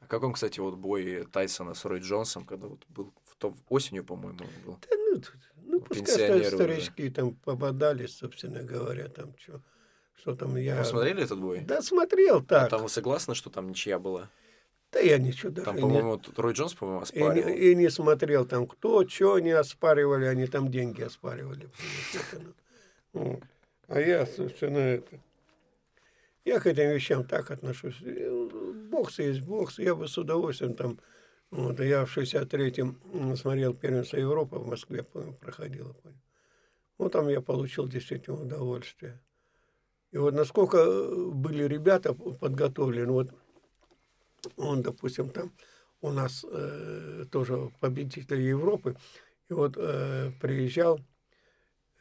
А 0.00 0.06
как 0.06 0.22
он, 0.22 0.32
кстати, 0.32 0.60
вот 0.60 0.76
бой 0.76 1.26
Тайсона 1.32 1.74
с 1.74 1.84
Рой 1.84 2.00
Джонсом, 2.00 2.44
когда 2.44 2.68
вот 2.68 2.84
был 2.88 3.12
в 3.24 3.36
том 3.36 3.56
осенью, 3.68 4.04
по-моему, 4.04 4.44
был? 4.64 4.78
Да, 4.80 4.96
ну, 4.96 5.22
ну 5.64 5.80
пускай 5.80 6.44
старички 6.44 7.10
там 7.10 7.34
пободались, 7.34 8.16
собственно 8.16 8.62
говоря, 8.62 9.08
там 9.08 9.34
что. 9.38 9.60
Что 10.14 10.36
там 10.36 10.56
я... 10.56 10.78
Вы 10.78 10.84
смотрели 10.84 11.24
этот 11.24 11.40
бой? 11.40 11.60
Да, 11.60 11.82
смотрел 11.82 12.38
А 12.38 12.42
так. 12.42 12.70
там 12.70 12.82
вы 12.82 12.88
согласны, 12.88 13.34
что 13.34 13.50
там 13.50 13.70
ничья 13.70 13.98
была? 13.98 14.30
Да 14.92 15.00
я 15.00 15.18
ничего 15.18 15.50
даже 15.50 15.64
Там, 15.64 15.74
не- 15.74 15.80
по-моему, 15.80 16.18
тут 16.18 16.38
Рой 16.38 16.52
Джонс, 16.52 16.74
по-моему, 16.74 17.00
и, 17.00 17.02
оспаривал. 17.02 17.48
не, 17.48 17.56
и 17.56 17.74
не 17.74 17.90
смотрел 17.90 18.44
там, 18.44 18.68
кто, 18.68 19.08
что 19.08 19.34
они 19.34 19.50
оспаривали, 19.50 20.26
они 20.26 20.46
там 20.46 20.70
деньги 20.70 21.02
оспаривали. 21.02 21.68
ну. 23.14 23.40
А 23.88 24.00
я, 24.00 24.26
собственно, 24.26 24.78
это... 24.78 25.18
Я 26.44 26.58
к 26.58 26.66
этим 26.66 26.90
вещам 26.90 27.24
так 27.24 27.50
отношусь. 27.50 28.00
Э, 28.02 28.48
Бокс 28.90 29.18
есть 29.18 29.40
бокс, 29.42 29.78
я 29.78 29.94
бы 29.94 30.08
с 30.08 30.18
удовольствием 30.18 30.74
там... 30.74 30.98
Вот, 31.50 31.80
я 31.80 32.06
в 32.06 32.16
63-м 32.16 33.36
смотрел 33.36 33.74
первенство 33.74 34.16
Европы 34.16 34.56
в 34.56 34.66
Москве, 34.66 35.02
помню, 35.02 35.34
проходило. 35.34 35.92
Помню. 35.92 36.18
Вот 36.96 37.12
там 37.12 37.28
я 37.28 37.40
получил 37.40 37.88
действительно 37.88 38.40
удовольствие. 38.40 39.20
И 40.12 40.18
вот 40.18 40.34
насколько 40.34 40.78
э, 40.78 41.30
были 41.32 41.64
ребята 41.64 42.14
подготовлены, 42.14 43.12
вот 43.12 43.30
он, 44.56 44.82
допустим, 44.82 45.30
там 45.30 45.52
у 46.00 46.10
нас 46.10 46.44
э, 46.48 47.24
тоже 47.30 47.70
победитель 47.80 48.40
Европы, 48.40 48.96
и 49.48 49.52
вот 49.52 49.76
э, 49.76 50.32
приезжал, 50.40 51.00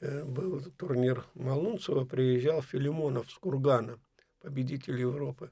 э, 0.01 0.23
был 0.23 0.61
турнир 0.77 1.25
Малунцева, 1.35 2.05
приезжал 2.05 2.61
Филимонов 2.61 3.29
с 3.31 3.35
Кургана, 3.35 3.99
победитель 4.41 4.99
Европы. 4.99 5.51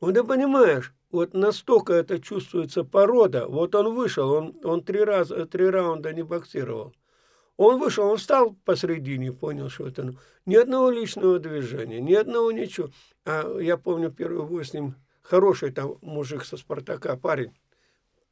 Вот 0.00 0.14
ты 0.14 0.24
понимаешь, 0.24 0.92
вот 1.10 1.34
настолько 1.34 1.92
это 1.94 2.18
чувствуется 2.18 2.84
порода. 2.84 3.46
Вот 3.46 3.74
он 3.74 3.94
вышел, 3.94 4.30
он, 4.30 4.56
он 4.64 4.82
три, 4.82 5.02
раза, 5.04 5.46
три 5.46 5.68
раунда 5.68 6.12
не 6.12 6.22
боксировал. 6.22 6.94
Он 7.56 7.80
вышел, 7.80 8.06
он 8.06 8.18
встал 8.18 8.54
посредине, 8.64 9.32
понял, 9.32 9.70
что 9.70 9.88
это... 9.88 10.02
ну, 10.02 10.16
ни 10.44 10.56
одного 10.56 10.90
личного 10.90 11.38
движения, 11.38 12.00
ни 12.00 12.12
одного 12.12 12.52
ничего. 12.52 12.90
А 13.24 13.58
я 13.58 13.78
помню 13.78 14.10
первый 14.10 14.46
бой 14.46 14.64
с 14.64 14.74
ним, 14.74 14.94
хороший 15.22 15.72
там 15.72 15.96
мужик 16.02 16.44
со 16.44 16.58
«Спартака», 16.58 17.16
парень, 17.16 17.56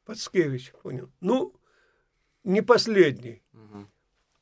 Пацкевич, 0.04 0.72
понял. 0.82 1.10
Ну, 1.20 1.54
не 2.44 2.60
последний. 2.60 3.42
Мгм. 3.52 3.88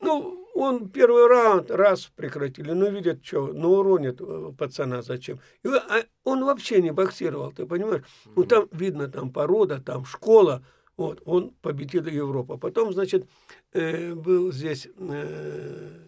Ну, 0.03 0.43
он 0.53 0.89
первый 0.89 1.27
раунд 1.27 1.71
раз 1.71 2.11
прекратили, 2.15 2.71
ну, 2.71 2.89
видят, 2.91 3.25
что, 3.25 3.47
ну, 3.47 3.71
уронит 3.71 4.21
э, 4.21 4.51
пацана 4.57 5.01
зачем. 5.01 5.39
И, 5.63 5.67
а 5.67 6.05
он 6.23 6.45
вообще 6.45 6.81
не 6.81 6.91
боксировал, 6.91 7.51
ты 7.51 7.65
понимаешь? 7.65 8.03
Ну, 8.35 8.43
там 8.43 8.67
видно, 8.71 9.07
там 9.07 9.31
порода, 9.31 9.81
там 9.81 10.05
школа, 10.05 10.63
вот, 10.95 11.21
он 11.25 11.51
победил 11.61 12.05
Европу. 12.05 12.57
Потом, 12.57 12.93
значит, 12.93 13.27
э, 13.71 14.13
был 14.13 14.51
здесь 14.51 14.87
э, 14.95 16.07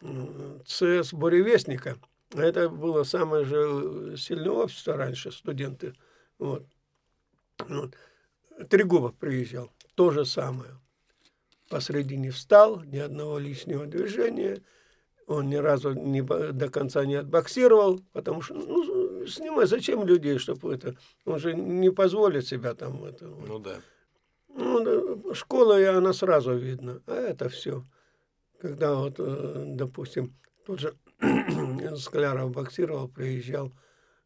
э, 0.00 0.58
ЦС 0.66 1.12
Буревестника. 1.12 1.98
Это 2.34 2.68
было 2.68 3.04
самое 3.04 3.44
же 3.44 4.16
сильное 4.16 4.50
общество 4.50 4.96
раньше, 4.96 5.30
студенты. 5.30 5.94
Вот. 6.38 6.66
Вот. 7.68 7.94
Трегубов 8.68 9.14
приезжал, 9.14 9.70
то 9.94 10.10
же 10.10 10.24
самое 10.24 10.72
посредине 11.72 12.30
встал, 12.30 12.82
ни 12.82 12.98
одного 12.98 13.38
лишнего 13.38 13.86
движения. 13.86 14.62
Он 15.26 15.48
ни 15.48 15.56
разу 15.56 15.94
не, 15.94 16.20
до 16.22 16.68
конца 16.68 17.06
не 17.06 17.14
отбоксировал, 17.14 18.00
потому 18.12 18.42
что, 18.42 18.54
ну, 18.54 19.26
снимай, 19.26 19.66
зачем 19.66 20.04
людей, 20.04 20.36
чтобы 20.36 20.74
это... 20.74 20.94
Он 21.24 21.38
же 21.38 21.54
не 21.54 21.90
позволит 21.90 22.46
себя 22.46 22.74
там 22.74 23.04
это... 23.04 23.24
Ну 23.24 23.58
да. 23.58 23.76
Ну, 24.48 25.32
школа, 25.34 25.80
и 25.80 25.84
она 25.84 26.12
сразу 26.12 26.54
видно. 26.54 27.00
А 27.06 27.14
это 27.14 27.48
все. 27.48 27.84
Когда 28.60 28.94
вот, 28.94 29.14
э, 29.18 29.64
допустим, 29.68 30.36
тот 30.66 30.78
же 30.78 30.94
Скляров 31.96 32.50
боксировал, 32.50 33.08
приезжал 33.08 33.72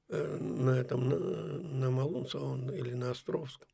э, 0.09 0.37
на 0.39 0.81
этом, 0.81 1.09
на, 1.09 1.19
на 1.19 1.91
Малунца 1.91 2.41
он, 2.41 2.71
или 2.71 2.93
на 2.95 3.13
Островском. 3.13 3.69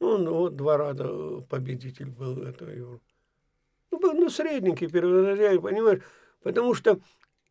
Он 0.00 0.28
вот 0.28 0.56
два 0.56 0.76
раза 0.76 1.40
победитель 1.48 2.10
был 2.10 2.42
этого 2.42 2.70
Европы. 2.70 3.04
Ну, 3.90 3.98
был, 3.98 4.12
ну, 4.12 4.28
средненький, 4.28 4.88
перворожденный, 4.88 5.60
понимаешь? 5.60 6.02
Потому 6.42 6.74
что 6.74 7.00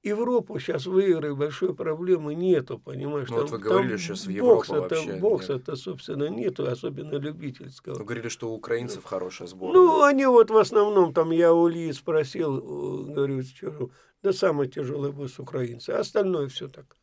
Европу 0.04 0.60
сейчас 0.60 0.86
выиграть 0.86 1.36
большой 1.36 1.74
проблемы 1.74 2.36
нету, 2.36 2.78
понимаешь? 2.78 3.28
Ну, 3.30 3.38
вот 3.38 3.50
вы 3.50 3.58
говорили, 3.58 3.98
сейчас 3.98 4.28
в 4.28 4.30
Европу 4.30 4.58
бокса 4.58 4.82
вообще 4.82 5.16
бокса 5.16 5.54
нет. 5.54 5.62
это, 5.64 5.76
собственно, 5.76 6.26
нету, 6.30 6.70
особенно 6.70 7.16
любительского. 7.16 7.96
Вы 7.96 8.06
говорили, 8.06 8.30
что 8.30 8.52
у 8.52 8.54
украинцев 8.54 9.04
хорошая 9.04 9.48
сборная. 9.48 9.82
Ну, 9.82 10.04
они 10.04 10.28
вот 10.28 10.52
в 10.52 10.58
основном, 10.58 11.14
там 11.14 11.32
я 11.32 11.52
у 11.54 11.68
Ильи 11.68 11.91
спросил, 11.93 12.58
э, 12.60 13.14
говорю, 13.14 13.41
что, 13.41 13.89
да 14.22 14.32
самый 14.32 14.68
тяжелый 14.68 15.12
босс 15.12 15.39
украинцы, 15.39 15.89
а 15.89 16.02
остальное 16.02 16.48
все 16.50 16.68
так. 16.68 16.96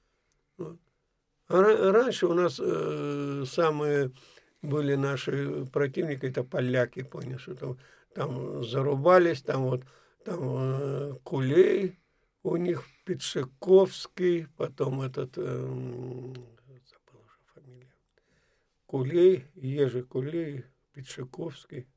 Вот. 0.59 0.79
А 1.49 1.55
ра- 1.61 1.91
раньше 1.91 2.27
у 2.29 2.35
нас 2.35 2.61
э, 2.63 3.45
самые 3.49 4.13
были 4.63 4.95
наши 4.95 5.67
противники, 5.67 6.27
это 6.27 6.45
поляки, 6.45 7.03
понял, 7.03 7.39
что 7.39 7.55
там, 7.55 7.79
там 8.15 8.65
зарубались, 8.65 9.43
там 9.43 9.65
вот, 9.65 9.83
там 10.25 10.39
э, 10.41 11.15
Кулей, 11.25 11.99
у 12.45 12.57
них 12.57 12.85
Петшиковский, 13.05 14.47
потом 14.57 15.03
этот, 15.03 15.37
эм, 15.37 16.35
забыл 16.35 17.21
уже 17.25 17.39
фамилию, 17.55 17.93
Кулей, 18.87 19.47
Ежи 19.55 20.03
Кулей, 20.03 20.65
Петшиковский, 20.93 21.89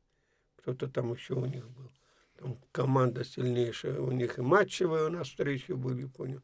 кто-то 0.57 0.87
там 0.87 1.13
еще 1.13 1.35
у 1.35 1.45
них 1.45 1.69
был. 1.69 1.91
Там 2.37 2.59
команда 2.71 3.23
сильнейшая, 3.23 3.99
у 3.99 4.11
них 4.11 4.39
и 4.39 4.41
матчевые 4.41 5.05
у 5.05 5.09
нас 5.09 5.27
встречи 5.27 5.71
были, 5.71 6.05
понял. 6.05 6.41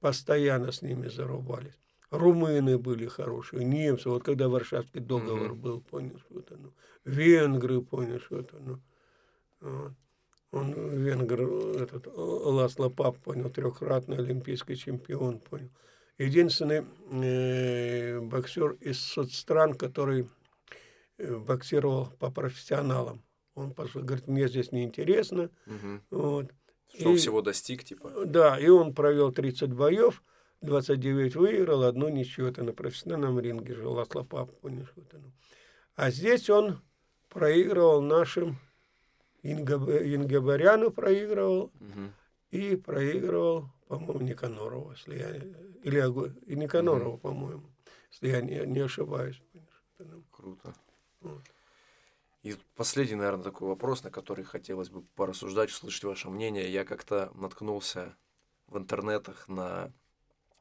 Постоянно 0.00 0.72
с 0.72 0.82
ними 0.82 1.08
зарубались. 1.08 1.78
Румыны 2.10 2.78
были 2.78 3.06
хорошие, 3.06 3.64
немцы, 3.64 4.08
вот 4.08 4.22
когда 4.24 4.48
Варшавский 4.48 5.00
договор 5.00 5.50
Мгм. 5.52 5.60
был, 5.60 5.80
понял, 5.80 6.18
что 6.18 6.38
это, 6.40 6.56
ну, 6.56 6.72
венгры, 7.04 7.82
понял, 7.82 8.20
ну, 8.60 8.80
вот. 9.60 9.92
Он 10.50 10.72
венгр, 10.72 11.42
этот 11.82 12.06
Ласло 12.06 12.88
Пап, 12.88 13.18
понял, 13.18 13.50
трехкратный 13.50 14.16
олимпийский 14.16 14.76
чемпион, 14.76 15.40
понял. 15.40 15.68
Единственный 16.16 16.84
э, 17.12 18.18
боксер 18.20 18.72
из 18.80 18.98
соцстран, 18.98 19.74
который 19.74 20.26
э, 21.18 21.36
боксировал 21.36 22.06
по 22.18 22.30
профессионалам. 22.30 23.22
Он 23.54 23.74
пошел, 23.74 24.02
говорит, 24.02 24.26
мне 24.26 24.48
здесь 24.48 24.72
неинтересно. 24.72 25.50
Мгм. 25.66 26.02
Вот. 26.10 26.50
Что 26.98 27.12
И- 27.12 27.16
всего 27.16 27.42
достиг, 27.42 27.84
типа. 27.84 28.24
Да, 28.24 28.58
и 28.58 28.68
он 28.68 28.94
провел 28.94 29.30
30 29.32 29.72
боев, 29.74 30.22
29 30.60 31.36
выиграл, 31.36 31.84
одну 31.84 32.08
ничью. 32.08 32.46
Это 32.46 32.62
на 32.62 32.72
профессиональном 32.72 33.38
ринге 33.38 33.74
же 33.74 33.88
Ласло 33.88 34.22
Пап, 34.24 34.50
понял, 34.60 34.86
что 34.86 35.00
это, 35.00 35.18
ну. 35.18 35.32
А 35.94 36.10
здесь 36.10 36.48
он 36.50 36.80
проигрывал 37.28 38.02
нашим 38.02 38.58
Ингабаряну 39.42 40.90
проигрывал 40.90 41.70
Мгм. 41.78 42.12
и 42.50 42.76
проигрывал, 42.76 43.70
по-моему, 43.86 44.20
Никанорову, 44.20 44.92
если 44.92 45.16
я 45.18 45.36
или 45.36 46.54
Никанорову, 46.54 47.18
по-моему, 47.18 47.70
если 48.10 48.28
я 48.28 48.40
не, 48.40 48.66
не 48.66 48.80
ошибаюсь. 48.80 49.40
Круто. 50.30 50.74
Вот. 51.20 51.42
И 52.42 52.56
последний, 52.76 53.16
наверное, 53.16 53.44
такой 53.44 53.68
вопрос, 53.68 54.04
на 54.04 54.10
который 54.10 54.44
хотелось 54.44 54.90
бы 54.90 55.02
порассуждать, 55.02 55.70
услышать 55.70 56.04
ваше 56.04 56.30
мнение. 56.30 56.72
Я 56.72 56.84
как-то 56.84 57.30
наткнулся 57.34 58.16
в 58.66 58.78
интернетах 58.78 59.48
на 59.48 59.92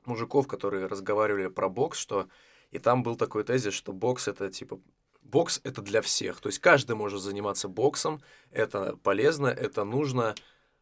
мужиков, 0.07 0.47
которые 0.47 0.87
разговаривали 0.87 1.47
про 1.47 1.69
бокс, 1.69 1.97
что 1.97 2.27
и 2.71 2.79
там 2.79 3.03
был 3.03 3.15
такой 3.15 3.43
тезис, 3.43 3.73
что 3.73 3.93
бокс 3.93 4.27
это 4.27 4.49
типа 4.49 4.79
бокс 5.21 5.61
это 5.63 5.81
для 5.81 6.01
всех. 6.01 6.41
То 6.41 6.49
есть 6.49 6.59
каждый 6.59 6.95
может 6.95 7.21
заниматься 7.21 7.67
боксом, 7.67 8.21
это 8.51 8.97
полезно, 9.03 9.47
это 9.47 9.83
нужно. 9.83 10.35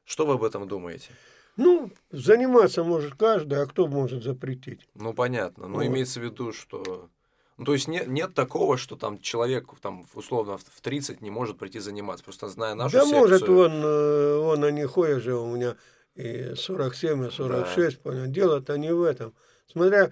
Что 0.04 0.26
вы 0.26 0.36
об 0.36 0.44
этом 0.44 0.68
думаете? 0.68 1.10
Ну, 1.58 1.92
заниматься 2.12 2.84
может 2.84 3.16
каждый, 3.16 3.62
а 3.62 3.66
кто 3.66 3.88
может 3.88 4.24
запретить? 4.24 4.88
Ну, 4.94 5.14
понятно. 5.14 5.68
Но 5.68 5.78
Вот. 5.78 5.86
имеется 5.86 6.20
в 6.20 6.24
виду, 6.24 6.52
что... 6.52 7.10
Ну, 7.58 7.64
то 7.64 7.74
есть 7.74 7.88
нет, 7.88 8.08
нет 8.08 8.34
такого, 8.34 8.78
что 8.78 8.98
там 8.98 9.20
человек, 9.20 9.70
там, 9.82 10.06
условно, 10.14 10.58
в 10.58 10.82
30 10.82 11.22
не 11.22 11.32
может 11.32 11.58
прийти 11.58 11.80
заниматься. 11.80 12.26
Просто 12.26 12.50
зная 12.50 12.76
нашу 12.76 12.98
да 12.98 13.04
секцию... 13.06 13.20
может, 13.22 13.50
он, 13.50 13.72
э, 13.84 14.36
он, 14.40 14.64
они 14.66 14.84
ходят 14.84 15.24
же 15.24 15.36
у 15.36 15.56
меня 15.56 15.78
и 16.16 16.54
47, 16.56 17.28
и 17.28 17.32
46, 17.32 18.00
понял. 18.00 18.28
Дело-то 18.28 18.78
не 18.78 18.94
в 18.94 19.04
этом. 19.04 19.34
Смотря, 19.72 20.12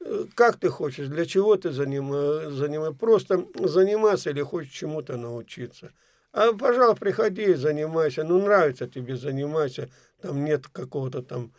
э, 0.00 0.24
как 0.34 0.56
ты 0.58 0.68
хочешь, 0.68 1.08
для 1.08 1.24
чего 1.24 1.56
ты 1.56 1.68
занима- 1.70 2.50
занимаешь. 2.50 2.96
Просто 2.96 3.46
заниматься 3.60 4.30
или 4.30 4.42
хочешь 4.42 4.72
чему-то 4.72 5.16
научиться. 5.16 5.92
А, 6.32 6.52
пожалуйста, 6.52 7.00
приходи 7.00 7.44
и 7.44 7.54
занимайся. 7.54 8.24
Ну, 8.24 8.42
нравится 8.42 8.88
тебе, 8.88 9.16
занимайся. 9.16 9.88
Там 10.20 10.44
нет 10.44 10.66
какого-то 10.66 11.22
там, 11.22 11.52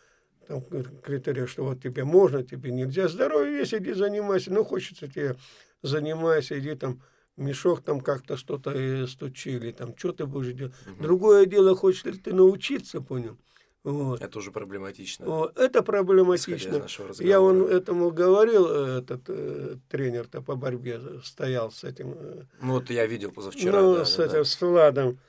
там 0.47 0.61
критерия, 1.01 1.47
что 1.47 1.63
вот 1.63 1.81
тебе 1.81 2.03
можно, 2.03 2.43
тебе 2.43 2.71
нельзя. 2.71 3.07
Здоровье 3.07 3.59
есть, 3.59 3.73
иди 3.73 3.93
занимайся. 3.93 4.51
Ну, 4.51 4.65
хочется 4.65 5.07
тебе, 5.07 5.37
занимайся, 5.81 6.59
иди 6.59 6.75
там 6.75 7.01
мешок 7.37 7.81
там 7.81 8.01
как-то 8.01 8.35
что-то 8.37 8.71
э, 8.71 9.07
стучили, 9.07 9.71
там, 9.71 9.95
что 9.97 10.11
ты 10.11 10.25
будешь 10.25 10.53
делать. 10.53 10.73
Мгм. 10.85 11.01
Другое 11.01 11.45
дело, 11.45 11.75
хочешь 11.75 12.03
ли 12.05 12.13
ты 12.13 12.33
научиться, 12.33 12.99
понял? 13.01 13.37
Вот. 13.85 14.19
Это 14.19 14.39
уже 14.39 14.51
проблематично. 14.51 15.27
О, 15.27 15.51
это 15.55 15.83
проблематично. 15.83 16.87
Я 17.19 17.39
он 17.39 17.67
этому 17.67 18.09
говорил, 18.09 18.65
э, 18.67 18.97
этот 18.97 19.21
э, 19.27 19.75
тренер-то 19.89 20.41
по 20.41 20.55
борьбе 20.55 20.99
стоял 21.23 21.71
с 21.71 21.83
этим, 21.83 22.15
э, 22.17 22.43
Ну, 22.63 22.73
вот 22.73 22.89
я 22.89 23.05
видел 23.05 23.31
позавчера. 23.31 23.79
ну, 23.79 23.95
да, 23.97 24.05
с 24.05 24.15
да, 24.15 24.25
этим, 24.25 24.33
да. 24.39 24.43
с 24.43 24.59
Владом. 24.59 25.19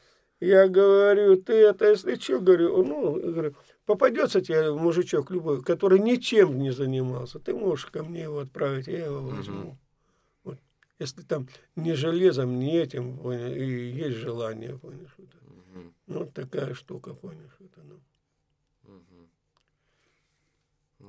Я 0.41 0.69
говорю, 0.69 1.37
ты 1.37 1.53
это, 1.53 1.91
если 1.91 2.15
что, 2.15 2.41
говорю, 2.41 2.83
ну, 2.83 3.13
говорю, 3.21 3.55
попадется 3.85 4.41
тебе 4.41 4.73
мужичок 4.73 5.31
любой, 5.31 5.63
который 5.63 5.99
ничем 5.99 6.59
не 6.59 6.71
занимался, 6.71 7.39
ты 7.39 7.53
можешь 7.53 7.87
ко 7.87 8.03
мне 8.03 8.23
его 8.23 8.39
отправить, 8.39 8.87
я 8.87 9.05
его 9.05 9.21
возьму. 9.21 9.77
Вот. 10.45 10.59
Если 10.99 11.21
там 11.21 11.47
ни 11.75 11.93
железом, 11.93 12.59
ни 12.59 12.75
этим, 12.75 13.19
понял, 13.19 13.53
и 13.55 13.67
есть 13.67 14.17
желание, 14.17 14.79
понял, 14.79 15.09
это. 15.19 15.37
Мгм, 15.45 15.95
Ну, 16.07 16.19
вот 16.21 16.33
такая 16.33 16.73
штука, 16.73 17.13
понял, 17.13 17.51
это. 17.61 17.83
Ну. 17.85 18.01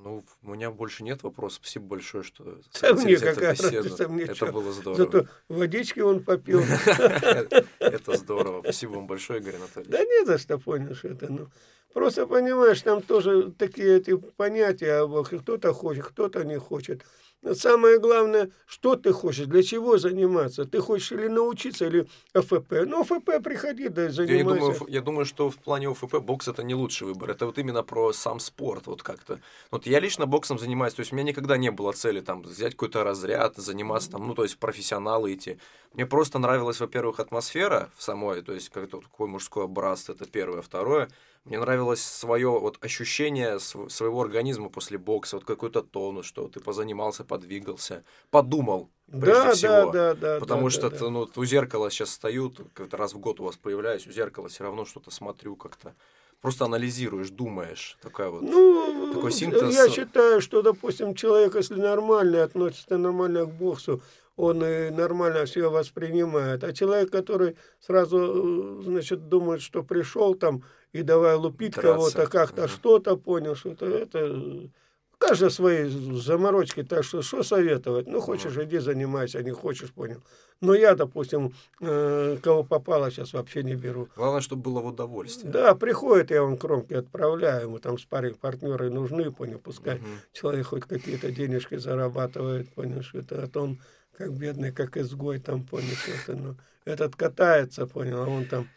Ну, 0.04 0.24
у 0.42 0.54
меня 0.54 0.70
больше 0.70 1.02
нет 1.02 1.22
вопросов. 1.22 1.60
Спасибо 1.62 1.86
большое, 1.86 2.22
что 2.22 2.44
Да 2.80 2.94
мне 2.94 3.16
какая 3.16 3.56
разница, 3.56 4.08
мне 4.08 4.24
Это 4.24 4.34
чё. 4.34 4.52
было 4.52 4.72
здорово. 4.72 4.96
Зато 4.96 5.26
водички 5.48 6.00
он 6.00 6.22
попил. 6.22 6.60
Это 7.78 8.16
здорово. 8.16 8.62
Спасибо 8.62 8.92
вам 8.92 9.06
большое, 9.06 9.40
Игорь 9.40 9.56
Анатольевич. 9.56 9.90
Да 9.90 10.04
не 10.04 10.24
за 10.24 10.38
что, 10.38 10.58
понял, 10.58 10.94
что 10.94 11.08
это, 11.08 11.32
ну. 11.32 11.48
Просто, 11.94 12.26
понимаешь, 12.26 12.82
там 12.82 13.02
тоже 13.02 13.50
такие 13.50 13.96
эти 13.96 14.16
понятия, 14.16 15.08
кто-то 15.24 15.72
хочет, 15.72 16.04
кто-то 16.04 16.44
не 16.44 16.58
хочет. 16.58 17.02
Но 17.40 17.54
самое 17.54 18.00
главное, 18.00 18.50
что 18.66 18.96
ты 18.96 19.12
хочешь, 19.12 19.46
для 19.46 19.62
чего 19.62 19.96
заниматься. 19.96 20.64
Ты 20.64 20.80
хочешь 20.80 21.12
или 21.12 21.28
научиться, 21.28 21.86
или 21.86 22.08
ОФП. 22.34 22.84
Ну, 22.84 23.02
ОФП 23.02 23.42
приходи, 23.42 23.88
да 23.88 24.06
и 24.06 24.10
Я, 24.10 24.42
думаю, 24.42 24.60
занимайся. 24.60 24.84
я 24.88 25.00
думаю, 25.00 25.24
что 25.24 25.48
в 25.48 25.56
плане 25.56 25.88
ОФП 25.88 26.16
бокс 26.16 26.48
это 26.48 26.64
не 26.64 26.74
лучший 26.74 27.06
выбор. 27.06 27.30
Это 27.30 27.46
вот 27.46 27.56
именно 27.58 27.84
про 27.84 28.12
сам 28.12 28.40
спорт, 28.40 28.88
вот 28.88 29.04
как-то. 29.04 29.38
Вот 29.70 29.86
я 29.86 30.00
лично 30.00 30.26
боксом 30.26 30.58
занимаюсь, 30.58 30.94
то 30.94 31.00
есть 31.00 31.12
у 31.12 31.14
меня 31.14 31.28
никогда 31.28 31.56
не 31.56 31.70
было 31.70 31.92
цели 31.92 32.20
там 32.20 32.42
взять 32.42 32.72
какой-то 32.72 33.04
разряд, 33.04 33.56
заниматься 33.56 34.10
там, 34.10 34.26
ну, 34.26 34.34
то 34.34 34.42
есть 34.42 34.58
профессионалы 34.58 35.32
идти. 35.32 35.58
Мне 35.94 36.06
просто 36.06 36.40
нравилась, 36.40 36.80
во-первых, 36.80 37.20
атмосфера 37.20 37.90
в 37.96 38.02
самой, 38.02 38.42
то 38.42 38.52
есть 38.52 38.68
как-то 38.70 38.96
вот 38.96 39.04
такое 39.04 39.28
мужское 39.28 39.66
братство, 39.68 40.12
это 40.12 40.26
первое. 40.26 40.60
Второе, 40.60 41.08
мне 41.48 41.58
нравилось 41.58 42.02
свое 42.02 42.48
вот 42.50 42.78
ощущение 42.84 43.58
св- 43.58 43.90
своего 43.90 44.20
организма 44.22 44.68
после 44.68 44.98
бокса, 44.98 45.36
вот 45.36 45.44
какой-то 45.44 45.82
тонус, 45.82 46.26
что 46.26 46.48
ты 46.48 46.60
позанимался, 46.60 47.24
подвигался, 47.24 48.04
подумал, 48.30 48.90
прежде 49.10 49.32
Да, 49.44 49.52
всего. 49.52 49.70
да, 49.70 50.14
да, 50.14 50.14
да. 50.14 50.40
Потому 50.40 50.64
да, 50.64 50.70
что 50.70 50.90
да, 50.90 50.98
да. 50.98 51.10
ну, 51.10 51.28
у 51.34 51.44
зеркала 51.44 51.90
сейчас 51.90 52.10
стою, 52.10 52.52
как-то 52.74 52.96
раз 52.96 53.14
в 53.14 53.18
год 53.18 53.40
у 53.40 53.44
вас 53.44 53.56
появляюсь, 53.56 54.06
у 54.06 54.12
зеркала 54.12 54.48
все 54.48 54.64
равно 54.64 54.84
что-то 54.84 55.10
смотрю 55.10 55.56
как-то. 55.56 55.94
Просто 56.40 56.66
анализируешь, 56.66 57.30
думаешь. 57.30 57.98
Такая 58.00 58.28
вот. 58.28 58.42
Ну, 58.42 59.12
такой 59.12 59.32
синтез. 59.32 59.74
я 59.74 59.88
считаю, 59.88 60.40
что, 60.40 60.62
допустим, 60.62 61.14
человек, 61.16 61.56
если 61.56 61.74
нормально 61.74 62.44
относится 62.44 62.96
нормально 62.96 63.44
к 63.44 63.50
боксу, 63.50 64.00
он 64.36 64.64
и 64.64 64.90
нормально 64.90 65.46
все 65.46 65.68
воспринимает. 65.68 66.62
А 66.62 66.72
человек, 66.72 67.10
который 67.10 67.56
сразу, 67.80 68.18
э, 68.18 68.82
значит, 68.84 69.28
думает, 69.28 69.62
что 69.62 69.82
пришел 69.82 70.36
там 70.36 70.62
и 70.92 71.02
давай 71.02 71.34
лупить 71.34 71.74
кого-то, 71.74 72.26
как-то 72.26 72.62
Мгм. 72.62 72.70
что-то 72.70 73.16
понял, 73.16 73.54
что-то 73.54 73.86
это... 73.86 74.70
Каждый 75.18 75.50
свои 75.50 75.88
заморочки, 75.88 76.84
так 76.84 77.02
что 77.02 77.22
что 77.22 77.42
советовать? 77.42 78.06
Ну, 78.06 78.20
хочешь, 78.20 78.56
иди 78.56 78.78
занимайся, 78.78 79.42
не 79.42 79.50
хочешь, 79.50 79.92
понял. 79.92 80.22
Но 80.60 80.74
я, 80.74 80.94
допустим, 80.94 81.54
э, 81.80 82.36
кого 82.40 82.62
попало, 82.62 83.10
сейчас 83.10 83.32
вообще 83.32 83.64
не 83.64 83.74
беру. 83.74 84.08
Главное, 84.14 84.40
чтобы 84.40 84.62
было 84.62 84.80
в 84.80 84.86
удовольствие. 84.86 85.50
Да, 85.52 85.74
приходит, 85.74 86.30
я 86.30 86.44
он 86.44 86.56
кромки 86.56 86.94
отправляю, 86.94 87.62
ему 87.62 87.78
там 87.80 87.98
спарринг 87.98 88.38
партнеры 88.38 88.90
нужны, 88.90 89.32
понял, 89.32 89.58
пускай 89.58 89.96
Мгм. 89.96 90.06
человек 90.32 90.66
хоть 90.68 90.84
какие-то 90.84 91.32
денежки 91.32 91.76
зарабатывает, 91.76 92.72
понял, 92.72 93.02
что 93.02 93.18
это, 93.18 93.42
а 93.42 93.48
то 93.48 93.62
он 93.62 93.80
как 94.16 94.32
бедный, 94.32 94.70
как 94.70 94.96
изгой 94.96 95.40
там, 95.40 95.64
понял, 95.64 95.96
что 95.96 96.12
это, 96.12 96.40
ну, 96.40 96.56
этот 96.84 97.16
катается, 97.16 97.86
понял, 97.86 98.22
а 98.22 98.28
он 98.28 98.46
там 98.46 98.68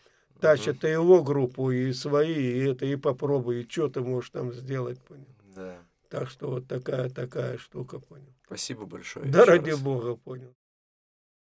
тащит 0.41 0.83
и 0.83 0.89
его 0.89 1.23
группу, 1.23 1.71
и 1.71 1.93
свои, 1.93 2.33
и 2.33 2.59
это, 2.65 2.85
и 2.85 2.95
попробуй, 2.95 3.61
и 3.61 3.69
что 3.69 3.87
ты 3.87 4.01
можешь 4.01 4.31
там 4.31 4.51
сделать, 4.53 4.99
понял. 4.99 5.27
Да. 5.55 5.77
Так 6.09 6.29
что 6.29 6.49
вот 6.49 6.67
такая, 6.67 7.09
такая 7.09 7.57
штука, 7.57 7.99
понял. 7.99 8.33
Спасибо 8.45 8.85
большое. 8.85 9.25
Да 9.25 9.45
ради 9.45 9.69
раз. 9.69 9.79
бога, 9.79 10.15
понял. 10.15 10.53